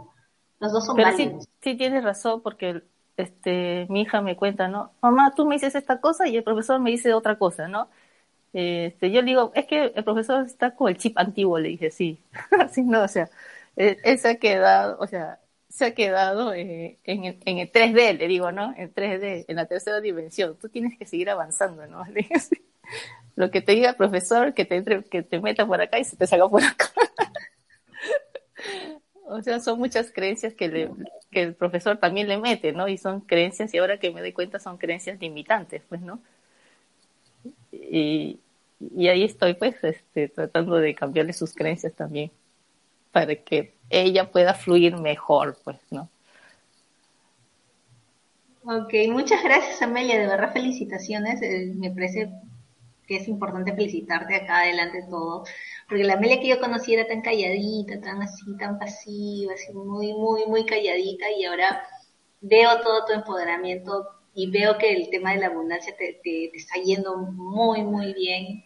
Los 0.59 0.71
dos 0.71 0.85
son 0.85 0.95
pero 0.95 1.11
válidos. 1.11 1.43
Sí, 1.43 1.49
sí 1.61 1.75
tienes 1.75 2.03
razón 2.03 2.41
porque 2.41 2.83
este, 3.17 3.87
mi 3.89 4.01
hija 4.01 4.21
me 4.21 4.35
cuenta, 4.35 4.67
¿no? 4.67 4.91
Mamá, 5.01 5.33
tú 5.35 5.45
me 5.45 5.55
dices 5.55 5.75
esta 5.75 5.99
cosa 5.99 6.27
y 6.27 6.37
el 6.37 6.43
profesor 6.43 6.79
me 6.79 6.91
dice 6.91 7.13
otra 7.13 7.37
cosa, 7.37 7.67
¿no? 7.67 7.89
Este, 8.53 9.11
yo 9.11 9.21
le 9.21 9.27
digo, 9.27 9.51
es 9.55 9.65
que 9.65 9.91
el 9.95 10.03
profesor 10.03 10.45
está 10.45 10.75
con 10.75 10.89
el 10.89 10.97
chip 10.97 11.17
antiguo, 11.17 11.59
le 11.59 11.69
dije, 11.69 11.91
sí. 11.91 12.19
Así 12.59 12.83
no, 12.83 13.03
o 13.03 13.07
sea, 13.07 13.29
se 13.75 14.27
ha 14.29 14.35
quedado, 14.35 14.97
o 14.99 15.07
sea, 15.07 15.39
se 15.77 15.85
ha 15.85 15.93
quedado 15.93 16.55
eh, 16.55 16.97
en, 17.03 17.25
el, 17.25 17.37
en, 17.45 17.59
el 17.59 17.71
3D, 17.71 18.17
le 18.17 18.27
digo, 18.27 18.51
¿no? 18.51 18.73
En 18.75 18.91
3D, 18.91 19.45
en 19.47 19.55
la 19.55 19.67
tercera 19.67 20.01
dimensión. 20.01 20.57
Tú 20.59 20.69
tienes 20.69 20.97
que 20.97 21.05
seguir 21.05 21.29
avanzando, 21.29 21.85
¿no? 21.85 22.03
Lo 23.35 23.51
que 23.51 23.61
te 23.61 23.73
diga 23.73 23.91
el 23.91 23.95
profesor, 23.95 24.55
que 24.55 24.65
te 24.65 24.77
entre, 24.77 25.03
que 25.03 25.21
te 25.21 25.39
meta 25.39 25.67
por 25.67 25.79
acá 25.79 25.99
y 25.99 26.03
se 26.03 26.17
te 26.17 26.25
salga 26.25 26.49
por 26.49 26.63
acá. 26.63 26.89
o 29.25 29.39
sea, 29.43 29.59
son 29.59 29.77
muchas 29.77 30.11
creencias 30.11 30.55
que, 30.55 30.67
le, 30.67 30.89
que 31.29 31.43
el 31.43 31.53
profesor 31.53 31.97
también 31.97 32.27
le 32.27 32.39
mete, 32.39 32.73
¿no? 32.73 32.87
Y 32.87 32.97
son 32.97 33.21
creencias, 33.21 33.71
y 33.71 33.77
ahora 33.77 33.99
que 33.99 34.09
me 34.09 34.21
doy 34.21 34.33
cuenta, 34.33 34.57
son 34.57 34.79
creencias 34.79 35.19
limitantes, 35.19 35.83
pues, 35.87 36.01
¿no? 36.01 36.19
Y, 37.71 38.39
y 38.79 39.09
ahí 39.09 39.23
estoy 39.23 39.53
pues 39.53 39.75
este, 39.83 40.29
tratando 40.29 40.77
de 40.77 40.95
cambiarle 40.95 41.33
sus 41.33 41.53
creencias 41.53 41.93
también 41.93 42.31
para 43.11 43.35
que 43.35 43.76
ella 43.89 44.31
pueda 44.31 44.53
fluir 44.53 44.97
mejor, 44.97 45.57
pues, 45.63 45.77
¿no? 45.91 46.09
Ok, 48.63 48.93
muchas 49.09 49.41
gracias 49.43 49.81
Amelia, 49.81 50.19
de 50.19 50.27
verdad 50.27 50.51
felicitaciones, 50.51 51.41
eh, 51.41 51.71
me 51.75 51.89
parece 51.89 52.29
que 53.07 53.15
es 53.15 53.27
importante 53.29 53.73
felicitarte 53.73 54.35
acá 54.35 54.59
adelante 54.59 55.05
todo, 55.09 55.45
porque 55.87 56.03
la 56.03 56.15
Amelia 56.15 56.41
que 56.41 56.49
yo 56.49 56.59
conocí 56.59 56.93
era 56.93 57.07
tan 57.07 57.21
calladita, 57.21 58.01
tan 58.01 58.21
así, 58.21 58.57
tan 58.57 58.77
pasiva, 58.77 59.53
así 59.53 59.71
muy, 59.71 60.13
muy, 60.13 60.45
muy 60.47 60.65
calladita 60.65 61.31
y 61.31 61.45
ahora 61.45 61.81
veo 62.41 62.81
todo 62.81 63.05
tu 63.05 63.13
empoderamiento 63.13 64.09
y 64.33 64.51
veo 64.51 64.77
que 64.77 64.91
el 64.91 65.09
tema 65.09 65.31
de 65.31 65.39
la 65.39 65.47
abundancia 65.47 65.95
te, 65.97 66.19
te, 66.21 66.49
te 66.51 66.57
está 66.57 66.75
yendo 66.83 67.15
muy, 67.17 67.83
muy 67.83 68.13
bien 68.13 68.65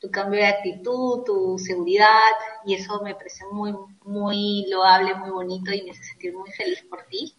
tu 0.00 0.10
cambio 0.10 0.40
de 0.40 0.46
actitud, 0.46 1.22
tu 1.24 1.58
seguridad, 1.58 2.32
y 2.64 2.74
eso 2.74 3.00
me 3.02 3.14
parece 3.14 3.44
muy, 3.52 3.74
muy 4.04 4.66
loable, 4.70 5.14
muy 5.14 5.30
bonito 5.30 5.72
y 5.72 5.82
me 5.82 5.90
hace 5.90 6.02
sentir 6.02 6.34
muy 6.34 6.50
feliz 6.52 6.82
por 6.88 7.04
ti, 7.04 7.34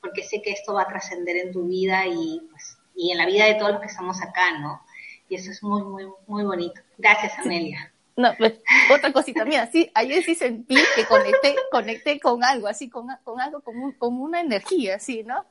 porque 0.00 0.22
sé 0.22 0.40
que 0.40 0.50
esto 0.50 0.74
va 0.74 0.82
a 0.82 0.88
trascender 0.88 1.36
en 1.36 1.52
tu 1.52 1.66
vida 1.66 2.06
y, 2.06 2.40
pues, 2.50 2.78
y 2.94 3.12
en 3.12 3.18
la 3.18 3.26
vida 3.26 3.44
de 3.44 3.54
todos 3.56 3.72
los 3.72 3.80
que 3.80 3.88
estamos 3.88 4.20
acá, 4.22 4.58
¿no? 4.58 4.80
Y 5.28 5.34
eso 5.34 5.50
es 5.50 5.62
muy, 5.62 5.82
muy, 5.82 6.06
muy 6.26 6.44
bonito. 6.44 6.80
Gracias, 6.96 7.38
Amelia. 7.38 7.92
No, 8.16 8.34
pues, 8.38 8.54
otra 8.94 9.12
cosita, 9.12 9.44
mira, 9.44 9.66
sí, 9.66 9.90
ayer 9.92 10.22
sí 10.22 10.34
sentí 10.34 10.76
que 10.94 11.04
conecté, 11.04 11.54
conecté 11.70 12.18
con 12.18 12.42
algo, 12.42 12.66
así, 12.66 12.88
con, 12.88 13.08
con 13.24 13.40
algo 13.42 13.60
como, 13.60 13.94
como 13.98 14.24
una 14.24 14.40
energía, 14.40 14.96
así, 14.96 15.22
¿no? 15.22 15.44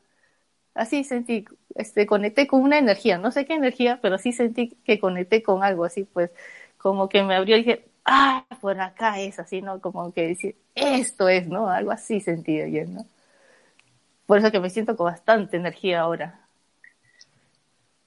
Así 0.74 1.04
sentí, 1.04 1.46
este, 1.76 2.06
conecté 2.06 2.48
con 2.48 2.62
una 2.62 2.78
energía, 2.78 3.18
no 3.18 3.32
sé 3.32 3.46
qué 3.46 3.54
energía, 3.54 4.00
pero 4.02 4.18
sí 4.18 4.32
sentí 4.32 4.70
que 4.86 5.00
conecté 5.00 5.44
con 5.44 5.64
algo 5.64 5.86
así, 5.86 6.06
pues, 6.06 6.32
como 6.78 7.10
que 7.10 7.24
me 7.24 7.36
abrió 7.36 7.58
y 7.58 7.64
dije, 7.64 7.86
ah, 8.06 8.46
por 8.62 8.80
acá 8.80 9.20
es 9.20 9.40
así, 9.40 9.62
¿no? 9.62 9.82
Como 9.82 10.14
que 10.14 10.28
decir, 10.30 10.56
esto 10.74 11.28
es, 11.30 11.48
¿no? 11.48 11.70
Algo 11.70 11.92
así 11.92 12.22
sentí 12.22 12.62
ayer, 12.62 12.88
¿no? 12.88 13.06
Por 14.26 14.40
eso 14.40 14.52
que 14.52 14.60
me 14.60 14.70
siento 14.70 14.96
con 14.96 15.06
bastante 15.06 15.58
energía 15.58 16.02
ahora. 16.02 16.40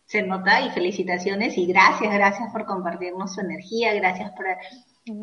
Se 0.06 0.22
nota 0.22 0.62
y 0.62 0.70
felicitaciones 0.70 1.58
y 1.58 1.66
gracias, 1.66 2.12
gracias 2.12 2.50
por 2.50 2.64
compartirnos 2.64 3.34
su 3.34 3.42
energía, 3.42 3.92
gracias 3.94 4.32
por 4.32 4.46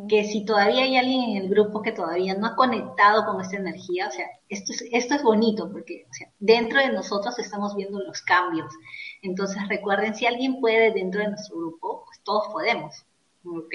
que 0.09 0.23
si 0.23 0.45
todavía 0.45 0.83
hay 0.83 0.97
alguien 0.97 1.21
en 1.23 1.37
el 1.37 1.49
grupo 1.49 1.81
que 1.81 1.91
todavía 1.91 2.35
no 2.35 2.47
ha 2.47 2.55
conectado 2.55 3.25
con 3.25 3.41
esta 3.41 3.57
energía, 3.57 4.07
o 4.07 4.11
sea, 4.11 4.25
esto 4.49 4.71
es, 4.73 4.83
esto 4.91 5.15
es 5.15 5.23
bonito 5.23 5.71
porque 5.71 6.05
o 6.09 6.13
sea, 6.13 6.31
dentro 6.39 6.79
de 6.79 6.91
nosotros 6.91 7.37
estamos 7.39 7.75
viendo 7.75 7.99
los 7.99 8.21
cambios. 8.21 8.73
Entonces 9.21 9.67
recuerden, 9.67 10.15
si 10.15 10.25
alguien 10.25 10.59
puede 10.59 10.91
dentro 10.91 11.21
de 11.21 11.29
nuestro 11.29 11.57
grupo, 11.57 12.03
pues 12.05 12.21
todos 12.23 12.47
podemos. 12.51 13.05
¿Ok? 13.45 13.73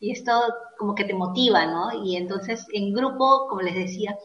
Y 0.00 0.10
esto 0.10 0.32
como 0.78 0.94
que 0.96 1.04
te 1.04 1.14
motiva, 1.14 1.66
¿no? 1.66 2.04
Y 2.04 2.16
entonces 2.16 2.66
en 2.72 2.92
grupo, 2.92 3.46
como 3.48 3.62
les 3.62 3.74
decía, 3.74 4.18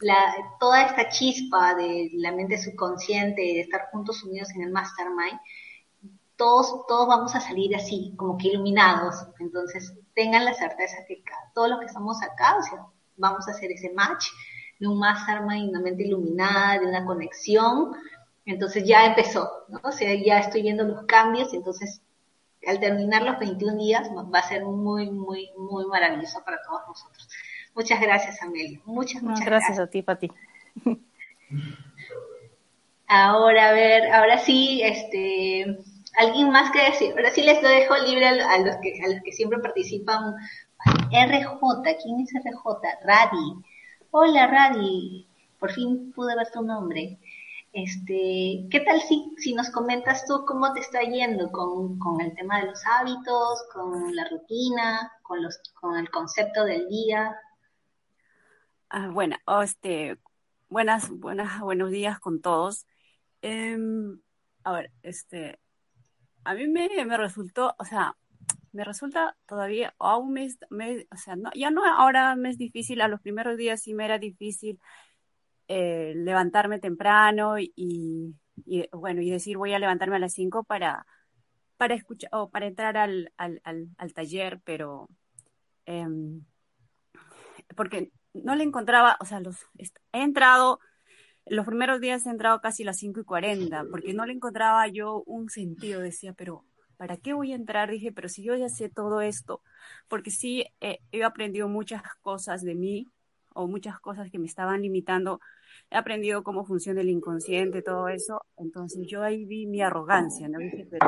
la, 0.00 0.34
toda 0.60 0.84
esta 0.84 1.08
chispa 1.08 1.74
de 1.74 2.10
la 2.14 2.32
mente 2.32 2.58
subconsciente, 2.58 3.40
de 3.40 3.60
estar 3.60 3.88
juntos 3.90 4.22
unidos 4.24 4.50
en 4.54 4.62
el 4.62 4.70
mastermind, 4.70 5.40
todos, 6.38 6.86
todos 6.86 7.06
vamos 7.06 7.34
a 7.34 7.40
salir 7.40 7.76
así, 7.76 8.14
como 8.16 8.38
que 8.38 8.48
iluminados. 8.48 9.26
Entonces, 9.40 9.92
tengan 10.14 10.46
la 10.46 10.54
certeza 10.54 11.04
que 11.06 11.22
todos 11.54 11.68
los 11.68 11.80
que 11.80 11.86
estamos 11.86 12.22
acá, 12.22 12.56
o 12.56 12.62
sea, 12.62 12.86
vamos 13.16 13.46
a 13.46 13.50
hacer 13.50 13.70
ese 13.72 13.90
match 13.90 14.28
de 14.78 14.86
un 14.86 14.98
mastermind, 14.98 15.70
una 15.70 15.80
mente 15.80 16.04
iluminada, 16.04 16.78
de 16.78 16.86
una 16.86 17.04
conexión. 17.04 17.92
Entonces 18.46 18.84
ya 18.86 19.04
empezó, 19.04 19.50
¿no? 19.68 19.80
O 19.82 19.92
sea, 19.92 20.14
ya 20.14 20.38
estoy 20.38 20.62
viendo 20.62 20.84
los 20.84 21.04
cambios, 21.04 21.52
entonces 21.52 22.00
al 22.66 22.80
terminar 22.80 23.22
los 23.22 23.38
21 23.38 23.76
días 23.76 24.08
va 24.10 24.38
a 24.38 24.48
ser 24.48 24.64
muy, 24.64 25.10
muy, 25.10 25.50
muy 25.56 25.86
maravilloso 25.86 26.42
para 26.44 26.58
todos 26.62 26.82
nosotros. 26.88 27.28
Muchas 27.74 28.00
gracias, 28.00 28.40
Amelia. 28.42 28.80
Muchas, 28.84 29.22
muchas 29.22 29.44
gracias. 29.44 29.76
Gracias 29.76 29.78
a 29.78 29.90
ti, 29.90 30.02
Pati. 30.02 30.30
Ahora, 33.06 33.70
a 33.70 33.72
ver, 33.72 34.12
ahora 34.12 34.38
sí, 34.38 34.82
este, 34.82 35.78
¿Alguien 36.18 36.50
más 36.50 36.72
que 36.72 36.82
decir? 36.82 37.12
Ahora 37.12 37.30
sí 37.30 37.42
les 37.42 37.62
dejo 37.62 37.96
libre 37.98 38.26
a, 38.26 38.58
los 38.58 38.76
que, 38.82 39.00
a 39.04 39.08
los 39.08 39.22
que 39.22 39.30
siempre 39.30 39.60
participan. 39.60 40.34
RJ, 41.12 41.60
¿quién 42.02 42.20
es 42.20 42.32
RJ? 42.34 42.66
Radi. 43.04 43.62
Hola 44.10 44.48
Radi, 44.48 45.28
por 45.60 45.70
fin 45.70 46.12
pude 46.12 46.34
ver 46.34 46.50
tu 46.50 46.62
nombre. 46.62 47.20
Este, 47.72 48.66
¿qué 48.68 48.82
tal 48.84 49.00
si, 49.00 49.32
si 49.36 49.54
nos 49.54 49.70
comentas 49.70 50.26
tú 50.26 50.44
cómo 50.44 50.72
te 50.72 50.80
está 50.80 51.02
yendo 51.02 51.52
con, 51.52 52.00
con 52.00 52.20
el 52.20 52.34
tema 52.34 52.62
de 52.62 52.66
los 52.66 52.80
hábitos, 52.84 53.62
con 53.72 54.16
la 54.16 54.28
rutina, 54.28 55.12
con 55.22 55.40
los, 55.40 55.60
con 55.80 55.96
el 55.98 56.10
concepto 56.10 56.64
del 56.64 56.88
día? 56.88 57.36
Ah, 58.90 59.08
bueno, 59.12 59.36
este, 59.62 60.18
buenas, 60.68 61.10
buenas, 61.10 61.60
buenos 61.60 61.92
días 61.92 62.18
con 62.18 62.40
todos. 62.40 62.86
Em, 63.40 64.20
a 64.64 64.72
ver, 64.72 64.90
este, 65.02 65.60
a 66.44 66.54
mí 66.54 66.66
me, 66.68 66.88
me 67.04 67.16
resultó, 67.16 67.74
o 67.78 67.84
sea, 67.84 68.16
me 68.72 68.84
resulta 68.84 69.36
todavía, 69.46 69.94
aún 69.98 70.32
me, 70.32 70.48
me, 70.70 71.06
o 71.10 71.16
sea, 71.16 71.36
no, 71.36 71.50
ya 71.54 71.70
no 71.70 71.84
ahora 71.84 72.36
me 72.36 72.50
es 72.50 72.58
difícil, 72.58 73.00
a 73.00 73.08
los 73.08 73.20
primeros 73.20 73.56
días 73.56 73.82
sí 73.82 73.94
me 73.94 74.04
era 74.04 74.18
difícil 74.18 74.80
eh, 75.68 76.14
levantarme 76.16 76.78
temprano 76.78 77.58
y, 77.58 78.34
bueno, 78.92 79.20
y 79.22 79.30
decir 79.30 79.56
voy 79.56 79.72
a 79.72 79.78
levantarme 79.78 80.16
a 80.16 80.20
las 80.20 80.32
5 80.32 80.64
para, 80.64 81.06
para 81.76 81.94
escuchar 81.94 82.30
o 82.32 82.50
para 82.50 82.66
entrar 82.66 82.96
al, 82.96 83.32
al, 83.36 83.60
al, 83.64 83.88
al 83.98 84.12
taller, 84.12 84.60
pero 84.64 85.08
eh, 85.86 86.06
porque 87.76 88.12
no 88.32 88.54
le 88.54 88.64
encontraba, 88.64 89.16
o 89.20 89.24
sea, 89.24 89.40
los, 89.40 89.56
he 90.12 90.22
entrado, 90.22 90.80
los 91.50 91.66
primeros 91.66 92.00
días 92.00 92.26
he 92.26 92.30
entrado 92.30 92.60
casi 92.60 92.82
a 92.82 92.86
las 92.86 92.98
5 92.98 93.20
y 93.20 93.24
40, 93.24 93.86
porque 93.90 94.14
no 94.14 94.26
le 94.26 94.32
encontraba 94.32 94.86
yo 94.88 95.22
un 95.26 95.48
sentido, 95.50 96.00
decía, 96.00 96.32
pero 96.32 96.64
¿para 96.96 97.16
qué 97.16 97.32
voy 97.32 97.52
a 97.52 97.56
entrar? 97.56 97.90
Dije, 97.90 98.12
pero 98.12 98.28
si 98.28 98.42
yo 98.42 98.54
ya 98.56 98.68
sé 98.68 98.88
todo 98.88 99.20
esto, 99.20 99.62
porque 100.08 100.30
sí 100.30 100.66
eh, 100.80 100.98
he 101.12 101.24
aprendido 101.24 101.68
muchas 101.68 102.02
cosas 102.20 102.62
de 102.62 102.74
mí 102.74 103.10
o 103.54 103.66
muchas 103.66 103.98
cosas 104.00 104.30
que 104.30 104.38
me 104.38 104.46
estaban 104.46 104.82
limitando, 104.82 105.40
he 105.90 105.96
aprendido 105.96 106.42
cómo 106.42 106.64
funciona 106.64 107.00
el 107.00 107.08
inconsciente, 107.08 107.82
todo 107.82 108.08
eso, 108.08 108.42
entonces 108.56 109.06
yo 109.06 109.22
ahí 109.22 109.44
vi 109.44 109.66
mi 109.66 109.80
arrogancia, 109.80 110.48
¿no? 110.48 110.58
Dije, 110.58 110.86
pero 110.90 111.06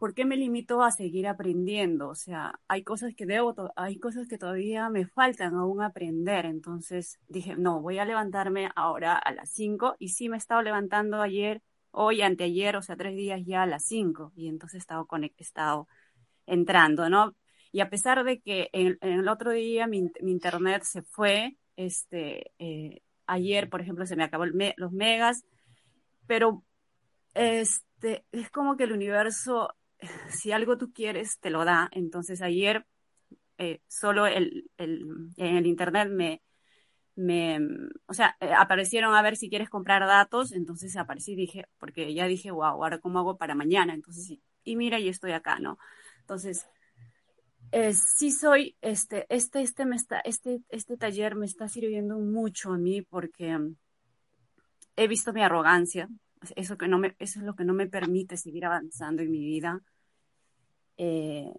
¿por 0.00 0.14
qué 0.14 0.24
me 0.24 0.38
limito 0.38 0.82
a 0.82 0.90
seguir 0.92 1.28
aprendiendo? 1.28 2.08
O 2.08 2.14
sea, 2.14 2.58
hay 2.68 2.82
cosas 2.82 3.14
que 3.14 3.26
debo, 3.26 3.54
hay 3.76 3.98
cosas 3.98 4.26
que 4.28 4.38
todavía 4.38 4.88
me 4.88 5.06
faltan 5.06 5.54
aún 5.54 5.82
aprender. 5.82 6.46
Entonces 6.46 7.20
dije, 7.28 7.54
no, 7.56 7.82
voy 7.82 7.98
a 7.98 8.06
levantarme 8.06 8.70
ahora 8.74 9.14
a 9.14 9.30
las 9.34 9.50
5 9.52 9.96
y 9.98 10.08
sí 10.08 10.30
me 10.30 10.36
he 10.36 10.38
estado 10.38 10.62
levantando 10.62 11.20
ayer, 11.20 11.62
hoy, 11.90 12.22
anteayer, 12.22 12.76
o 12.76 12.82
sea, 12.82 12.96
tres 12.96 13.14
días 13.14 13.42
ya 13.44 13.62
a 13.62 13.66
las 13.66 13.84
5 13.84 14.32
y 14.34 14.48
entonces 14.48 14.76
he 14.76 14.78
estado, 14.78 15.06
estado 15.36 15.86
entrando, 16.46 17.10
¿no? 17.10 17.36
Y 17.70 17.80
a 17.80 17.90
pesar 17.90 18.24
de 18.24 18.40
que 18.40 18.70
en, 18.72 18.96
el 19.02 19.28
otro 19.28 19.50
día 19.50 19.86
mi, 19.86 20.10
internet 20.22 20.82
se 20.84 21.02
fue, 21.02 21.58
este, 21.76 22.52
eh, 22.58 23.02
ayer, 23.26 23.68
por 23.68 23.82
ejemplo, 23.82 24.06
se 24.06 24.16
me 24.16 24.24
acabó 24.24 24.46
los 24.46 24.92
megas, 24.92 25.44
pero 26.26 26.64
este, 27.34 28.24
es 28.32 28.50
como 28.50 28.78
que 28.78 28.84
el 28.84 28.92
universo 28.92 29.74
si 30.28 30.52
algo 30.52 30.78
tú 30.78 30.92
quieres, 30.92 31.38
te 31.40 31.50
lo 31.50 31.64
da. 31.64 31.88
Entonces 31.92 32.42
ayer 32.42 32.86
eh, 33.58 33.80
solo 33.88 34.26
el, 34.26 34.70
el, 34.78 35.30
en 35.36 35.56
el 35.56 35.66
internet 35.66 36.08
me, 36.10 36.42
me, 37.14 37.58
o 38.06 38.14
sea, 38.14 38.36
eh, 38.40 38.52
aparecieron 38.56 39.14
a 39.14 39.22
ver 39.22 39.36
si 39.36 39.50
quieres 39.50 39.68
comprar 39.68 40.06
datos, 40.06 40.52
entonces 40.52 40.96
aparecí 40.96 41.34
dije, 41.34 41.66
porque 41.78 42.14
ya 42.14 42.26
dije, 42.26 42.50
wow, 42.50 42.64
ahora 42.64 42.98
cómo 42.98 43.18
hago 43.18 43.36
para 43.36 43.54
mañana, 43.54 43.92
entonces 43.94 44.38
y 44.64 44.76
mira, 44.76 44.98
y 44.98 45.08
estoy 45.08 45.32
acá, 45.32 45.58
¿no? 45.58 45.78
Entonces, 46.20 46.66
eh, 47.72 47.92
sí 47.92 48.30
soy, 48.30 48.76
este, 48.80 49.26
este, 49.28 49.60
este, 49.62 49.84
me 49.84 49.96
está, 49.96 50.20
este, 50.20 50.60
este 50.68 50.96
taller 50.96 51.34
me 51.34 51.46
está 51.46 51.68
sirviendo 51.68 52.18
mucho 52.18 52.72
a 52.72 52.78
mí 52.78 53.02
porque 53.02 53.58
he 54.96 55.08
visto 55.08 55.32
mi 55.32 55.42
arrogancia, 55.42 56.08
eso, 56.56 56.78
que 56.78 56.88
no 56.88 56.98
me, 56.98 57.14
eso 57.18 57.40
es 57.40 57.44
lo 57.44 57.54
que 57.54 57.64
no 57.64 57.74
me 57.74 57.86
permite 57.88 58.36
seguir 58.36 58.64
avanzando 58.64 59.22
en 59.22 59.30
mi 59.30 59.44
vida. 59.44 59.82
Eh, 60.96 61.52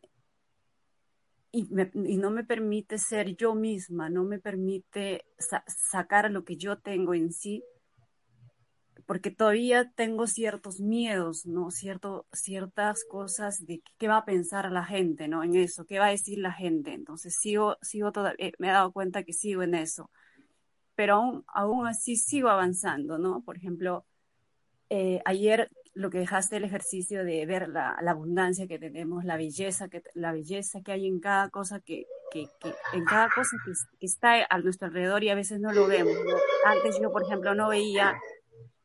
y, 1.52 1.68
no 2.18 2.32
me 2.32 2.44
permite 2.44 2.98
ser 2.98 3.36
yo 3.36 3.56
misma, 3.56 4.10
no 4.10 4.24
me 4.24 4.40
permite 4.40 5.26
sacar 5.68 6.32
lo 6.32 6.46
que 6.46 6.56
yo 6.56 6.78
tengo 6.80 7.14
en 7.14 7.34
sí, 7.34 7.64
porque 9.06 9.32
todavía 9.32 9.92
tengo 9.96 10.28
ciertos 10.28 10.80
miedos, 10.80 11.46
¿no? 11.46 11.70
Cierto, 11.72 12.28
ciertas 12.32 13.04
cosas 13.04 13.66
de 13.66 13.82
qué 13.98 14.08
va 14.08 14.18
a 14.18 14.26
pensar 14.26 14.72
la 14.72 14.86
gente, 14.86 15.28
¿no? 15.28 15.44
En 15.44 15.56
eso, 15.56 15.86
qué 15.86 16.00
va 16.00 16.08
a 16.08 16.12
decir 16.12 16.38
la 16.38 16.54
gente. 16.54 16.94
Entonces 16.94 17.36
sigo, 17.38 17.78
sigo 17.82 18.12
todavía, 18.14 18.48
eh, 18.48 18.54
me 18.60 18.70
he 18.70 18.72
dado 18.72 18.94
cuenta 18.94 19.24
que 19.24 19.34
sigo 19.34 19.64
en 19.64 19.76
eso, 19.76 20.10
pero 20.96 21.16
aún, 21.16 21.44
aún 21.48 21.88
así 21.88 22.16
sigo 22.16 22.50
avanzando, 22.50 23.18
¿no? 23.18 23.42
Por 23.44 23.58
ejemplo, 23.58 24.06
eh, 24.94 25.22
ayer 25.24 25.70
lo 25.94 26.10
que 26.10 26.20
dejaste 26.20 26.58
el 26.58 26.66
ejercicio 26.66 27.24
de 27.24 27.46
ver 27.46 27.70
la, 27.70 27.92
abundancia 28.06 28.68
que 28.68 28.78
tenemos, 28.78 29.24
la 29.24 29.38
belleza 29.38 29.88
que, 29.88 30.04
la 30.16 30.34
belleza 30.34 30.82
que 30.82 30.92
hay 30.92 31.08
en 31.08 31.22
cada 31.22 31.50
cosa 31.50 31.80
que, 31.80 32.08
que, 32.30 32.50
en 32.92 33.06
cada 33.06 33.30
cosa 33.34 33.56
que, 33.64 34.06
está 34.06 34.46
a 34.50 34.60
nuestro 34.60 34.90
alrededor 34.90 35.24
y 35.24 35.30
a 35.30 35.36
veces 35.36 35.62
no 35.62 35.72
lo 35.72 35.88
vemos. 35.88 36.14
Antes 36.66 37.00
yo, 37.02 37.10
por 37.10 37.24
ejemplo, 37.24 37.56
no 37.56 37.70
veía, 37.70 38.20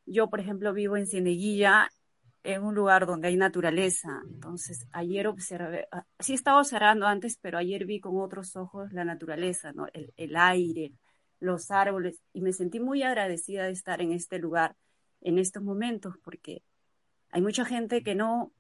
yo, 0.05 0.31
por 0.31 0.39
ejemplo, 0.39 0.73
vivo 0.73 0.97
en 0.97 1.09
Cieneguilla, 1.09 1.89
en 2.45 2.63
un 2.63 2.77
lugar 2.77 3.05
donde 3.05 3.27
hay 3.27 3.37
naturaleza. 3.37 4.23
Entonces, 4.33 4.87
ayer 4.93 5.27
observé, 5.27 5.89
ah, 5.91 6.05
sí 6.21 6.35
estaba 6.35 6.61
observando 6.61 7.09
antes, 7.09 7.37
pero 7.43 7.59
ayer 7.59 7.85
vi 7.85 7.99
con 7.99 8.21
otros 8.21 8.55
ojos 8.55 8.93
la 8.93 9.05
naturaleza, 9.05 9.73
¿no? 9.73 9.89
el, 9.93 10.13
el 10.17 10.37
aire, 10.37 10.93
los 11.41 11.73
árboles, 11.73 12.23
y 12.33 12.43
me 12.43 12.53
sentí 12.53 12.79
muy 12.79 13.03
agradecida 13.03 13.65
de 13.65 13.73
estar 13.73 14.01
en 14.01 14.13
este 14.13 14.39
lugar 14.39 14.77
en 15.27 15.39
estos 15.39 15.63
momentos, 15.63 16.15
porque 16.23 16.63
hay 17.31 17.43
mucha 17.43 17.65
gente 17.65 18.03
que 18.05 18.15
no, 18.15 18.53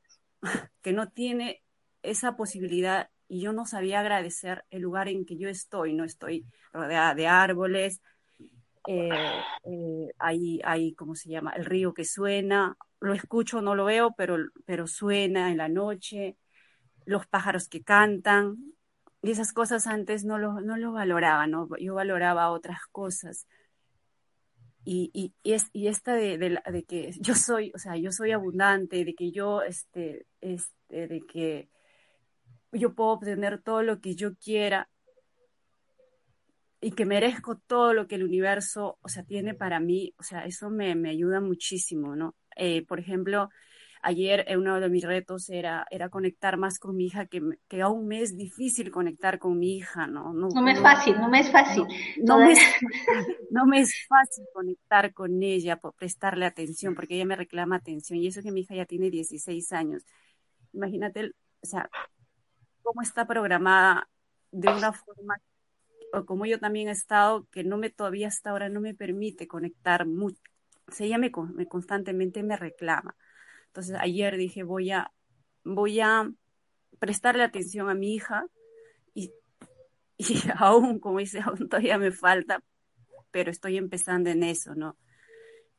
que 0.83 0.93
no 0.93 1.09
tiene 1.09 1.62
esa 2.03 2.37
posibilidad 2.37 3.09
y 3.29 3.41
yo 3.41 3.53
no 3.53 3.67
sabía 3.67 4.01
agradecer 4.01 4.64
el 4.71 4.83
lugar 4.83 5.09
en 5.09 5.25
que 5.25 5.37
yo 5.37 5.49
estoy, 5.49 5.95
no 5.95 6.05
estoy 6.05 6.45
rodeada 6.73 7.14
de 7.14 7.29
árboles, 7.29 8.03
eh, 8.89 9.11
eh, 9.64 10.09
hay, 10.19 10.61
hay, 10.64 10.95
¿cómo 10.95 11.14
se 11.14 11.29
llama? 11.29 11.53
El 11.53 11.64
río 11.64 11.95
que 11.95 12.05
suena, 12.05 12.77
lo 13.01 13.14
escucho, 13.14 13.61
no 13.61 13.77
lo 13.77 13.85
veo, 13.85 14.14
pero, 14.17 14.37
pero 14.64 14.89
suena 14.89 15.51
en 15.53 15.59
la 15.59 15.69
noche, 15.69 16.37
los 17.05 17.27
pájaros 17.29 17.69
que 17.69 17.85
cantan, 17.85 18.57
y 19.23 19.31
esas 19.31 19.53
cosas 19.53 19.87
antes 19.87 20.25
no 20.25 20.39
lo, 20.39 20.61
no 20.61 20.77
lo 20.77 20.93
valoraba, 20.93 21.47
¿no? 21.47 21.69
Yo 21.79 21.95
valoraba 21.95 22.51
otras 22.51 22.81
cosas 22.91 23.47
y, 24.89 25.11
y, 25.43 25.53
es, 25.53 25.68
y 25.72 25.89
esta 25.89 26.14
de, 26.14 26.39
de, 26.39 26.61
de, 26.64 26.84
que 26.84 27.11
yo 27.20 27.34
soy, 27.34 27.72
o 27.74 27.78
sea, 27.78 27.97
yo 27.97 28.12
soy 28.12 28.30
abundante, 28.30 29.05
de 29.05 29.14
que 29.16 29.32
yo, 29.32 29.62
este, 29.62 30.26
este, 30.41 31.09
de 31.09 31.20
que 31.22 31.68
yo 32.70 32.95
puedo 32.95 33.11
obtener 33.11 33.61
todo 33.61 33.82
lo 33.82 34.01
que 34.01 34.14
yo 34.14 34.37
quiera 34.37 34.89
y 36.80 36.93
que 36.93 37.05
merezco 37.05 37.59
todo 37.66 37.95
lo 37.95 38.07
que 38.07 38.14
el 38.14 38.22
universo, 38.22 38.99
o 39.03 39.09
sea, 39.09 39.24
tiene 39.24 39.55
para 39.55 39.80
mí, 39.80 40.14
o 40.18 40.22
sea, 40.22 40.45
eso 40.45 40.70
me, 40.70 40.95
me 40.95 41.11
ayuda 41.11 41.41
muchísimo, 41.41 42.14
¿no? 42.14 42.37
Eh, 42.55 42.87
por 42.87 43.01
ejemplo, 43.01 43.51
Ayer 44.03 44.44
eh, 44.47 44.57
uno 44.57 44.78
de 44.80 44.88
mis 44.88 45.05
retos 45.05 45.49
era, 45.51 45.86
era 45.90 46.09
conectar 46.09 46.57
más 46.57 46.78
con 46.78 46.97
mi 46.97 47.07
hija, 47.07 47.26
que, 47.26 47.42
que 47.68 47.82
aún 47.82 48.07
me 48.07 48.20
es 48.22 48.36
difícil 48.36 48.90
conectar 48.90 49.38
con 49.38 49.59
mi 49.59 49.76
hija, 49.76 50.07
¿no? 50.07 50.32
No, 50.32 50.49
me 50.62 50.72
es 50.72 50.80
fácil, 50.80 51.16
no 51.18 51.28
me 51.28 51.40
es 51.40 51.51
fácil. 51.51 51.84
No, 52.22 52.38
me, 52.38 52.53
es, 52.53 52.59
no 53.51 53.66
me 53.66 53.80
es 53.80 54.07
fácil 54.09 54.44
conectar 54.53 55.12
con 55.12 55.42
ella, 55.42 55.76
por 55.76 55.94
prestarle 55.94 56.47
atención, 56.47 56.94
porque 56.94 57.14
ella 57.14 57.24
me 57.24 57.36
reclama 57.36 57.76
atención. 57.76 58.18
Y 58.18 58.26
eso 58.26 58.42
que 58.42 58.53
mi 58.53 58.61
hija 58.61 58.74
ya 58.74 58.86
tiene 58.86 59.11
16 59.11 59.72
años. 59.72 60.05
Imagínate, 60.72 61.32
o 61.62 61.66
sea, 61.66 61.88
cómo 62.82 63.03
está 63.03 63.26
programada 63.26 64.09
de 64.53 64.68
una 64.68 64.92
forma, 64.92 65.36
o 66.12 66.24
como 66.24 66.47
yo 66.47 66.59
también 66.59 66.88
he 66.88 66.92
estado, 66.92 67.47
que 67.51 67.64
no 67.64 67.76
me 67.78 67.90
todavía 67.90 68.28
hasta 68.28 68.51
ahora 68.51 68.68
no 68.68 68.80
me 68.80 68.94
permite 68.94 69.49
conectar 69.49 70.07
mucho. 70.07 70.40
O 70.88 70.92
sea, 70.92 71.07
ella 71.07 71.18
me, 71.18 71.32
me 71.55 71.66
constantemente 71.66 72.42
me 72.42 72.57
reclama. 72.57 73.16
Entonces 73.77 73.97
ayer 74.01 74.39
dije, 74.39 74.62
voy 74.62 74.91
a, 74.91 75.12
voy 75.62 76.01
a 76.01 76.33
prestarle 76.99 77.43
atención 77.43 77.91
a 77.91 77.95
mi 77.95 78.14
hija 78.14 78.47
y, 79.12 79.35
y 80.16 80.39
aún, 80.57 80.99
como 80.99 81.18
dice, 81.18 81.41
aún 81.45 81.68
todavía 81.68 81.99
me 81.99 82.11
falta, 82.11 82.62
pero 83.31 83.51
estoy 83.51 83.77
empezando 83.77 84.31
en 84.31 84.45
eso, 84.45 84.74
¿no? 84.74 84.97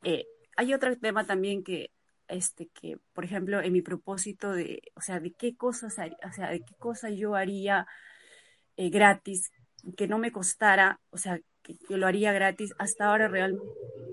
Eh, 0.04 0.26
hay 0.56 0.74
otro 0.74 0.96
tema 0.96 1.26
también 1.26 1.64
que, 1.64 1.90
este, 2.28 2.68
que, 2.68 2.98
por 3.12 3.24
ejemplo, 3.24 3.60
en 3.60 3.72
mi 3.72 3.82
propósito 3.82 4.52
de, 4.52 4.80
o 4.94 5.00
sea, 5.00 5.18
de 5.18 5.32
qué 5.32 5.56
cosas, 5.56 5.96
o 6.24 6.32
sea, 6.32 6.50
de 6.50 6.60
qué 6.60 6.76
cosas 6.78 7.14
yo 7.16 7.34
haría 7.34 7.84
eh, 8.76 8.90
gratis, 8.90 9.50
que 9.96 10.06
no 10.06 10.18
me 10.18 10.30
costara, 10.30 11.00
o 11.10 11.16
sea, 11.16 11.40
que, 11.76 11.96
lo 11.96 12.06
haría 12.06 12.32
gratis, 12.32 12.72
hasta 12.78 13.06
ahora 13.06 13.28
realmente 13.28 13.64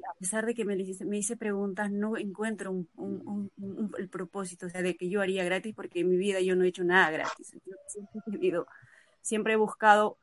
a 0.09 0.13
pesar 0.17 0.45
de 0.45 0.53
que 0.53 0.65
me, 0.65 0.75
me 0.75 1.17
hice 1.17 1.35
preguntas, 1.37 1.91
no 1.91 2.17
encuentro 2.17 2.71
un, 2.71 3.51
el 3.97 4.09
propósito, 4.09 4.67
o 4.67 4.69
sea, 4.69 4.81
de 4.81 4.95
que 4.95 5.09
yo 5.09 5.21
haría 5.21 5.43
gratis, 5.43 5.75
porque 5.75 5.99
en 5.99 6.09
mi 6.09 6.17
vida 6.17 6.39
yo 6.39 6.55
no 6.55 6.63
he 6.63 6.69
hecho 6.69 6.83
nada 6.83 7.11
gratis. 7.11 7.55
siempre, 7.87 8.47
he 8.47 8.53
siempre 9.21 9.53
he 9.53 9.57
buscado 9.57 10.17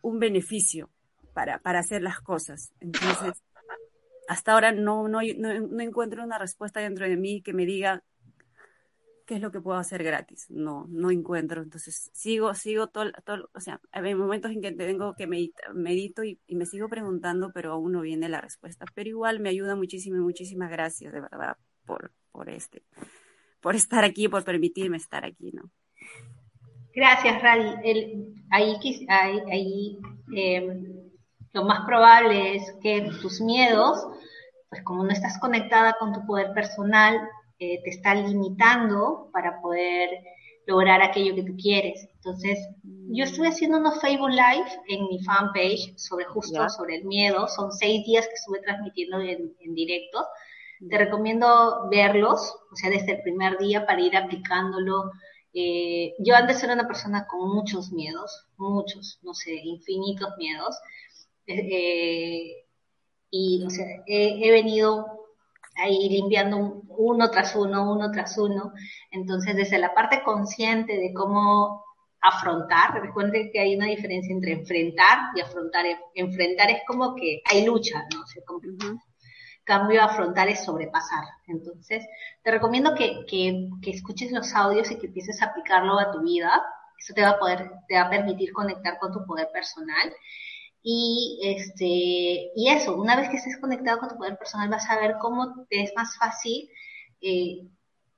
un 0.00 0.18
beneficio 0.18 0.88
para, 1.34 1.58
para 1.58 1.80
hacer 1.80 2.02
las 2.02 2.20
cosas. 2.20 2.72
Entonces, 2.80 3.42
hasta 4.28 4.52
ahora 4.52 4.72
no, 4.72 5.06
no, 5.08 5.20
no, 5.36 5.60
no 5.60 5.80
encuentro 5.80 6.24
una 6.24 6.38
respuesta 6.38 6.80
dentro 6.80 7.06
de 7.06 7.16
mí 7.16 7.42
que 7.42 7.52
me 7.52 7.66
diga 7.66 8.02
qué 9.26 9.34
es 9.34 9.40
lo 9.40 9.50
que 9.50 9.60
puedo 9.60 9.76
hacer 9.76 10.02
gratis. 10.02 10.46
No, 10.48 10.86
no 10.88 11.10
encuentro. 11.10 11.62
Entonces, 11.62 12.10
sigo, 12.14 12.54
sigo 12.54 12.86
todo, 12.86 13.12
todo 13.24 13.50
o 13.52 13.60
sea, 13.60 13.80
hay 13.92 14.14
momentos 14.14 14.52
en 14.52 14.62
que 14.62 14.72
tengo 14.72 15.14
que 15.14 15.26
meditar, 15.26 15.74
medito 15.74 16.24
y, 16.24 16.40
me 16.48 16.64
sigo 16.64 16.88
preguntando, 16.88 17.50
pero 17.52 17.72
aún 17.72 17.92
no 17.92 18.00
viene 18.00 18.28
la 18.28 18.40
respuesta. 18.40 18.86
Pero 18.94 19.10
igual 19.10 19.40
me 19.40 19.50
ayuda 19.50 19.76
muchísimo 19.76 20.16
y 20.16 20.20
muchísimas 20.20 20.70
gracias, 20.70 21.12
de 21.12 21.20
verdad, 21.20 21.56
por, 21.84 22.12
por 22.32 22.48
este, 22.48 22.82
por 23.60 23.74
estar 23.74 24.04
aquí, 24.04 24.28
por 24.28 24.44
permitirme 24.44 24.96
estar 24.96 25.24
aquí, 25.24 25.50
¿no? 25.52 25.70
Gracias, 26.94 27.42
Radi. 27.42 27.74
El, 27.84 28.34
ahí, 28.50 28.76
ahí, 29.08 29.40
ahí 29.50 29.98
eh, 30.34 31.12
lo 31.52 31.64
más 31.64 31.84
probable 31.84 32.56
es 32.56 32.74
que 32.80 33.10
tus 33.20 33.40
miedos, 33.40 34.06
pues 34.70 34.82
como 34.82 35.04
no 35.04 35.10
estás 35.10 35.38
conectada 35.38 35.96
con 35.98 36.12
tu 36.12 36.24
poder 36.26 36.54
personal, 36.54 37.18
eh, 37.58 37.82
te 37.82 37.90
está 37.90 38.14
limitando 38.14 39.30
para 39.32 39.60
poder 39.60 40.10
lograr 40.66 41.00
aquello 41.00 41.34
que 41.34 41.44
tú 41.44 41.56
quieres. 41.56 42.08
Entonces, 42.16 42.58
yo 42.82 43.24
estuve 43.24 43.48
haciendo 43.48 43.78
unos 43.78 44.00
Facebook 44.00 44.30
Live 44.30 44.68
en 44.88 45.06
mi 45.06 45.22
fanpage 45.22 45.96
sobre 45.96 46.24
justo 46.26 46.68
sobre 46.68 46.96
el 46.96 47.04
miedo. 47.04 47.46
Son 47.48 47.72
seis 47.72 48.04
días 48.04 48.26
que 48.26 48.34
estuve 48.34 48.60
transmitiendo 48.60 49.20
en, 49.20 49.54
en 49.60 49.74
directo. 49.74 50.26
Te 50.90 50.98
recomiendo 50.98 51.88
verlos, 51.90 52.54
o 52.70 52.76
sea, 52.76 52.90
desde 52.90 53.12
el 53.12 53.22
primer 53.22 53.56
día 53.58 53.86
para 53.86 54.00
ir 54.00 54.16
aplicándolo. 54.16 55.12
Eh, 55.54 56.14
yo 56.18 56.34
antes 56.34 56.62
era 56.62 56.74
una 56.74 56.86
persona 56.86 57.26
con 57.26 57.54
muchos 57.54 57.90
miedos, 57.92 58.46
muchos, 58.58 59.18
no 59.22 59.32
sé, 59.32 59.54
infinitos 59.54 60.28
miedos. 60.36 60.76
Eh, 61.46 62.64
y, 63.30 63.64
o 63.64 63.70
sea, 63.70 63.86
he, 64.06 64.46
he 64.46 64.50
venido 64.50 65.15
ahí 65.76 66.08
limpiando 66.08 66.82
uno 66.88 67.30
tras 67.30 67.54
uno, 67.54 67.92
uno 67.92 68.10
tras 68.10 68.36
uno. 68.38 68.72
Entonces, 69.10 69.56
desde 69.56 69.78
la 69.78 69.94
parte 69.94 70.22
consciente 70.22 70.96
de 70.96 71.12
cómo 71.12 71.84
afrontar, 72.20 73.00
recuerden 73.00 73.50
que 73.52 73.60
hay 73.60 73.76
una 73.76 73.86
diferencia 73.86 74.32
entre 74.32 74.52
enfrentar 74.52 75.18
y 75.34 75.40
afrontar. 75.40 75.84
Enfrentar 76.14 76.70
es 76.70 76.82
como 76.86 77.14
que 77.14 77.42
hay 77.44 77.64
lucha, 77.64 78.04
¿no? 78.14 78.22
O 78.22 78.26
sea, 78.26 78.42
como, 78.46 78.60
Cambio, 79.64 80.00
afrontar 80.02 80.48
es 80.48 80.64
sobrepasar. 80.64 81.24
Entonces, 81.48 82.06
te 82.42 82.50
recomiendo 82.52 82.94
que, 82.94 83.24
que, 83.26 83.68
que 83.82 83.90
escuches 83.90 84.30
los 84.30 84.54
audios 84.54 84.90
y 84.90 84.98
que 84.98 85.08
empieces 85.08 85.42
a 85.42 85.46
aplicarlo 85.46 85.98
a 85.98 86.12
tu 86.12 86.22
vida. 86.22 86.62
Eso 86.98 87.12
te 87.14 87.22
va 87.22 87.30
a 87.30 87.38
poder, 87.38 87.70
te 87.88 87.96
va 87.96 88.02
a 88.02 88.10
permitir 88.10 88.52
conectar 88.52 88.98
con 88.98 89.12
tu 89.12 89.26
poder 89.26 89.48
personal 89.52 90.12
y, 90.88 91.40
este, 91.42 92.52
y 92.54 92.68
eso, 92.68 92.94
una 92.94 93.16
vez 93.16 93.28
que 93.28 93.38
estés 93.38 93.58
conectado 93.58 93.98
con 93.98 94.08
tu 94.08 94.16
poder 94.16 94.38
personal, 94.38 94.68
vas 94.68 94.88
a 94.88 95.00
ver 95.00 95.16
cómo 95.20 95.66
te 95.68 95.82
es 95.82 95.92
más 95.96 96.16
fácil 96.16 96.70
eh, 97.20 97.66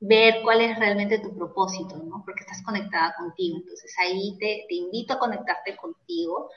ver 0.01 0.43
cuál 0.43 0.61
es 0.61 0.79
realmente 0.79 1.19
tu 1.19 1.35
propósito, 1.35 1.97
¿no? 1.97 2.23
Porque 2.27 2.43
estás 2.43 2.63
conectada 2.63 3.15
contigo. 3.17 3.57
Entonces 3.57 3.95
ahí 3.99 4.37
te, 4.39 4.67
te 4.69 4.75
invito 4.75 5.15
a 5.15 5.19
conectarte 5.19 5.79
contigo. 5.79 6.51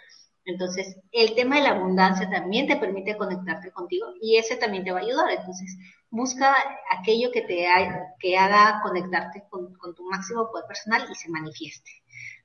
Entonces, 0.43 0.97
el 1.13 1.33
tema 1.33 1.55
de 1.55 1.61
la 1.61 1.75
abundancia 1.77 2.29
también 2.29 2.67
te 2.67 2.75
permite 2.75 3.15
conectarte 3.15 3.71
contigo 3.71 4.07
y 4.21 4.35
ese 4.35 4.57
también 4.57 4.83
te 4.83 4.91
va 4.91 4.99
a 4.99 5.03
ayudar. 5.03 5.31
Entonces, 5.31 5.77
busca 6.09 6.53
aquello 6.99 7.31
que 7.31 7.43
te 7.43 7.67
que 8.19 8.37
haga 8.37 8.81
conectarte 8.83 9.45
con, 9.49 9.73
con, 9.75 9.95
tu 9.95 10.03
máximo 10.09 10.51
poder 10.51 10.65
personal 10.67 11.07
y 11.09 11.15
se 11.15 11.29
manifieste. 11.29 11.89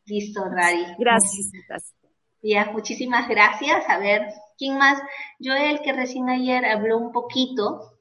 Listo, 0.05 0.45
Rari. 0.45 0.85
Gracias. 1.01 1.51
gracias. 1.67 1.97
Ya, 2.43 2.71
muchísimas 2.73 3.29
gracias. 3.29 3.89
A 3.89 3.99
ver, 3.99 4.29
¿quién 4.59 4.79
más? 4.79 5.01
Joel, 5.43 5.81
que 5.83 5.93
recién 5.93 6.29
ayer 6.29 6.65
habló 6.65 6.99
un 6.99 7.13
poquito. 7.13 7.99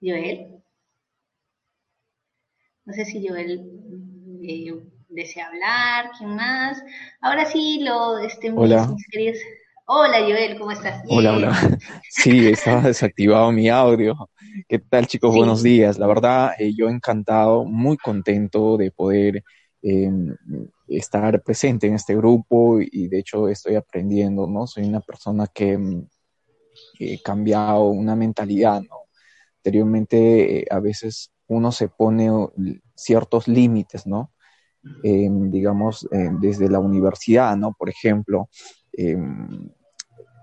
Joel. 0.00 0.62
No 2.84 2.92
sé 2.92 3.04
si 3.04 3.26
Joel 3.26 3.60
eh, 4.42 4.72
desea 5.08 5.48
hablar. 5.48 6.10
¿Quién 6.18 6.34
más? 6.36 6.82
Ahora 7.20 7.46
sí, 7.46 7.80
lo, 7.82 8.18
este, 8.18 8.50
Hola. 8.50 8.94
mis. 9.14 9.38
Hola, 9.86 10.20
Joel, 10.20 10.58
¿cómo 10.58 10.70
estás? 10.70 11.02
Hola, 11.08 11.34
hola. 11.34 11.52
Sí, 12.08 12.48
estaba 12.48 12.80
desactivado 12.80 13.52
mi 13.52 13.68
audio. 13.68 14.14
¿Qué 14.66 14.78
tal, 14.78 15.06
chicos? 15.06 15.32
Sí. 15.32 15.38
Buenos 15.38 15.62
días. 15.62 15.98
La 15.98 16.06
verdad, 16.06 16.52
eh, 16.58 16.72
yo 16.74 16.88
encantado, 16.88 17.64
muy 17.64 17.98
contento 17.98 18.78
de 18.78 18.90
poder 18.90 19.44
eh, 19.82 20.10
estar 20.88 21.42
presente 21.42 21.86
en 21.86 21.94
este 21.94 22.14
grupo 22.16 22.80
y 22.80 23.08
de 23.08 23.18
hecho 23.18 23.48
estoy 23.48 23.76
aprendiendo, 23.76 24.46
¿no? 24.46 24.66
Soy 24.66 24.84
una 24.84 25.00
persona 25.00 25.46
que 25.46 25.78
mm, 25.78 26.08
he 26.98 27.22
cambiado 27.22 27.88
una 27.88 28.16
mentalidad, 28.16 28.82
¿no? 28.82 29.04
Anteriormente 29.58 30.60
eh, 30.60 30.66
a 30.70 30.80
veces 30.80 31.30
uno 31.46 31.72
se 31.72 31.88
pone 31.88 32.30
ciertos 32.94 33.48
límites, 33.48 34.06
¿no? 34.06 34.32
Eh, 35.02 35.28
digamos, 35.30 36.06
eh, 36.12 36.30
desde 36.40 36.68
la 36.68 36.78
universidad, 36.78 37.56
¿no? 37.56 37.72
Por 37.72 37.88
ejemplo, 37.88 38.48
eh, 38.92 39.16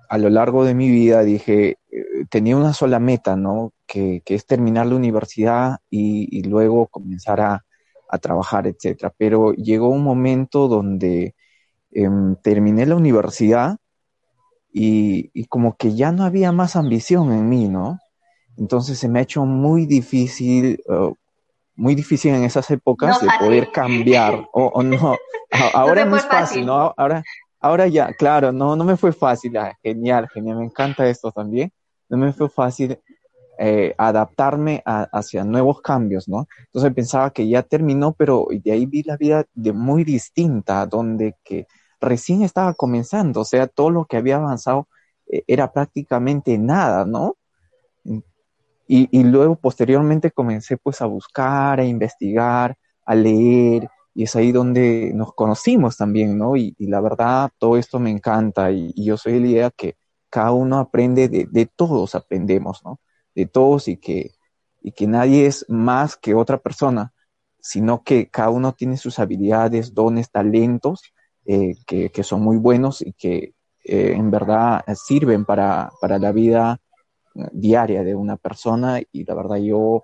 a 0.09 0.17
lo 0.17 0.29
largo 0.29 0.65
de 0.65 0.73
mi 0.73 0.89
vida 0.89 1.23
dije, 1.23 1.77
tenía 2.29 2.57
una 2.57 2.73
sola 2.73 2.99
meta, 2.99 3.35
¿no? 3.35 3.73
Que, 3.85 4.21
que 4.25 4.35
es 4.35 4.45
terminar 4.45 4.87
la 4.87 4.95
universidad 4.95 5.77
y 5.89 6.43
luego 6.43 6.87
comenzar 6.87 7.39
a, 7.39 7.65
a 8.11 8.17
trabajar, 8.17 8.67
etcétera. 8.67 9.13
Pero 9.17 9.53
llegó 9.53 9.89
un 9.89 10.03
momento 10.03 10.67
donde 10.67 11.35
eh, 11.91 12.09
terminé 12.43 12.85
la 12.85 12.95
universidad 12.95 13.77
y, 14.71 15.31
y, 15.33 15.45
como 15.45 15.75
que 15.75 15.95
ya 15.95 16.11
no 16.11 16.23
había 16.23 16.51
más 16.51 16.75
ambición 16.75 17.31
en 17.33 17.49
mí, 17.49 17.67
¿no? 17.67 17.99
Entonces 18.57 18.99
se 18.99 19.09
me 19.09 19.19
ha 19.19 19.23
hecho 19.23 19.45
muy 19.45 19.85
difícil, 19.85 20.81
uh, 20.87 21.13
muy 21.75 21.95
difícil 21.95 22.33
en 22.33 22.43
esas 22.43 22.69
épocas 22.71 23.21
no 23.21 23.27
de 23.27 23.37
poder 23.39 23.71
cambiar, 23.71 24.47
o, 24.53 24.65
o 24.73 24.83
no, 24.83 25.15
ahora 25.73 26.05
no, 26.05 26.11
no 26.11 26.17
es 26.17 26.23
fácil, 26.23 26.39
fácil, 26.39 26.65
¿no? 26.65 26.93
Ahora, 26.95 27.23
ahora 27.59 27.87
ya, 27.87 28.13
claro, 28.13 28.51
no, 28.51 28.75
no 28.75 28.83
me 28.85 28.95
fue 28.95 29.11
fácil, 29.11 29.57
ah, 29.57 29.77
genial, 29.83 30.29
genial, 30.33 30.57
me 30.57 30.65
encanta 30.65 31.07
esto 31.07 31.31
también, 31.31 31.71
no 32.07 32.17
me 32.17 32.31
fue 32.31 32.49
fácil 32.49 32.97
eh, 33.63 33.93
adaptarme 33.99 34.81
a, 34.87 35.03
hacia 35.03 35.43
nuevos 35.43 35.81
cambios, 35.81 36.27
¿no? 36.27 36.47
Entonces 36.65 36.91
pensaba 36.95 37.29
que 37.29 37.47
ya 37.47 37.61
terminó, 37.61 38.11
pero 38.13 38.47
de 38.49 38.71
ahí 38.71 38.87
vi 38.87 39.03
la 39.03 39.17
vida 39.17 39.45
de 39.53 39.71
muy 39.71 40.03
distinta, 40.03 40.87
donde 40.87 41.35
que 41.43 41.67
recién 41.99 42.41
estaba 42.41 42.73
comenzando, 42.73 43.41
o 43.41 43.45
sea, 43.45 43.67
todo 43.67 43.91
lo 43.91 44.05
que 44.05 44.17
había 44.17 44.37
avanzado 44.37 44.87
eh, 45.27 45.43
era 45.45 45.71
prácticamente 45.71 46.57
nada, 46.57 47.05
¿no? 47.05 47.37
Y, 48.87 49.23
luego 49.23 49.55
posteriormente 49.55 50.31
comencé 50.31 50.77
pues 50.77 50.99
a 51.01 51.05
buscar, 51.05 51.79
a 51.79 51.85
investigar, 51.85 52.75
a 53.05 53.13
leer, 53.13 53.87
y 54.15 54.23
es 54.23 54.35
ahí 54.35 54.51
donde 54.51 55.11
nos 55.13 55.35
conocimos 55.35 55.97
también, 55.97 56.35
¿no? 56.35 56.57
Y, 56.57 56.75
la 56.79 56.99
verdad, 56.99 57.51
todo 57.59 57.77
esto 57.77 57.99
me 57.99 58.09
encanta, 58.09 58.71
y, 58.71 58.91
y, 58.95 59.05
yo 59.05 59.17
soy 59.17 59.33
de 59.33 59.39
la 59.39 59.47
idea 59.47 59.71
que 59.71 59.97
cada 60.31 60.51
uno 60.51 60.79
aprende, 60.79 61.29
de, 61.29 61.47
de 61.49 61.67
todos 61.67 62.15
aprendemos, 62.15 62.81
¿no? 62.83 62.99
De 63.35 63.45
todos 63.45 63.87
y 63.87 63.97
que, 63.97 64.31
y 64.81 64.91
que 64.91 65.07
nadie 65.07 65.45
es 65.45 65.65
más 65.69 66.15
que 66.15 66.33
otra 66.33 66.57
persona, 66.57 67.13
sino 67.59 68.03
que 68.03 68.29
cada 68.29 68.49
uno 68.49 68.73
tiene 68.73 68.97
sus 68.97 69.19
habilidades, 69.19 69.93
dones, 69.93 70.31
talentos 70.31 71.01
eh, 71.45 71.75
que, 71.85 72.09
que, 72.09 72.23
son 72.23 72.41
muy 72.41 72.57
buenos 72.57 73.01
y 73.01 73.13
que 73.13 73.53
eh, 73.83 74.13
en 74.15 74.29
verdad 74.29 74.83
sirven 74.95 75.45
para, 75.45 75.91
para, 75.99 76.19
la 76.19 76.31
vida 76.31 76.79
diaria 77.51 78.03
de 78.03 78.13
una 78.13 78.37
persona 78.37 79.01
y 79.11 79.23
la 79.25 79.33
verdad 79.33 79.57
yo, 79.57 80.03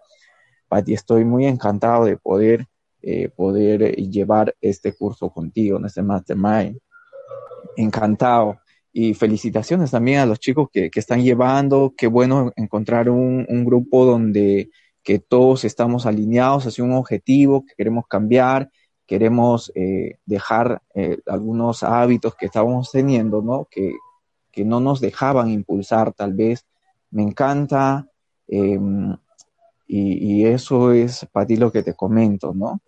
Pati, 0.68 0.94
estoy 0.94 1.26
muy 1.26 1.46
encantado 1.46 2.06
de 2.06 2.18
poder, 2.18 2.66
eh, 3.02 3.30
poder 3.30 3.96
llevar 3.96 4.56
este 4.62 4.94
curso 4.94 5.30
contigo, 5.30 5.78
en 5.78 5.86
este 5.86 6.02
Mastermind. 6.02 6.80
Encantado 7.76 8.60
y 9.00 9.14
felicitaciones 9.14 9.92
también 9.92 10.18
a 10.22 10.26
los 10.26 10.40
chicos 10.40 10.70
que, 10.74 10.90
que 10.90 11.00
están 11.00 11.22
llevando. 11.22 11.94
Qué 11.96 12.08
bueno 12.08 12.52
encontrar 12.56 13.12
un, 13.12 13.46
un, 13.48 13.64
grupo 13.64 14.06
donde 14.06 14.72
que 15.04 15.20
todos 15.20 15.66
estamos 15.66 16.08
alineados 16.08 16.66
hacia 16.66 16.84
un 16.84 16.94
objetivo, 16.94 17.64
que 17.64 17.76
queremos 17.76 18.08
cambiar, 18.08 18.72
queremos 19.06 19.72
eh, 19.76 20.18
dejar 20.26 20.82
eh, 20.96 21.20
algunos 21.28 21.84
hábitos 21.84 22.34
que 22.34 22.48
estábamos 22.48 22.90
teniendo, 22.92 23.44
¿no? 23.44 23.68
Que, 23.70 23.94
que 24.52 24.66
no 24.66 24.80
nos 24.80 25.00
dejaban 25.00 25.52
impulsar 25.52 26.12
tal 26.12 26.34
vez. 26.34 26.66
Me 27.12 27.22
encanta 27.22 28.08
eh, 28.48 28.80
y, 29.86 30.40
y, 30.40 30.46
eso 30.48 30.92
es 30.92 31.28
para 31.32 31.46
ti 31.46 31.56
lo 31.56 31.72
que 31.72 31.84
te 31.84 31.94
comento, 31.94 32.52
¿no? 32.56 32.82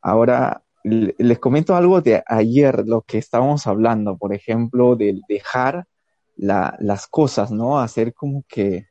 Ahora, 0.00 0.63
les 0.84 1.38
comento 1.38 1.74
algo 1.74 2.02
de 2.02 2.22
ayer, 2.26 2.86
lo 2.86 3.02
que 3.02 3.16
estábamos 3.16 3.66
hablando, 3.66 4.18
por 4.18 4.34
ejemplo, 4.34 4.96
del 4.96 5.22
dejar 5.28 5.86
la, 6.36 6.76
las 6.78 7.06
cosas, 7.06 7.50
¿no? 7.50 7.78
Hacer 7.80 8.12
como 8.12 8.44
que 8.46 8.86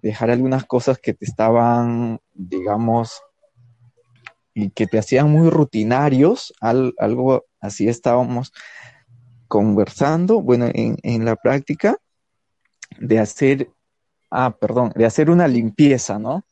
dejar 0.00 0.30
algunas 0.30 0.64
cosas 0.64 0.98
que 0.98 1.12
te 1.12 1.26
estaban, 1.26 2.18
digamos, 2.32 3.20
y 4.54 4.70
que 4.70 4.86
te 4.86 4.98
hacían 4.98 5.30
muy 5.30 5.50
rutinarios, 5.50 6.54
al, 6.60 6.94
algo 6.98 7.44
así 7.60 7.88
estábamos 7.88 8.52
conversando, 9.46 10.40
bueno, 10.40 10.70
en, 10.72 11.24
la 11.26 11.36
práctica, 11.36 11.98
de 12.98 13.18
hacer, 13.18 13.70
ah, 14.30 14.56
perdón, 14.58 14.92
de 14.96 15.04
hacer 15.04 15.28
una 15.28 15.46
limpieza, 15.46 16.18
¿no? 16.18 16.46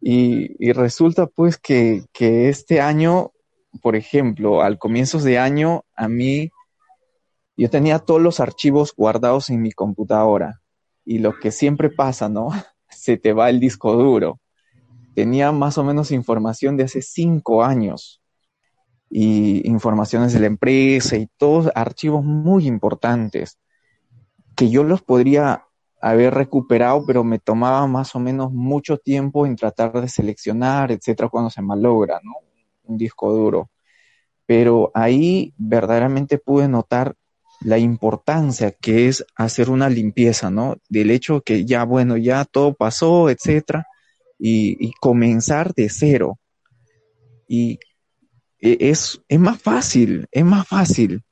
Y, 0.00 0.70
resulta 0.72 1.26
pues 1.26 1.56
que 1.56 2.04
este 2.12 2.80
año, 2.82 3.32
por 3.82 3.96
ejemplo, 3.96 4.62
al 4.62 4.78
comienzos 4.78 5.24
de 5.24 5.38
año, 5.38 5.84
a 5.94 6.08
mí, 6.08 6.50
yo 7.56 7.70
tenía 7.70 7.98
todos 7.98 8.20
los 8.20 8.40
archivos 8.40 8.94
guardados 8.96 9.50
en 9.50 9.62
mi 9.62 9.72
computadora. 9.72 10.60
Y 11.04 11.18
lo 11.18 11.38
que 11.38 11.50
siempre 11.50 11.90
pasa, 11.90 12.28
¿no? 12.28 12.50
Se 12.88 13.16
te 13.16 13.32
va 13.32 13.50
el 13.50 13.60
disco 13.60 13.94
duro. 13.94 14.40
Tenía 15.14 15.52
más 15.52 15.78
o 15.78 15.84
menos 15.84 16.10
información 16.10 16.76
de 16.76 16.84
hace 16.84 17.02
cinco 17.02 17.64
años 17.64 18.22
y 19.10 19.66
informaciones 19.68 20.32
de 20.32 20.40
la 20.40 20.46
empresa 20.46 21.16
y 21.16 21.28
todos 21.38 21.70
archivos 21.74 22.24
muy 22.24 22.66
importantes 22.66 23.58
que 24.54 24.70
yo 24.70 24.84
los 24.84 25.02
podría 25.02 25.64
haber 26.00 26.34
recuperado, 26.34 27.04
pero 27.06 27.24
me 27.24 27.38
tomaba 27.38 27.86
más 27.86 28.14
o 28.14 28.20
menos 28.20 28.52
mucho 28.52 28.98
tiempo 28.98 29.46
en 29.46 29.56
tratar 29.56 29.92
de 30.00 30.08
seleccionar, 30.08 30.92
etcétera, 30.92 31.28
cuando 31.28 31.50
se 31.50 31.62
malogra, 31.62 32.20
¿no? 32.22 32.47
Un 32.88 32.98
disco 32.98 33.32
duro. 33.32 33.70
Pero 34.46 34.90
ahí 34.94 35.54
verdaderamente 35.56 36.38
pude 36.38 36.68
notar 36.68 37.14
la 37.60 37.78
importancia 37.78 38.72
que 38.72 39.08
es 39.08 39.24
hacer 39.36 39.70
una 39.70 39.88
limpieza, 39.88 40.50
¿no? 40.50 40.76
Del 40.88 41.10
hecho 41.10 41.40
que 41.42 41.64
ya, 41.64 41.84
bueno, 41.84 42.16
ya 42.16 42.44
todo 42.44 42.74
pasó, 42.74 43.30
etcétera, 43.30 43.86
y, 44.38 44.92
comenzar 45.00 45.74
de 45.74 45.88
cero. 45.88 46.38
Y 47.48 47.78
e, 48.60 48.76
es, 48.80 49.20
es 49.28 49.40
más 49.40 49.60
fácil, 49.60 50.26
es 50.30 50.44
más 50.44 50.66
fácil. 50.66 51.22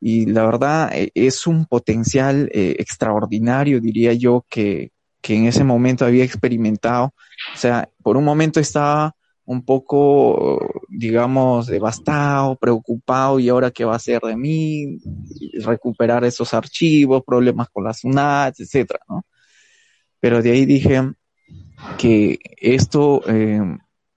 Y 0.00 0.26
la 0.26 0.44
verdad 0.44 0.90
e, 0.92 1.10
es 1.14 1.46
un 1.46 1.66
potencial 1.66 2.50
eh, 2.52 2.76
extraordinario, 2.78 3.80
diría 3.80 4.12
yo, 4.12 4.44
que, 4.48 4.90
que 5.20 5.36
en 5.36 5.46
ese 5.46 5.64
momento 5.64 6.04
había 6.04 6.24
experimentado. 6.24 7.14
O 7.54 7.56
sea, 7.56 7.88
por 8.02 8.16
un 8.16 8.24
momento 8.24 8.60
estaba 8.60 9.14
un 9.50 9.64
poco, 9.64 10.60
digamos, 10.88 11.66
devastado, 11.66 12.54
preocupado, 12.54 13.40
y 13.40 13.48
ahora 13.48 13.72
qué 13.72 13.84
va 13.84 13.94
a 13.94 13.96
hacer 13.96 14.20
de 14.22 14.36
mí, 14.36 15.00
recuperar 15.64 16.24
esos 16.24 16.54
archivos, 16.54 17.24
problemas 17.26 17.68
con 17.68 17.82
las 17.82 18.04
UNAT, 18.04 18.60
etcétera, 18.60 19.00
¿no? 19.08 19.24
Pero 20.20 20.40
de 20.40 20.52
ahí 20.52 20.66
dije 20.66 21.02
que 21.98 22.38
esto 22.60 23.22
eh, 23.26 23.60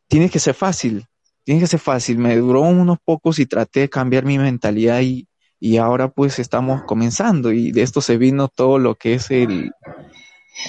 tiene 0.08 0.30
que 0.30 0.38
ser 0.38 0.54
fácil, 0.54 1.08
tiene 1.44 1.62
que 1.62 1.68
ser 1.68 1.80
fácil. 1.80 2.20
Me 2.20 2.36
duró 2.36 2.62
unos 2.62 3.00
pocos 3.04 3.40
y 3.40 3.48
traté 3.48 3.80
de 3.80 3.90
cambiar 3.90 4.26
mi 4.26 4.38
mentalidad 4.38 5.02
y, 5.02 5.28
y 5.60 5.78
ahora 5.78 6.10
pues 6.10 6.38
estamos 6.38 6.84
comenzando 6.84 7.52
y 7.52 7.72
de 7.72 7.82
esto 7.82 8.02
se 8.02 8.18
vino 8.18 8.50
todo 8.50 8.78
lo 8.78 8.94
que 8.94 9.16
es 9.16 9.32
el, 9.32 9.72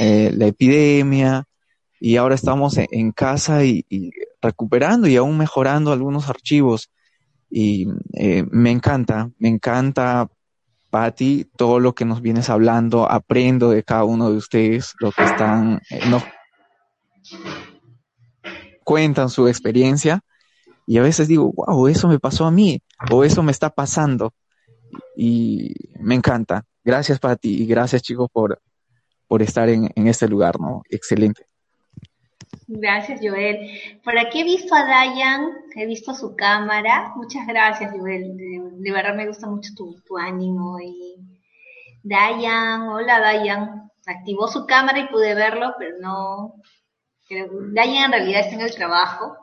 eh, 0.00 0.32
la 0.34 0.46
epidemia 0.46 1.44
y 2.04 2.16
ahora 2.16 2.34
estamos 2.34 2.76
en, 2.78 3.12
casa 3.12 3.64
y, 3.64 3.84
recuperando 4.44 5.08
y 5.08 5.16
aún 5.16 5.36
mejorando 5.36 5.92
algunos 5.92 6.28
archivos 6.28 6.90
y 7.50 7.86
eh, 8.14 8.44
me 8.50 8.70
encanta, 8.70 9.30
me 9.38 9.48
encanta 9.48 10.28
Patti, 10.90 11.50
todo 11.56 11.80
lo 11.80 11.94
que 11.94 12.04
nos 12.04 12.20
vienes 12.20 12.50
hablando, 12.50 13.10
aprendo 13.10 13.70
de 13.70 13.82
cada 13.82 14.04
uno 14.04 14.30
de 14.30 14.36
ustedes, 14.36 14.94
lo 15.00 15.10
que 15.12 15.24
están, 15.24 15.80
eh, 15.90 16.00
nos 16.08 16.22
cuentan 18.84 19.30
su 19.30 19.48
experiencia 19.48 20.20
y 20.86 20.98
a 20.98 21.02
veces 21.02 21.28
digo, 21.28 21.52
wow, 21.52 21.88
eso 21.88 22.08
me 22.08 22.18
pasó 22.18 22.44
a 22.44 22.50
mí 22.50 22.80
o 23.10 23.24
eso 23.24 23.42
me 23.42 23.52
está 23.52 23.70
pasando. 23.70 24.32
Y 25.16 25.74
me 25.98 26.14
encanta. 26.14 26.64
Gracias 26.84 27.18
para 27.18 27.36
ti 27.36 27.62
y 27.62 27.66
gracias 27.66 28.02
chicos 28.02 28.28
por, 28.32 28.60
por 29.26 29.42
estar 29.42 29.68
en, 29.68 29.90
en 29.94 30.08
este 30.08 30.28
lugar, 30.28 30.60
¿no? 30.60 30.82
Excelente. 30.90 31.46
Gracias, 32.66 33.20
Joel. 33.22 34.00
Por 34.02 34.18
aquí 34.18 34.40
he 34.40 34.44
visto 34.44 34.74
a 34.74 34.86
Dayan, 34.86 35.52
he 35.76 35.86
visto 35.86 36.14
su 36.14 36.34
cámara. 36.34 37.12
Muchas 37.16 37.46
gracias, 37.46 37.92
Joel. 37.92 38.36
De, 38.36 38.92
verdad 38.92 39.14
me 39.14 39.26
gusta 39.26 39.46
mucho 39.46 39.70
tu, 39.76 40.00
tu, 40.02 40.16
ánimo. 40.16 40.78
Y 40.80 41.16
Dayan, 42.02 42.88
hola 42.88 43.20
Dayan. 43.20 43.90
Activó 44.06 44.48
su 44.48 44.66
cámara 44.66 44.98
y 44.98 45.08
pude 45.08 45.34
verlo, 45.34 45.74
pero 45.78 45.98
no. 46.00 46.54
Dayan 47.72 48.04
en 48.04 48.12
realidad 48.12 48.40
está 48.40 48.54
en 48.54 48.60
el 48.62 48.74
trabajo. 48.74 49.36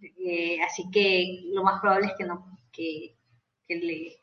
Eh, 0.00 0.60
así 0.62 0.90
que 0.90 1.42
lo 1.52 1.62
más 1.62 1.80
probable 1.80 2.06
es 2.06 2.12
que 2.18 2.24
no, 2.24 2.44
que, 2.72 3.16
que, 3.66 3.76
le, 3.76 4.16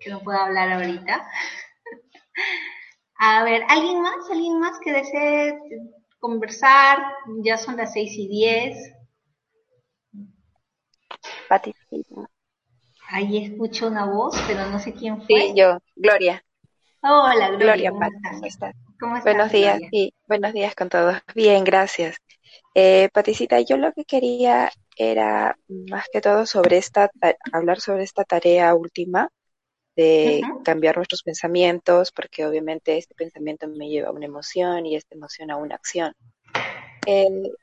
que 0.00 0.10
no 0.10 0.20
pueda 0.20 0.44
hablar 0.44 0.70
ahorita. 0.72 1.26
A 3.18 3.44
ver, 3.44 3.62
¿alguien 3.68 4.02
más? 4.02 4.30
¿Alguien 4.30 4.58
más 4.58 4.78
que 4.80 4.92
desee 4.92 5.58
conversar? 6.22 6.98
Ya 7.42 7.58
son 7.58 7.76
las 7.76 7.92
seis 7.92 8.12
y 8.16 8.28
diez. 8.28 8.76
Pati. 11.48 11.74
Ahí 13.08 13.44
escucho 13.44 13.88
una 13.88 14.06
voz, 14.06 14.40
pero 14.46 14.64
no 14.70 14.78
sé 14.78 14.94
quién 14.94 15.16
fue. 15.18 15.26
Sí, 15.26 15.52
yo, 15.56 15.78
Gloria. 15.96 16.42
Hola, 17.02 17.48
Gloria. 17.48 17.90
Gloria 17.90 17.90
¿cómo, 17.90 18.46
estás? 18.46 18.74
Buenos 19.24 19.50
días, 19.50 19.80
sí, 19.90 20.14
buenos 20.28 20.52
días 20.52 20.74
con 20.76 20.88
todos. 20.88 21.16
Bien, 21.34 21.64
gracias. 21.64 22.16
Eh, 22.74 23.08
Paticita, 23.12 23.60
yo 23.60 23.76
lo 23.76 23.92
que 23.92 24.04
quería 24.04 24.70
era 24.96 25.56
más 25.68 26.06
que 26.12 26.20
todo 26.20 26.46
sobre 26.46 26.78
esta, 26.78 27.10
hablar 27.52 27.80
sobre 27.80 28.04
esta 28.04 28.24
tarea 28.24 28.74
última 28.74 29.28
de 29.96 30.42
cambiar 30.64 30.96
nuestros 30.96 31.22
pensamientos, 31.22 32.12
porque 32.12 32.46
obviamente 32.46 32.96
este 32.96 33.14
pensamiento 33.14 33.68
me 33.68 33.88
lleva 33.88 34.08
a 34.08 34.12
una 34.12 34.26
emoción 34.26 34.86
y 34.86 34.96
esta 34.96 35.14
emoción 35.14 35.50
a 35.50 35.56
una 35.56 35.74
acción. 35.74 36.14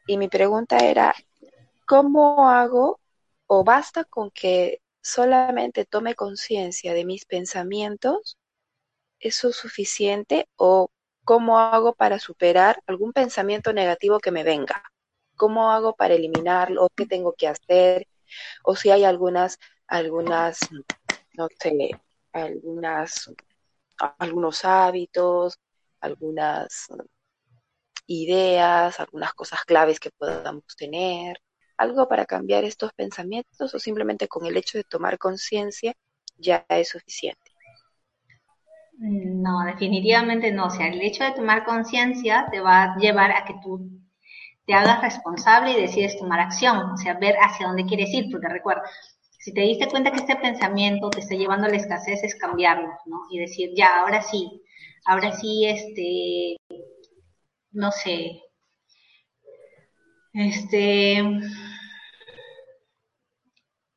y 0.08 0.18
mi 0.18 0.28
pregunta 0.28 0.78
era, 0.78 1.14
¿cómo 1.86 2.50
hago 2.50 3.00
o 3.48 3.64
basta 3.64 4.04
con 4.04 4.32
que 4.32 4.82
solamente 5.02 5.86
tome 5.86 6.16
conciencia 6.16 6.94
de 6.94 7.06
mis 7.06 7.26
pensamientos? 7.26 8.38
¿Eso 9.20 9.50
es 9.50 9.56
suficiente 9.56 10.48
o 10.56 10.90
cómo 11.24 11.60
hago 11.60 11.94
para 11.94 12.20
superar 12.20 12.82
algún 12.86 13.12
pensamiento 13.14 13.74
negativo 13.74 14.20
que 14.20 14.32
me 14.32 14.44
venga? 14.44 14.84
¿Cómo 15.36 15.72
hago 15.72 15.96
para 15.96 16.14
eliminarlo? 16.16 16.90
¿Qué 16.96 17.06
tengo 17.06 17.34
que 17.34 17.48
hacer? 17.48 18.08
O 18.64 18.76
si 18.76 18.92
hay 18.92 19.04
algunas, 19.04 19.58
algunas, 19.88 20.60
no 21.34 21.48
sé, 21.60 21.92
algunas, 22.34 23.32
algunos 24.18 24.66
hábitos, 24.66 25.58
algunas 26.02 26.88
ideas, 28.08 29.00
algunas 29.00 29.34
cosas 29.34 29.64
claves 29.66 30.00
que 30.00 30.10
podamos 30.12 30.64
tener, 30.78 31.38
algo 31.78 32.08
para 32.08 32.26
cambiar 32.26 32.64
estos 32.64 32.92
pensamientos 32.94 33.74
o 33.74 33.80
simplemente 33.80 34.28
con 34.28 34.46
el 34.46 34.58
hecho 34.58 34.78
de 34.78 34.84
tomar 34.84 35.18
conciencia 35.18 35.94
ya 36.38 36.66
es 36.70 36.90
suficiente. 36.90 37.52
No, 38.98 39.64
definitivamente 39.66 40.52
no. 40.52 40.66
O 40.68 40.70
sea, 40.70 40.88
el 40.88 41.02
hecho 41.02 41.24
de 41.24 41.32
tomar 41.32 41.64
conciencia 41.64 42.48
te 42.52 42.60
va 42.60 42.84
a 42.84 42.98
llevar 42.98 43.32
a 43.32 43.46
que 43.46 43.54
tú 43.64 43.90
te 44.66 44.74
hagas 44.74 45.02
responsable 45.02 45.72
y 45.72 45.82
decides 45.82 46.18
tomar 46.18 46.42
acción, 46.42 46.78
o 46.92 46.98
sea, 46.98 47.14
ver 47.16 47.36
hacia 47.42 47.68
dónde 47.68 47.86
quieres 47.86 48.10
ir, 48.14 48.30
porque 48.30 48.50
recuerda, 48.50 48.84
si 49.40 49.54
te 49.54 49.62
diste 49.62 49.88
cuenta 49.88 50.12
que 50.12 50.20
este 50.20 50.36
pensamiento 50.36 51.10
te 51.10 51.22
está 51.22 51.36
llevando 51.36 51.66
a 51.66 51.70
la 51.70 51.78
escasez, 51.78 52.24
es 52.24 52.36
cambiarlo, 52.36 52.90
¿no? 53.06 53.22
Y 53.32 53.40
decir, 53.40 53.72
ya, 53.76 54.02
ahora 54.02 54.22
sí, 54.22 54.62
ahora 55.06 55.32
sí, 55.32 55.66
este, 55.66 56.58
no 57.72 57.92
sé, 57.92 58.42
este, 60.34 61.24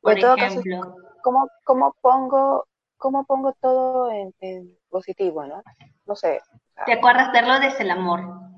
por 0.01 0.19
ejemplo. 0.19 0.97
¿cómo, 1.23 1.49
¿cómo, 1.65 1.95
pongo, 2.01 2.67
cómo 2.97 3.25
pongo 3.25 3.53
todo 3.61 4.11
en, 4.11 4.79
positivo, 4.91 5.45
no? 5.45 5.63
No 6.07 6.15
sé. 6.17 6.41
¿Te 6.87 6.93
acuerdas 6.93 7.33
verlo 7.33 7.59
desde 7.61 7.83
el 7.83 7.91
amor? 7.91 8.52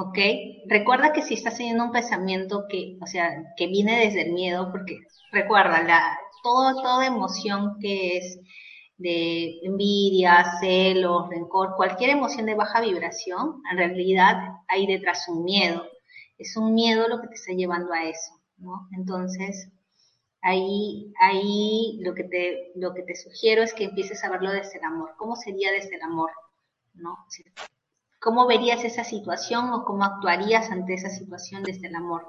¿Ok? 0.00 0.18
Recuerda 0.66 1.12
que 1.12 1.22
si 1.22 1.34
estás 1.34 1.56
teniendo 1.58 1.84
un 1.84 1.92
pensamiento 1.92 2.64
que, 2.68 2.96
o 3.02 3.06
sea, 3.06 3.54
que 3.56 3.66
viene 3.66 4.00
desde 4.00 4.22
el 4.22 4.32
miedo, 4.32 4.70
porque 4.70 4.98
recuerda, 5.30 5.82
la, 5.82 6.18
todo, 6.42 6.80
toda 6.82 7.06
emoción 7.06 7.76
que 7.80 8.16
es 8.16 8.40
de 8.96 9.58
envidia, 9.62 10.44
celos, 10.60 11.28
rencor, 11.28 11.74
cualquier 11.76 12.10
emoción 12.10 12.46
de 12.46 12.54
baja 12.54 12.80
vibración, 12.80 13.62
en 13.70 13.78
realidad 13.78 14.36
hay 14.68 14.86
detrás 14.86 15.28
un 15.28 15.44
miedo. 15.44 15.84
Es 16.38 16.56
un 16.56 16.74
miedo 16.74 17.06
lo 17.08 17.20
que 17.20 17.28
te 17.28 17.34
está 17.34 17.52
llevando 17.52 17.92
a 17.92 18.04
eso, 18.04 18.40
¿no? 18.56 18.88
Entonces, 18.96 19.68
ahí, 20.40 21.12
ahí 21.20 21.98
lo 22.02 22.14
que 22.14 22.24
te, 22.24 22.72
lo 22.76 22.94
que 22.94 23.02
te 23.02 23.14
sugiero 23.14 23.62
es 23.62 23.74
que 23.74 23.84
empieces 23.84 24.24
a 24.24 24.30
verlo 24.30 24.50
desde 24.50 24.78
el 24.78 24.84
amor. 24.84 25.10
¿Cómo 25.18 25.36
sería 25.36 25.70
desde 25.72 25.96
el 25.96 26.02
amor? 26.02 26.30
¿No? 26.94 27.16
¿Cómo 28.20 28.46
verías 28.46 28.84
esa 28.84 29.02
situación 29.02 29.72
o 29.72 29.84
cómo 29.84 30.04
actuarías 30.04 30.70
ante 30.70 30.94
esa 30.94 31.08
situación 31.08 31.62
desde 31.62 31.88
el 31.88 31.96
amor? 31.96 32.26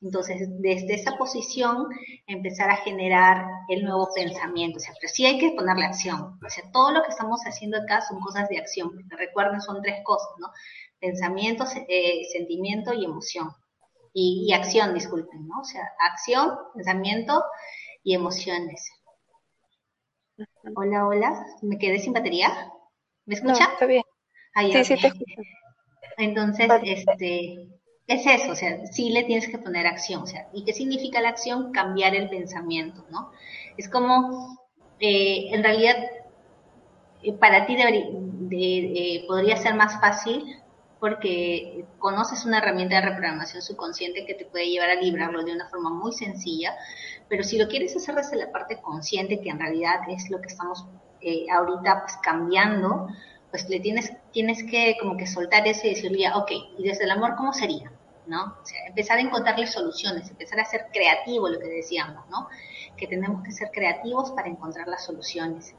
Entonces, 0.00 0.48
desde 0.60 0.94
esa 0.94 1.16
posición, 1.16 1.88
empezar 2.26 2.70
a 2.70 2.76
generar 2.76 3.46
el 3.68 3.84
nuevo 3.84 4.08
pensamiento. 4.14 4.76
O 4.76 4.80
sea, 4.80 4.94
pero 5.00 5.12
sí 5.12 5.26
hay 5.26 5.38
que 5.38 5.52
ponerle 5.52 5.86
acción. 5.86 6.38
O 6.44 6.50
sea, 6.50 6.70
todo 6.72 6.92
lo 6.92 7.02
que 7.02 7.10
estamos 7.10 7.40
haciendo 7.44 7.78
acá 7.78 8.00
son 8.02 8.20
cosas 8.20 8.48
de 8.48 8.58
acción. 8.58 8.90
Porque 8.90 9.16
recuerden, 9.16 9.60
son 9.60 9.82
tres 9.82 9.96
cosas, 10.04 10.28
¿no? 10.38 10.48
pensamiento, 11.00 11.64
eh, 11.88 12.24
sentimiento 12.32 12.92
y 12.92 13.04
emoción. 13.04 13.50
Y, 14.12 14.52
acción, 14.52 14.94
disculpen, 14.94 15.46
¿no? 15.46 15.60
O 15.60 15.64
sea, 15.64 15.82
acción, 16.00 16.58
pensamiento 16.74 17.44
y 18.02 18.14
emociones. 18.14 18.90
Hola, 20.74 21.06
hola, 21.06 21.46
¿me 21.62 21.78
quedé 21.78 21.98
sin 22.00 22.12
batería? 22.12 22.72
¿Me 23.26 23.34
escucha? 23.34 23.64
está 23.72 23.86
bien. 23.86 24.02
Sí, 24.60 24.84
sí, 24.84 24.96
te 25.00 25.06
escucho. 25.08 25.42
Entonces, 26.16 26.68
este, 26.82 27.68
es 28.08 28.26
eso, 28.26 28.52
o 28.52 28.54
sea, 28.54 28.86
sí 28.86 29.10
le 29.10 29.24
tienes 29.24 29.48
que 29.48 29.58
poner 29.58 29.86
acción, 29.86 30.22
o 30.22 30.26
sea, 30.26 30.48
¿y 30.54 30.64
qué 30.64 30.72
significa 30.72 31.20
la 31.20 31.28
acción? 31.28 31.72
Cambiar 31.72 32.14
el 32.14 32.30
pensamiento, 32.30 33.04
¿no? 33.10 33.30
Es 33.76 33.88
como, 33.88 34.58
eh, 34.98 35.48
en 35.52 35.62
realidad, 35.62 35.96
eh, 37.22 37.32
para 37.34 37.66
ti 37.66 37.76
eh, 37.78 39.24
podría 39.28 39.56
ser 39.58 39.74
más 39.74 40.00
fácil 40.00 40.56
porque 40.98 41.84
conoces 41.98 42.44
una 42.46 42.58
herramienta 42.58 42.96
de 42.96 43.02
reprogramación 43.02 43.62
subconsciente 43.62 44.24
que 44.26 44.34
te 44.34 44.46
puede 44.46 44.68
llevar 44.70 44.90
a 44.90 44.94
librarlo 44.94 45.44
de 45.44 45.52
una 45.52 45.68
forma 45.68 45.90
muy 45.90 46.12
sencilla, 46.12 46.74
pero 47.28 47.44
si 47.44 47.58
lo 47.58 47.68
quieres 47.68 47.94
hacer 47.94 48.16
desde 48.16 48.36
la 48.36 48.50
parte 48.50 48.80
consciente, 48.80 49.40
que 49.40 49.50
en 49.50 49.60
realidad 49.60 50.00
es 50.08 50.28
lo 50.30 50.40
que 50.40 50.48
estamos 50.48 50.84
ahorita 51.52 52.00
pues 52.02 52.16
cambiando, 52.22 53.08
pues 53.50 53.68
le 53.68 53.80
tienes, 53.80 54.12
tienes 54.32 54.62
que 54.64 54.96
como 55.00 55.16
que 55.16 55.26
soltar 55.26 55.66
eso 55.66 55.86
y 55.86 55.90
decirle, 55.90 56.30
ok, 56.34 56.50
y 56.78 56.82
desde 56.84 57.04
el 57.04 57.10
amor, 57.10 57.34
¿cómo 57.36 57.52
sería? 57.52 57.90
¿No? 58.26 58.56
O 58.62 58.66
sea, 58.66 58.86
empezar 58.86 59.18
a 59.18 59.22
encontrarle 59.22 59.66
soluciones, 59.66 60.28
empezar 60.28 60.60
a 60.60 60.64
ser 60.66 60.88
creativo, 60.92 61.48
lo 61.48 61.58
que 61.58 61.68
decíamos, 61.68 62.28
¿no? 62.28 62.48
Que 62.96 63.06
tenemos 63.06 63.42
que 63.42 63.52
ser 63.52 63.70
creativos 63.72 64.32
para 64.32 64.48
encontrar 64.48 64.86
las 64.86 65.04
soluciones. 65.04 65.74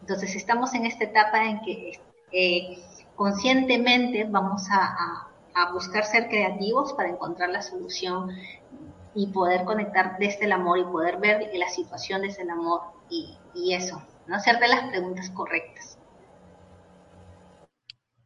Entonces, 0.00 0.34
estamos 0.34 0.72
en 0.72 0.86
esta 0.86 1.04
etapa 1.04 1.44
en 1.44 1.60
que 1.60 2.00
eh, 2.32 2.78
conscientemente 3.14 4.24
vamos 4.24 4.62
a, 4.70 5.28
buscar 5.74 6.04
ser 6.06 6.28
creativos 6.28 6.94
para 6.94 7.10
encontrar 7.10 7.50
la 7.50 7.60
solución 7.60 8.30
y 9.14 9.26
poder 9.26 9.64
conectar 9.64 10.16
desde 10.18 10.46
el 10.46 10.52
amor 10.52 10.78
y 10.78 10.84
poder 10.84 11.18
ver 11.18 11.50
la 11.54 11.68
situación 11.68 12.22
desde 12.22 12.42
el 12.42 12.50
amor 12.50 12.80
y, 13.10 13.36
y 13.54 13.74
eso, 13.74 14.02
¿no? 14.26 14.36
Hacerte 14.36 14.66
las 14.66 14.88
preguntas 14.88 15.28
correctas. 15.28 15.98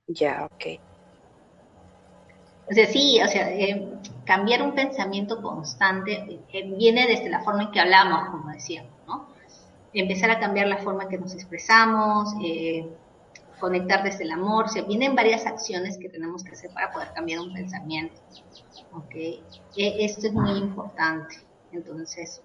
Ya, 0.09 0.45
ok. 0.47 0.81
O 2.69 2.73
sea, 2.75 2.87
sí, 2.87 3.21
o 3.23 3.29
sea, 3.29 3.51
eh, 3.53 3.89
cambiar 4.25 4.63
un 4.63 4.75
pensamiento 4.75 5.41
constante 5.41 6.41
eh, 6.53 6.73
viene 6.77 7.07
desde 7.07 7.29
la 7.29 7.43
forma 7.43 7.65
en 7.65 7.71
que 7.71 7.81
hablamos, 7.81 8.29
como 8.31 8.51
decíamos, 8.53 8.91
¿no? 9.07 9.29
Empezar 9.93 10.31
a 10.31 10.41
cambiar 10.41 10.67
la 10.67 10.79
forma 10.79 11.05
en 11.05 11.09
que 11.09 11.19
nos 11.19 11.33
expresamos, 11.35 12.35
eh, 12.45 12.89
conectar 13.61 14.03
desde 14.03 14.25
el 14.25 14.33
amor, 14.33 14.67
o 14.67 14.69
sea, 14.69 14.83
vienen 14.83 15.15
varias 15.15 15.47
acciones 15.47 15.97
que 15.97 16.09
tenemos 16.09 16.45
que 16.45 16.53
hacer 16.53 16.71
para 16.73 16.93
poder 16.93 17.13
cambiar 17.15 17.41
un 17.41 17.55
pensamiento, 17.55 18.21
¿ok? 18.93 19.15
esto 19.77 20.27
es 20.27 20.33
muy 20.35 20.59
importante, 20.59 21.37
entonces, 21.73 22.43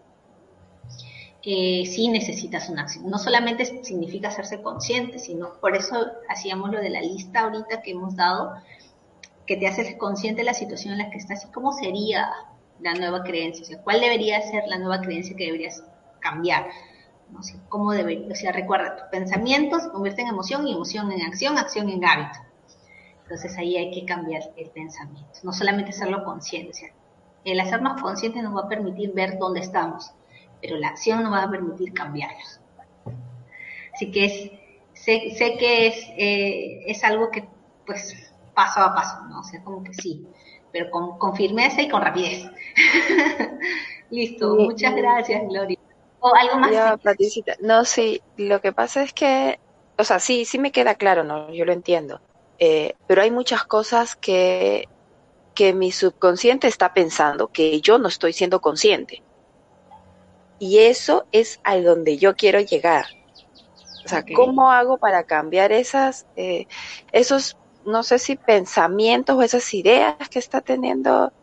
eh, 1.43 1.85
sí 1.85 2.07
necesitas 2.09 2.69
una 2.69 2.83
acción. 2.83 3.09
No 3.09 3.17
solamente 3.17 3.65
significa 3.83 4.27
hacerse 4.27 4.61
consciente, 4.61 5.19
sino 5.19 5.53
por 5.59 5.75
eso 5.75 6.07
hacíamos 6.29 6.71
lo 6.71 6.79
de 6.79 6.89
la 6.89 7.01
lista 7.01 7.41
ahorita 7.41 7.81
que 7.81 7.91
hemos 7.91 8.15
dado, 8.15 8.53
que 9.47 9.57
te 9.57 9.67
haces 9.67 9.95
consciente 9.97 10.41
de 10.41 10.45
la 10.45 10.53
situación 10.53 10.93
en 10.93 10.99
la 10.99 11.09
que 11.09 11.17
estás 11.17 11.45
y 11.45 11.51
cómo 11.51 11.73
sería 11.73 12.29
la 12.79 12.93
nueva 12.93 13.23
creencia, 13.23 13.63
o 13.63 13.65
sea, 13.65 13.81
cuál 13.81 14.01
debería 14.01 14.41
ser 14.41 14.63
la 14.67 14.77
nueva 14.77 15.01
creencia 15.01 15.35
que 15.35 15.45
deberías 15.45 15.83
cambiar. 16.19 16.67
¿no? 17.31 17.41
sé, 17.43 17.55
cómo 17.69 17.91
debería, 17.91 18.27
o 18.31 18.35
sea, 18.35 18.51
recuerda, 18.51 18.97
tus 18.97 19.07
pensamientos 19.07 19.83
se 19.83 19.89
convierten 19.89 20.27
en 20.27 20.33
emoción 20.33 20.67
y 20.67 20.73
emoción 20.73 21.11
en 21.11 21.21
acción, 21.21 21.57
acción 21.57 21.89
en 21.89 22.03
hábito. 22.05 22.39
Entonces 23.23 23.57
ahí 23.57 23.77
hay 23.77 23.91
que 23.91 24.05
cambiar 24.05 24.43
el 24.57 24.69
pensamiento, 24.71 25.39
no 25.43 25.53
solamente 25.53 25.91
hacerlo 25.91 26.23
consciente. 26.25 26.71
O 26.71 26.73
sea, 26.73 26.89
el 27.45 27.59
hacernos 27.59 28.01
conscientes 28.01 28.43
nos 28.43 28.55
va 28.55 28.65
a 28.65 28.67
permitir 28.67 29.13
ver 29.13 29.37
dónde 29.39 29.61
estamos, 29.61 30.11
pero 30.62 30.78
la 30.78 30.89
acción 30.89 31.24
no 31.24 31.32
va 31.32 31.43
a 31.43 31.49
permitir 31.49 31.93
cambiarlos. 31.93 32.59
Así 33.93 34.12
que 34.12 34.26
es, 34.26 34.51
sé, 34.93 35.32
sé 35.38 35.57
que 35.57 35.88
es, 35.88 35.95
eh, 36.18 36.84
es 36.88 37.03
algo 37.03 37.32
que, 37.32 37.47
pues, 37.86 38.34
paso 38.53 38.82
a 38.82 38.93
paso, 38.93 39.26
¿no? 39.30 39.39
O 39.39 39.43
sea, 39.43 39.64
como 39.64 39.84
que 39.84 39.93
sí, 39.93 40.26
pero 40.72 40.89
con, 40.91 41.18
con 41.18 41.36
firmeza 41.36 41.82
y 41.82 41.89
con 41.89 42.01
rapidez. 42.01 42.49
Listo, 44.09 44.55
muchas 44.55 44.95
gracias, 44.95 45.43
Gloria. 45.47 45.78
¿O 46.20 46.34
algo 46.36 46.59
más? 46.59 46.99
Patricita. 47.01 47.55
No, 47.62 47.84
sí, 47.84 48.22
lo 48.38 48.62
que 48.62 48.72
pasa 48.72 49.03
es 49.03 49.14
que, 49.14 49.59
o 49.97 50.03
sea, 50.03 50.20
sí, 50.20 50.45
sí 50.45 50.59
me 50.59 50.72
queda 50.72 50.95
claro, 50.95 51.24
¿no? 51.24 51.51
Yo 51.51 51.66
lo 51.66 51.74
entiendo. 51.74 52.22
Eh, 52.59 52.95
pero 53.07 53.24
hay 53.24 53.32
muchas 53.32 53.64
cosas 53.64 54.16
que, 54.16 54.88
que 55.55 55.74
mi 55.74 55.91
subconsciente 55.91 56.68
está 56.68 56.93
pensando 56.93 57.47
que 57.47 57.82
yo 57.82 57.97
no 57.97 58.07
estoy 58.07 58.34
siendo 58.34 58.62
consciente. 58.62 59.24
Y 60.62 60.78
eso 60.78 61.26
es 61.32 61.59
a 61.64 61.76
donde 61.80 62.18
yo 62.18 62.36
quiero 62.36 62.59
llegar. 62.59 63.05
O 64.05 64.07
sea, 64.07 64.24
¿cómo 64.36 64.72
hago 64.72 64.99
para 64.99 65.24
cambiar 65.24 65.72
esas, 65.72 66.28
eh, 66.36 66.68
esos, 67.12 67.57
no 67.84 68.03
sé 68.03 68.20
si 68.20 68.36
pensamientos 68.36 69.36
o 69.36 69.41
esas 69.41 69.74
ideas 69.74 70.30
que 70.30 70.38
está 70.38 70.62
teniendo? 70.62 71.34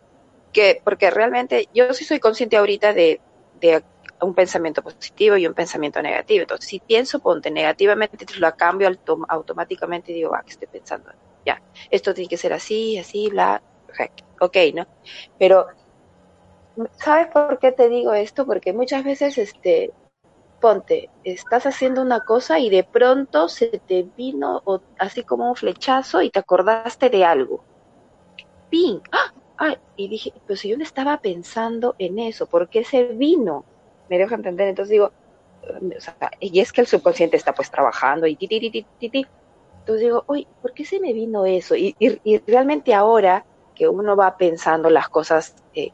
Que, 0.53 0.81
porque 0.85 1.11
realmente 1.11 1.69
yo 1.75 1.93
sí 1.95 2.05
soy 2.05 2.21
consciente 2.21 2.59
ahorita 2.59 2.93
de, 2.93 3.21
de 3.61 3.83
un 4.21 4.35
pensamiento 4.35 4.83
positivo 4.83 5.37
y 5.37 5.49
un 5.49 5.55
pensamiento 5.55 6.01
negativo. 6.01 6.43
Entonces, 6.43 6.69
si 6.69 6.79
pienso, 6.79 7.19
ponte 7.19 7.51
negativamente, 7.51 8.25
lo 8.39 8.55
cambio 8.55 8.89
automáticamente 9.29 10.13
y 10.13 10.15
digo, 10.15 10.33
ah, 10.33 10.45
que 10.45 10.53
estoy 10.53 10.69
pensando? 10.69 11.11
Ya, 11.45 11.61
esto 11.91 12.15
tiene 12.15 12.29
que 12.29 12.37
ser 12.37 12.53
así, 12.53 12.97
así, 12.99 13.31
bla, 13.31 13.61
ok, 14.39 14.57
¿no? 14.75 14.87
Pero 15.41 15.67
¿Sabes 16.93 17.29
por 17.29 17.59
qué 17.59 17.73
te 17.73 17.89
digo 17.89 18.13
esto? 18.13 18.47
Porque 18.47 18.73
muchas 18.73 19.05
veces, 19.05 19.39
este, 19.39 19.93
ponte, 20.61 21.11
estás 21.25 21.67
haciendo 21.67 22.03
una 22.03 22.21
cosa 22.21 22.59
y 22.59 22.71
de 22.71 22.85
pronto 22.85 23.49
se 23.49 23.81
te 23.87 24.07
vino 24.17 24.63
así 24.99 25.23
como 25.23 25.49
un 25.49 25.57
flechazo 25.57 26.23
y 26.23 26.31
te 26.31 26.39
acordaste 26.39 27.11
de 27.11 27.25
algo. 27.25 27.65
¡Ping! 28.71 29.01
¡Ah! 29.13 29.33
Y 29.97 30.09
dije, 30.09 30.33
pues 30.47 30.61
si 30.61 30.69
yo 30.69 30.77
no 30.77 30.85
estaba 30.85 31.19
pensando 31.19 31.97
en 31.99 32.21
eso, 32.21 32.47
¿por 32.47 32.69
qué 32.69 32.85
se 32.85 33.05
vino? 33.05 33.65
Me 34.09 34.17
dejo 34.17 34.35
entender, 34.35 34.69
entonces 34.69 34.93
digo, 34.93 35.11
o 35.65 36.01
sea, 36.01 36.31
y 36.39 36.61
es 36.61 36.73
que 36.73 36.81
el 36.81 36.87
subconsciente 36.87 37.37
está 37.37 37.53
pues 37.53 37.71
trabajando 37.71 38.29
y 38.29 38.37
ti, 38.37 38.47
ti, 38.47 38.71
ti, 38.71 38.87
ti, 38.99 39.09
ti. 39.09 39.27
Entonces 39.81 40.03
digo, 40.03 40.23
oye, 40.27 40.47
¿por 40.63 40.73
qué 40.75 40.85
se 40.85 41.01
me 41.01 41.13
vino 41.13 41.45
eso? 41.45 41.75
Y, 41.75 41.97
y, 41.99 42.39
realmente 42.47 42.95
ahora 42.95 43.45
que 43.75 43.89
uno 43.89 44.15
va 44.17 44.37
pensando 44.37 44.91
las 44.91 45.09
cosas 45.09 45.57
eh, 45.75 45.91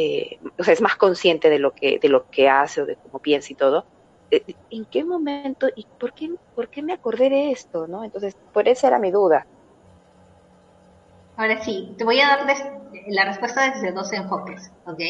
eh, 0.00 0.38
o 0.56 0.62
sea, 0.62 0.72
es 0.72 0.80
más 0.80 0.94
consciente 0.94 1.50
de 1.50 1.58
lo 1.58 1.72
que, 1.72 1.98
de 1.98 2.08
lo 2.08 2.30
que 2.30 2.48
hace 2.48 2.82
o 2.82 2.86
de 2.86 2.94
cómo 2.94 3.18
piensa 3.18 3.52
y 3.52 3.56
todo, 3.56 3.84
eh, 4.30 4.44
¿en 4.70 4.84
qué 4.84 5.02
momento 5.02 5.66
y 5.74 5.88
por 5.98 6.12
qué, 6.14 6.30
por 6.54 6.68
qué 6.68 6.82
me 6.82 6.92
acordé 6.92 7.28
de 7.28 7.50
esto? 7.50 7.88
¿no? 7.88 8.04
Entonces, 8.04 8.36
por 8.52 8.68
eso 8.68 8.86
era 8.86 9.00
mi 9.00 9.10
duda. 9.10 9.44
Ahora 11.36 11.60
sí, 11.64 11.96
te 11.98 12.04
voy 12.04 12.20
a 12.20 12.28
dar 12.28 12.46
la 13.08 13.24
respuesta 13.24 13.72
desde 13.72 13.90
dos 13.90 14.12
enfoques, 14.12 14.70
¿ok? 14.86 15.00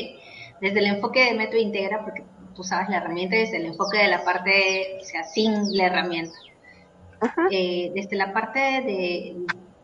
Desde 0.63 0.79
el 0.79 0.87
enfoque 0.87 1.23
de 1.23 1.35
método 1.35 1.61
integra, 1.61 2.03
porque 2.03 2.25
tú 2.55 2.65
sabes 2.65 2.89
la 2.89 2.97
herramienta, 2.97 3.37
desde 3.37 3.59
el 3.59 3.67
enfoque 3.67 3.99
de 3.99 4.09
la 4.09 4.25
parte, 4.25 4.97
o 5.03 5.05
sea, 5.05 5.25
sin 5.25 5.77
la 5.77 5.85
herramienta. 5.85 6.39
Eh, 7.51 7.93
desde 7.95 8.17
la 8.17 8.33
parte 8.33 8.59
de, 8.59 9.37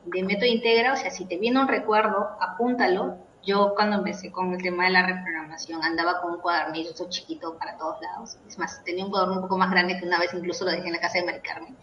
de 0.07 0.23
método 0.23 0.47
integra, 0.47 0.95
o 0.95 0.97
sea, 0.97 1.11
si 1.11 1.27
te 1.27 1.37
viene 1.37 1.61
un 1.61 1.69
recuerdo, 1.69 2.27
apúntalo 2.41 3.19
yo 3.45 3.75
cuando 3.75 3.97
empecé 3.97 4.33
con 4.33 4.53
el 4.53 4.63
tema 4.63 4.85
de 4.85 4.91
la 4.91 5.07
reprogramación 5.07 5.83
andaba 5.83 6.21
con 6.21 6.33
un 6.35 6.41
cuadernillo 6.41 6.93
chiquito 7.09 7.57
para 7.59 7.77
todos 7.77 8.01
lados. 8.01 8.39
Es 8.47 8.59
más, 8.59 8.83
tenía 8.85 9.05
un 9.05 9.11
cuaderno 9.11 9.37
un 9.37 9.43
poco 9.43 9.59
más 9.59 9.71
grande 9.71 9.99
que 9.99 10.07
una 10.07 10.19
vez 10.19 10.33
incluso 10.35 10.65
lo 10.65 10.71
dejé 10.71 10.87
en 10.87 10.95
la 10.95 11.01
casa 11.01 11.19
de 11.19 11.27
Mari 11.27 11.41
Carmen. 11.41 11.77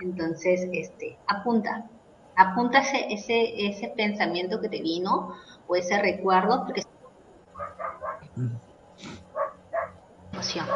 Entonces, 0.00 0.68
este, 0.72 1.18
apunta, 1.26 1.84
apunta 2.36 2.80
ese, 2.80 3.12
ese, 3.12 3.66
ese 3.68 3.88
pensamiento 3.88 4.60
que 4.60 4.68
te 4.68 4.80
vino 4.80 5.36
o 5.66 5.76
ese 5.76 5.98
recuerdo, 6.00 6.64
porque 6.64 6.82
emoción. 10.32 10.66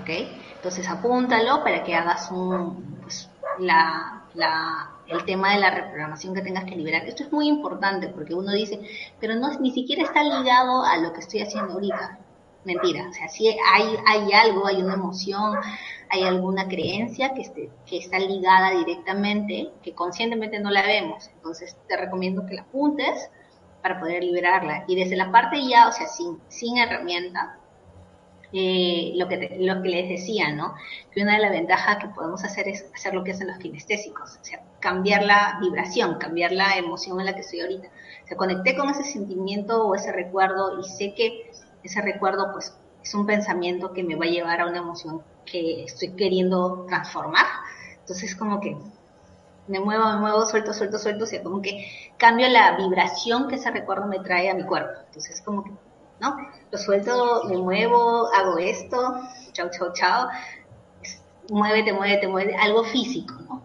¿Ok? 0.00 0.08
Entonces 0.56 0.88
apúntalo 0.88 1.62
para 1.62 1.82
que 1.84 1.94
hagas 1.94 2.30
un, 2.30 2.98
pues, 3.02 3.28
la, 3.58 4.22
la, 4.34 4.90
el 5.10 5.24
tema 5.24 5.54
de 5.54 5.60
la 5.60 5.70
reprogramación 5.70 6.34
que 6.34 6.42
tengas 6.42 6.64
que 6.64 6.76
liberar. 6.76 7.06
Esto 7.06 7.24
es 7.24 7.32
muy 7.32 7.48
importante 7.48 8.08
porque 8.08 8.34
uno 8.34 8.52
dice, 8.52 8.80
pero 9.18 9.34
no 9.34 9.58
ni 9.58 9.72
siquiera 9.72 10.02
está 10.02 10.22
ligado 10.22 10.84
a 10.84 10.96
lo 10.98 11.12
que 11.12 11.20
estoy 11.20 11.40
haciendo 11.40 11.74
ahorita. 11.74 12.18
Mentira, 12.64 13.08
o 13.08 13.12
sea, 13.12 13.28
si 13.28 13.48
hay, 13.48 13.96
hay 14.06 14.32
algo, 14.32 14.66
hay 14.66 14.82
una 14.82 14.94
emoción, 14.94 15.56
hay 16.10 16.24
alguna 16.24 16.68
creencia 16.68 17.32
que, 17.32 17.40
esté, 17.40 17.70
que 17.86 17.96
está 17.96 18.18
ligada 18.18 18.72
directamente, 18.72 19.70
que 19.82 19.94
conscientemente 19.94 20.60
no 20.60 20.70
la 20.70 20.82
vemos. 20.82 21.30
Entonces 21.36 21.76
te 21.88 21.96
recomiendo 21.96 22.44
que 22.44 22.54
la 22.54 22.62
apuntes 22.62 23.30
para 23.80 23.98
poder 23.98 24.22
liberarla. 24.22 24.84
Y 24.86 24.94
desde 24.94 25.16
la 25.16 25.32
parte 25.32 25.66
ya, 25.66 25.88
o 25.88 25.92
sea, 25.92 26.06
sin, 26.06 26.38
sin 26.48 26.76
herramienta, 26.76 27.59
eh, 28.52 29.12
lo, 29.16 29.28
que 29.28 29.56
lo 29.60 29.82
que 29.82 29.88
les 29.88 30.08
decía, 30.08 30.52
¿no? 30.52 30.74
Que 31.12 31.22
una 31.22 31.34
de 31.34 31.42
las 31.42 31.50
ventajas 31.50 31.98
que 31.98 32.08
podemos 32.08 32.42
hacer 32.44 32.68
es 32.68 32.86
hacer 32.94 33.14
lo 33.14 33.22
que 33.22 33.32
hacen 33.32 33.46
los 33.46 33.58
kinestésicos, 33.58 34.38
o 34.40 34.44
sea, 34.44 34.62
cambiar 34.80 35.22
la 35.22 35.58
vibración, 35.60 36.18
cambiar 36.18 36.52
la 36.52 36.76
emoción 36.76 37.20
en 37.20 37.26
la 37.26 37.34
que 37.34 37.40
estoy 37.40 37.60
ahorita. 37.60 37.88
O 38.24 38.26
sea, 38.26 38.36
conecté 38.36 38.76
con 38.76 38.88
ese 38.88 39.04
sentimiento 39.04 39.86
o 39.86 39.94
ese 39.94 40.12
recuerdo 40.12 40.80
y 40.80 40.84
sé 40.84 41.14
que 41.14 41.50
ese 41.82 42.02
recuerdo, 42.02 42.52
pues, 42.52 42.76
es 43.02 43.14
un 43.14 43.26
pensamiento 43.26 43.92
que 43.92 44.02
me 44.02 44.16
va 44.16 44.26
a 44.26 44.28
llevar 44.28 44.60
a 44.60 44.66
una 44.66 44.78
emoción 44.78 45.22
que 45.46 45.84
estoy 45.84 46.12
queriendo 46.12 46.84
transformar. 46.88 47.46
Entonces, 48.00 48.34
como 48.36 48.60
que 48.60 48.76
me 49.68 49.80
muevo, 49.80 50.04
me 50.12 50.18
muevo, 50.18 50.44
suelto, 50.44 50.74
suelto, 50.74 50.98
suelto, 50.98 51.24
o 51.24 51.26
sea, 51.26 51.42
como 51.42 51.62
que 51.62 51.86
cambio 52.18 52.48
la 52.48 52.76
vibración 52.76 53.48
que 53.48 53.54
ese 53.54 53.70
recuerdo 53.70 54.06
me 54.06 54.18
trae 54.18 54.50
a 54.50 54.54
mi 54.54 54.64
cuerpo. 54.64 55.00
Entonces, 55.06 55.40
como 55.42 55.62
que 55.64 55.70
¿no? 56.20 56.36
Lo 56.70 56.78
suelto, 56.78 57.44
me 57.48 57.56
muevo, 57.56 58.28
hago 58.34 58.58
esto, 58.58 59.20
chao, 59.52 59.68
chao, 59.70 59.92
chao, 59.92 60.28
muévete, 61.50 61.92
muévete, 61.92 62.28
muévete, 62.28 62.56
algo 62.56 62.84
físico, 62.84 63.34
¿no? 63.48 63.62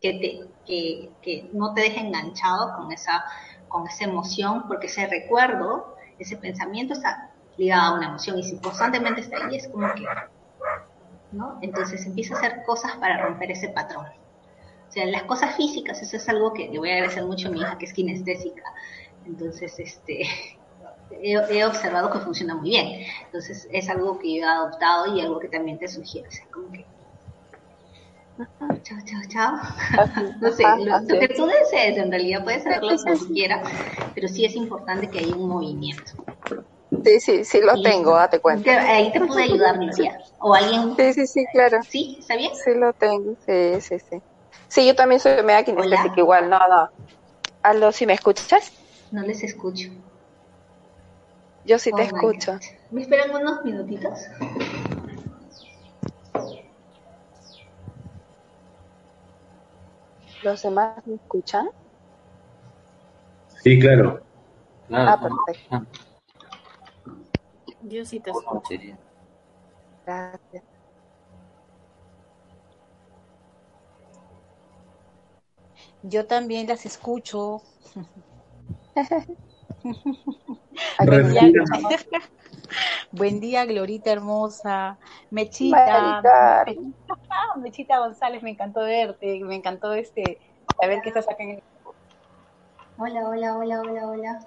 Que, 0.00 0.12
te, 0.12 0.50
que, 0.64 1.10
que 1.22 1.50
no 1.52 1.74
te 1.74 1.82
deje 1.82 2.00
enganchado 2.00 2.76
con 2.76 2.92
esa, 2.92 3.24
con 3.68 3.86
esa 3.86 4.04
emoción, 4.04 4.66
porque 4.68 4.86
ese 4.86 5.06
recuerdo, 5.06 5.96
ese 6.18 6.36
pensamiento 6.36 6.94
está 6.94 7.30
ligado 7.56 7.94
a 7.94 7.98
una 7.98 8.08
emoción 8.08 8.38
y 8.38 8.42
si 8.42 8.58
constantemente 8.58 9.20
está 9.22 9.44
ahí 9.46 9.56
es 9.56 9.68
como 9.68 9.92
que, 9.94 10.04
¿no? 11.32 11.58
Entonces 11.62 12.06
empieza 12.06 12.34
a 12.34 12.38
hacer 12.38 12.62
cosas 12.64 12.96
para 12.96 13.22
romper 13.22 13.50
ese 13.50 13.68
patrón. 13.68 14.06
O 14.88 14.92
sea, 14.92 15.06
las 15.06 15.24
cosas 15.24 15.56
físicas, 15.56 16.00
eso 16.00 16.16
es 16.16 16.28
algo 16.28 16.52
que 16.52 16.68
le 16.68 16.78
voy 16.78 16.90
a 16.90 16.94
agradecer 16.94 17.24
mucho 17.24 17.48
a 17.48 17.50
mi 17.50 17.60
hija, 17.60 17.76
que 17.76 17.86
es 17.86 17.92
kinestésica. 17.92 18.62
Entonces, 19.26 19.78
este, 19.78 20.22
he, 21.10 21.64
observado 21.64 22.10
que 22.10 22.20
funciona 22.20 22.54
muy 22.54 22.70
bien. 22.70 23.06
Entonces 23.24 23.68
es 23.72 23.88
algo 23.88 24.18
que 24.18 24.36
yo 24.36 24.44
he 24.44 24.48
adoptado 24.48 25.14
y 25.14 25.20
algo 25.20 25.38
que 25.38 25.48
también 25.48 25.78
te 25.78 25.88
sugiero. 25.88 26.28
O 26.28 26.32
sea, 26.32 26.46
como 26.50 26.72
que... 26.72 26.84
Chao, 28.82 28.98
chao, 29.04 29.20
chao. 29.28 29.56
no 30.40 30.52
sé, 30.52 30.62
lo, 30.84 31.18
que 31.18 31.28
tú 31.28 31.46
desees, 31.46 31.96
en 31.96 32.10
realidad 32.10 32.44
puedes 32.44 32.66
hacerlo 32.66 32.94
como 33.02 33.26
quieras, 33.32 33.66
pero 34.14 34.28
sí 34.28 34.44
es 34.44 34.54
importante 34.54 35.08
que 35.08 35.20
haya 35.20 35.34
un 35.34 35.48
movimiento. 35.48 36.12
Sí, 37.02 37.20
sí, 37.20 37.44
sí 37.44 37.60
lo 37.62 37.80
tengo, 37.80 38.14
date 38.14 38.38
cuenta. 38.40 38.78
ahí 38.82 39.10
te 39.10 39.20
puede 39.20 39.44
ayudar, 39.44 39.76
Lucía. 39.82 40.18
O 40.38 40.52
alguien. 40.52 40.94
Sí, 40.96 41.12
sí, 41.14 41.26
sí, 41.26 41.46
claro. 41.52 41.78
¿Sí? 41.88 42.16
¿Está 42.18 42.36
bien? 42.36 42.52
Sí 42.54 42.74
lo 42.74 42.92
tengo, 42.92 43.36
sí, 43.46 43.80
sí, 43.80 43.98
sí. 43.98 44.22
Sí, 44.68 44.86
yo 44.86 44.94
también 44.94 45.20
soy 45.20 45.42
media 45.42 45.64
kinestésica 45.64 46.14
igual, 46.18 46.50
no, 46.50 46.58
no. 46.58 46.90
Aldo, 47.62 47.90
si 47.92 48.06
me 48.06 48.12
escuchas? 48.12 48.72
No 49.10 49.22
les 49.22 49.42
escucho. 49.42 49.88
Yo 51.66 51.80
sí 51.80 51.90
te 51.90 52.02
oh 52.02 52.04
escucho. 52.04 52.58
¿Me 52.92 53.02
esperan 53.02 53.34
unos 53.34 53.64
minutitos? 53.64 54.20
¿Los 60.44 60.62
demás 60.62 61.04
me 61.06 61.16
escuchan? 61.16 61.68
Sí, 63.64 63.80
claro. 63.80 64.20
ah, 64.92 65.18
perfecto. 65.20 65.86
Yo 67.80 68.04
sí 68.04 68.20
te 68.20 68.30
escucho. 68.30 68.62
Gracias. 70.04 70.62
Yo 76.02 76.26
también 76.26 76.68
las 76.68 76.86
escucho. 76.86 77.62
Buen 83.12 83.40
día, 83.40 83.64
Glorita 83.64 84.10
hermosa. 84.10 84.98
Mechita. 85.30 86.64
Mechita 87.56 87.98
González, 87.98 88.42
me 88.42 88.50
encantó 88.50 88.80
verte, 88.80 89.40
me 89.44 89.54
encantó 89.54 89.94
este 89.94 90.38
saber 90.80 91.00
que 91.02 91.08
estás 91.08 91.28
acá 91.28 91.42
en 91.42 91.50
el 91.50 91.62
Hola, 92.98 93.28
hola, 93.28 93.56
hola, 93.56 93.80
hola, 93.80 94.06
hola. 94.06 94.40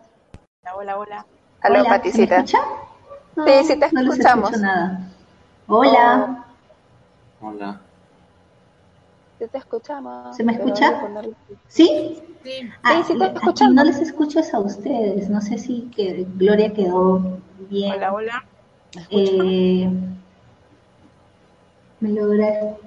Hola, 0.64 0.76
hola, 0.76 0.98
hola. 0.98 1.26
Hola, 1.64 1.84
Paticita. 1.84 2.46
sí, 2.46 2.58
sí 3.64 3.80
te 3.80 3.92
no 3.92 4.02
escuchamos. 4.02 4.60
nada. 4.60 5.00
Hola. 5.68 6.46
Hola. 7.42 7.82
Sí 9.38 9.48
te 9.48 9.58
escuchamos. 9.58 10.36
¿Se 10.36 10.44
me 10.44 10.54
escucha? 10.54 11.02
¿Sí? 11.68 12.22
Sí, 12.44 12.70
ah, 12.84 13.04
sí, 13.06 13.18
te 13.18 13.26
aquí 13.26 13.68
no 13.74 13.84
les 13.84 14.00
escucho 14.00 14.40
a 14.54 14.60
ustedes. 14.60 15.30
No 15.30 15.42
sé 15.42 15.58
si 15.58 15.90
que 15.96 16.26
Gloria 16.36 16.74
quedó 16.74 17.40
bien. 17.70 17.94
Hola, 17.96 18.14
hola. 18.14 18.46
Eh, 19.10 19.90
me 22.00 22.10
logra. 22.10 22.78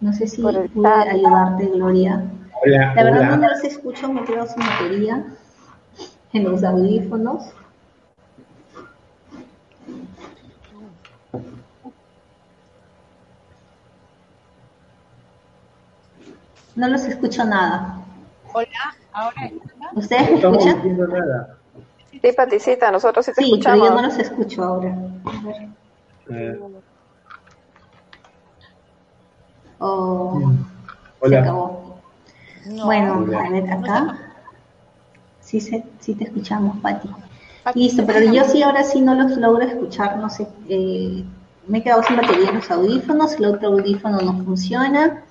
No 0.00 0.12
sé 0.12 0.26
si 0.26 0.42
pude 0.42 0.68
ayudarte, 0.88 1.66
Gloria. 1.66 2.24
Hola, 2.62 2.94
La 2.94 3.04
verdad 3.04 3.20
hola. 3.20 3.36
no 3.36 3.48
los 3.48 3.64
escucho, 3.64 4.12
me 4.12 4.24
quedo 4.24 4.46
sin 4.46 4.58
batería 4.66 5.24
en 6.32 6.44
los 6.44 6.64
audífonos. 6.64 7.44
No 16.74 16.88
los 16.88 17.04
escucho 17.04 17.44
nada. 17.44 17.99
Hola, 18.52 18.66
ahora. 19.12 19.50
¿Ustedes 19.94 20.22
me 20.22 20.30
No 20.30 20.36
estamos 20.36 20.58
escuchan? 20.58 20.76
diciendo 20.82 21.06
nada. 21.08 21.58
Sí, 22.10 22.32
Paticita, 22.36 22.90
nosotros 22.90 23.24
sí 23.26 23.32
te 23.32 23.42
Sí, 23.42 23.50
pero 23.62 23.76
escuchamos. 23.76 23.88
yo 23.88 23.94
no 23.94 24.02
los 24.02 24.18
escucho 24.18 24.64
ahora. 24.64 24.96
A 25.24 25.46
ver. 25.46 25.68
Eh, 26.30 26.58
Oh, 29.82 30.38
se 30.38 30.44
Mm. 30.46 30.64
hola. 31.20 31.40
acabó. 31.40 32.02
No. 32.66 32.84
Bueno, 32.84 33.14
Hola. 33.14 33.40
a 33.46 33.50
ver 33.50 33.70
acá. 33.72 34.18
Sí, 35.40 35.60
se, 35.60 35.82
sí 36.00 36.14
te 36.14 36.24
escuchamos, 36.24 36.76
Pati. 36.80 37.08
Pati, 37.64 37.78
Listo, 37.80 38.04
pero 38.06 38.20
yo 38.32 38.44
sí 38.44 38.62
ahora 38.62 38.84
sí 38.84 39.00
no 39.00 39.14
los 39.14 39.36
logro 39.38 39.64
escuchar, 39.64 40.18
no 40.18 40.28
sé. 40.28 40.46
eh, 40.68 41.24
me 41.66 41.78
he 41.78 41.82
quedado 41.82 42.02
sin 42.02 42.16
batería 42.16 42.50
en 42.50 42.56
los 42.56 42.70
audífonos, 42.70 43.32
el 43.34 43.44
otro 43.46 43.68
audífono 43.68 44.20
no 44.20 44.44
funciona. 44.44 45.24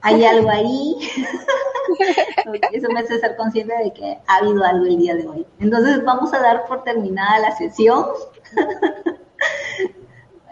Hay 0.00 0.24
algo 0.24 0.48
ahí. 0.50 0.96
Eso 2.72 2.88
me 2.90 3.00
hace 3.00 3.18
ser 3.18 3.36
consciente 3.36 3.74
de 3.82 3.92
que 3.92 4.18
ha 4.26 4.36
habido 4.36 4.64
algo 4.64 4.86
el 4.86 4.98
día 4.98 5.14
de 5.14 5.26
hoy. 5.26 5.46
Entonces 5.58 6.04
vamos 6.04 6.32
a 6.34 6.40
dar 6.40 6.66
por 6.66 6.84
terminada 6.84 7.38
la 7.38 7.56
sesión. 7.56 8.06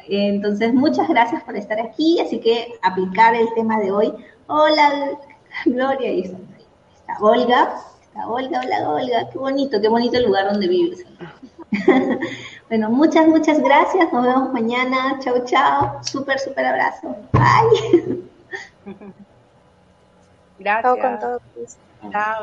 Entonces, 0.09 0.75
muchas 0.75 1.09
gracias 1.09 1.43
por 1.45 1.57
estar 1.57 1.81
aquí. 1.81 2.21
Así 2.21 2.41
que 2.41 2.75
aplicar 2.83 3.35
el 3.35 3.53
tema 3.55 3.79
de 3.81 3.91
hoy. 3.91 4.13
Hola, 4.47 5.19
Gloria. 5.65 6.11
Está 6.11 7.19
Olga. 7.21 7.77
Está 8.03 8.29
Olga, 8.29 8.61
hola 8.61 8.91
Olga. 8.91 9.31
Qué 9.31 9.39
bonito, 9.39 9.81
qué 9.81 9.89
bonito 9.89 10.17
el 10.19 10.27
lugar 10.27 10.51
donde 10.51 10.69
vives. 10.69 11.05
bueno, 12.69 12.91
muchas, 12.91 13.27
muchas 13.27 13.61
gracias. 13.61 14.13
Nos 14.13 14.25
vemos 14.25 14.53
mañana. 14.53 15.19
Chao, 15.21 15.45
chao. 15.45 16.01
Súper, 16.03 16.39
súper 16.39 16.67
abrazo. 16.67 17.17
Bye. 17.33 19.25
Gracias. 20.65 21.21
Con. 21.21 22.11
Chao. 22.11 22.43